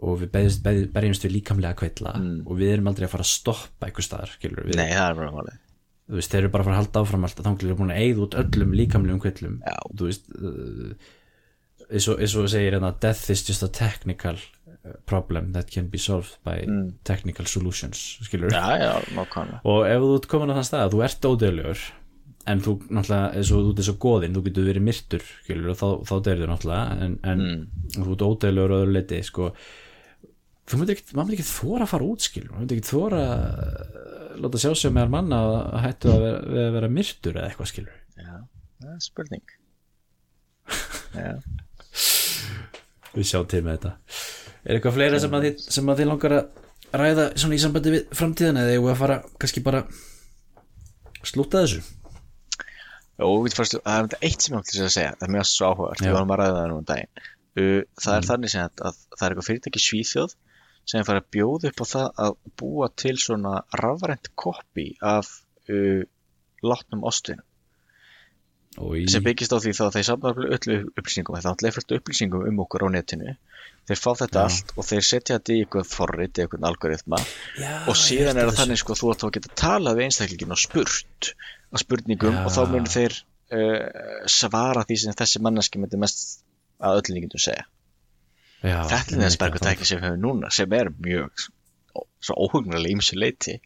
[0.00, 0.62] og við berjumst,
[0.94, 4.64] berjumst, við líkamlega kveilla og við erum aldrei að fara að stoppa einhver staðar, skilur
[4.64, 5.58] við, Nei, það er bara málið.
[6.10, 8.00] Þú veist, þeir eru bara að fara að halda áfram alltaf þannig að búin að
[8.00, 9.76] eigða út öllum líkamlegum kvillum Já.
[9.92, 11.10] þú veist uh,
[11.90, 14.40] eins og, segir hérna death is just a technical
[15.10, 16.64] problem that can be solved by
[17.04, 19.60] technical solutions já, nákvæmlega.
[19.64, 21.84] Og ef þú ert komin á þann stað að þú ert ódöðlegur
[22.50, 25.88] en þú náttúrulega þú ert eins og goðinn þú getur verið myrtur skilur og þá,
[26.08, 27.46] þá dörður náttúrulega en, en
[27.96, 29.50] þú ert ódöðlegur og öðru leiti sko
[30.70, 33.22] þú myndir ekkert, maður myndir ekkert þóra að fara út skilur maður myndir ekkert þóra
[33.28, 37.72] að láta sjá sig meðal manna að hættu að vera, að vera myrtur eða eitthvað
[37.72, 38.36] skilur Já,
[38.80, 39.56] það er spurning.
[41.20, 41.32] Já,
[43.16, 43.92] við sjáum til með þetta
[44.64, 47.94] er eitthvað fleira sem að þið, sem að þið langar að ræða svona í sambandi
[47.94, 49.82] við framtíðan eða ég að fara kannski bara
[51.26, 51.82] slúta þessu?
[53.20, 55.70] Og við fyrst, það er eitt sem ég átti að segja það er mjög svo
[55.70, 56.00] Já.
[56.00, 57.26] við varum að ræða það nú um daginn.
[58.00, 60.36] Það er þannig sem að, að það er eitthvað fyrirtæki Svíþjóð
[60.88, 65.28] sem fara að bjóða upp á það að búa til svona rafrænt koppi af
[65.70, 66.02] uh,
[66.64, 67.44] látnum ostinum.
[67.44, 67.49] og
[68.78, 71.94] í, sem byggist á því þá að þeir samna öllu upplýsingum það er alltaf fullt
[71.98, 73.34] upplýsingum um okkur á netinu.
[73.88, 74.44] Þeir fá þetta Já.
[74.44, 77.20] allt og þeir setja þetta í eitthvað forrit eða eitthvað algoritma.
[77.58, 80.06] Já, og síðan er það þannig sko að þú átt þá að geta talað við
[80.06, 81.32] einstaklingin og spurt
[81.70, 82.42] að spurningum Já.
[82.44, 83.16] og þá mun þeir
[83.56, 83.84] uh,
[84.30, 86.44] svara því sem þessi manneski myndi mest
[86.80, 87.66] að líkindum segja.
[88.60, 91.48] Já, þetta er þess bergu tæki sem við höfum núna sem er mjög
[92.20, 93.56] svo óhugnarlega ímsu leiti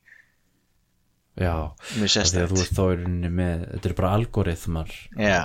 [1.40, 1.54] já,
[1.98, 5.38] því að þú ert þá í rauninni með þetta er bara algoritmar Já.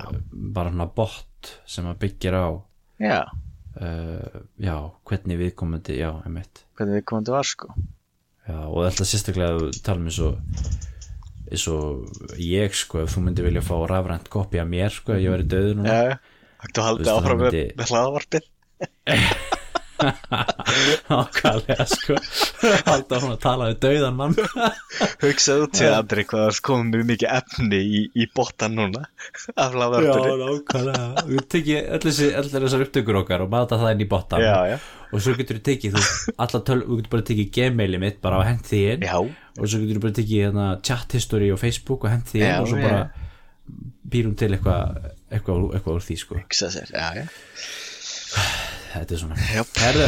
[0.57, 2.47] bara svona bot sem að byggir á
[3.01, 3.19] já,
[3.79, 4.75] uh, já,
[5.09, 7.73] hvernig viðkomandi já, emitt hvernig við komum til var sko.
[8.49, 10.07] Já, og þetta sérstaklega að tala um
[11.49, 15.23] eins og ég sko ef þú myndir vilja fá rafrænt koppi af mér sko ef
[15.23, 15.95] ég verið döður núna.
[15.97, 16.19] Já,
[16.59, 18.49] að Þú halda áfram með, myndi- með hlaðvarpið
[21.19, 22.15] ákvæðlega sko.
[22.87, 24.35] Halda hún að tala við döðan mann.
[25.23, 29.03] Hugsaðu til Andri hvað það komum mjög mikið efni í, í botan núna
[29.55, 34.05] af hlaðvarpinu nákvæðlega Þú tekið allir þessi- allar þessar upptökur okkar og mata það inn
[34.05, 34.77] í botan já, já,
[35.09, 36.03] og svo getur þú tekið þú,
[36.45, 39.07] allar töl, þú getur bara tekið gmailið mitt bara og hent því inn.
[39.09, 42.43] Já, og svo getur þú bara tekið hérna, chat history og Facebook og hent því
[42.43, 42.85] inn Já, og svo já.
[42.89, 43.01] bara
[44.09, 46.39] býrum til eitthvað eitthvað, eitthvað úr því sko.
[46.41, 47.25] Hugsaðu sér, já, já
[48.93, 49.71] þetta er svona Jöp.
[49.79, 50.07] Herðu.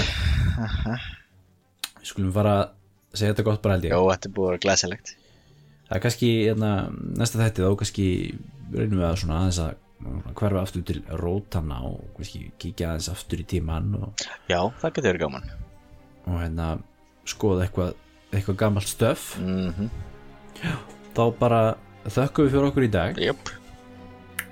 [2.02, 2.70] Við skulum fara að
[3.14, 3.96] segja þetta gott bara held ég.
[3.96, 5.14] Jó, þetta er búið að vera glæsilegt.
[5.88, 6.74] Það er kannski hérna,
[7.20, 8.06] næsta þætti þá kannski
[8.72, 9.80] reynum við að svona aðeins að
[10.38, 15.12] hverfa aftur til rótana og kannski kíkja aðeins aftur í tíman og, Já, það getur
[15.12, 15.52] verið gaman.
[16.26, 16.70] Og hérna
[17.30, 17.94] skoða eitthvað
[18.32, 19.36] eitthvað gamalt stöf.
[19.42, 19.92] Mm
[21.16, 21.62] þá bara
[22.06, 23.20] þökkum við fyrir okkur í dag.
[23.22, 23.52] Jöp,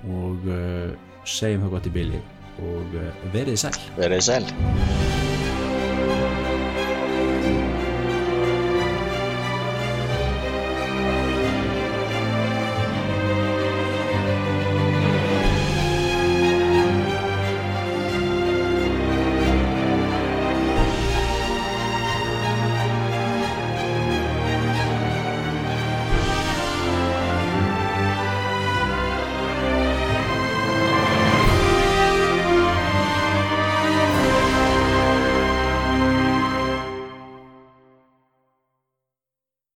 [0.09, 0.91] og uh,
[1.27, 2.21] segjum það gott í bili
[2.59, 3.81] og uh, verið sæl.
[3.99, 5.28] Verið sæl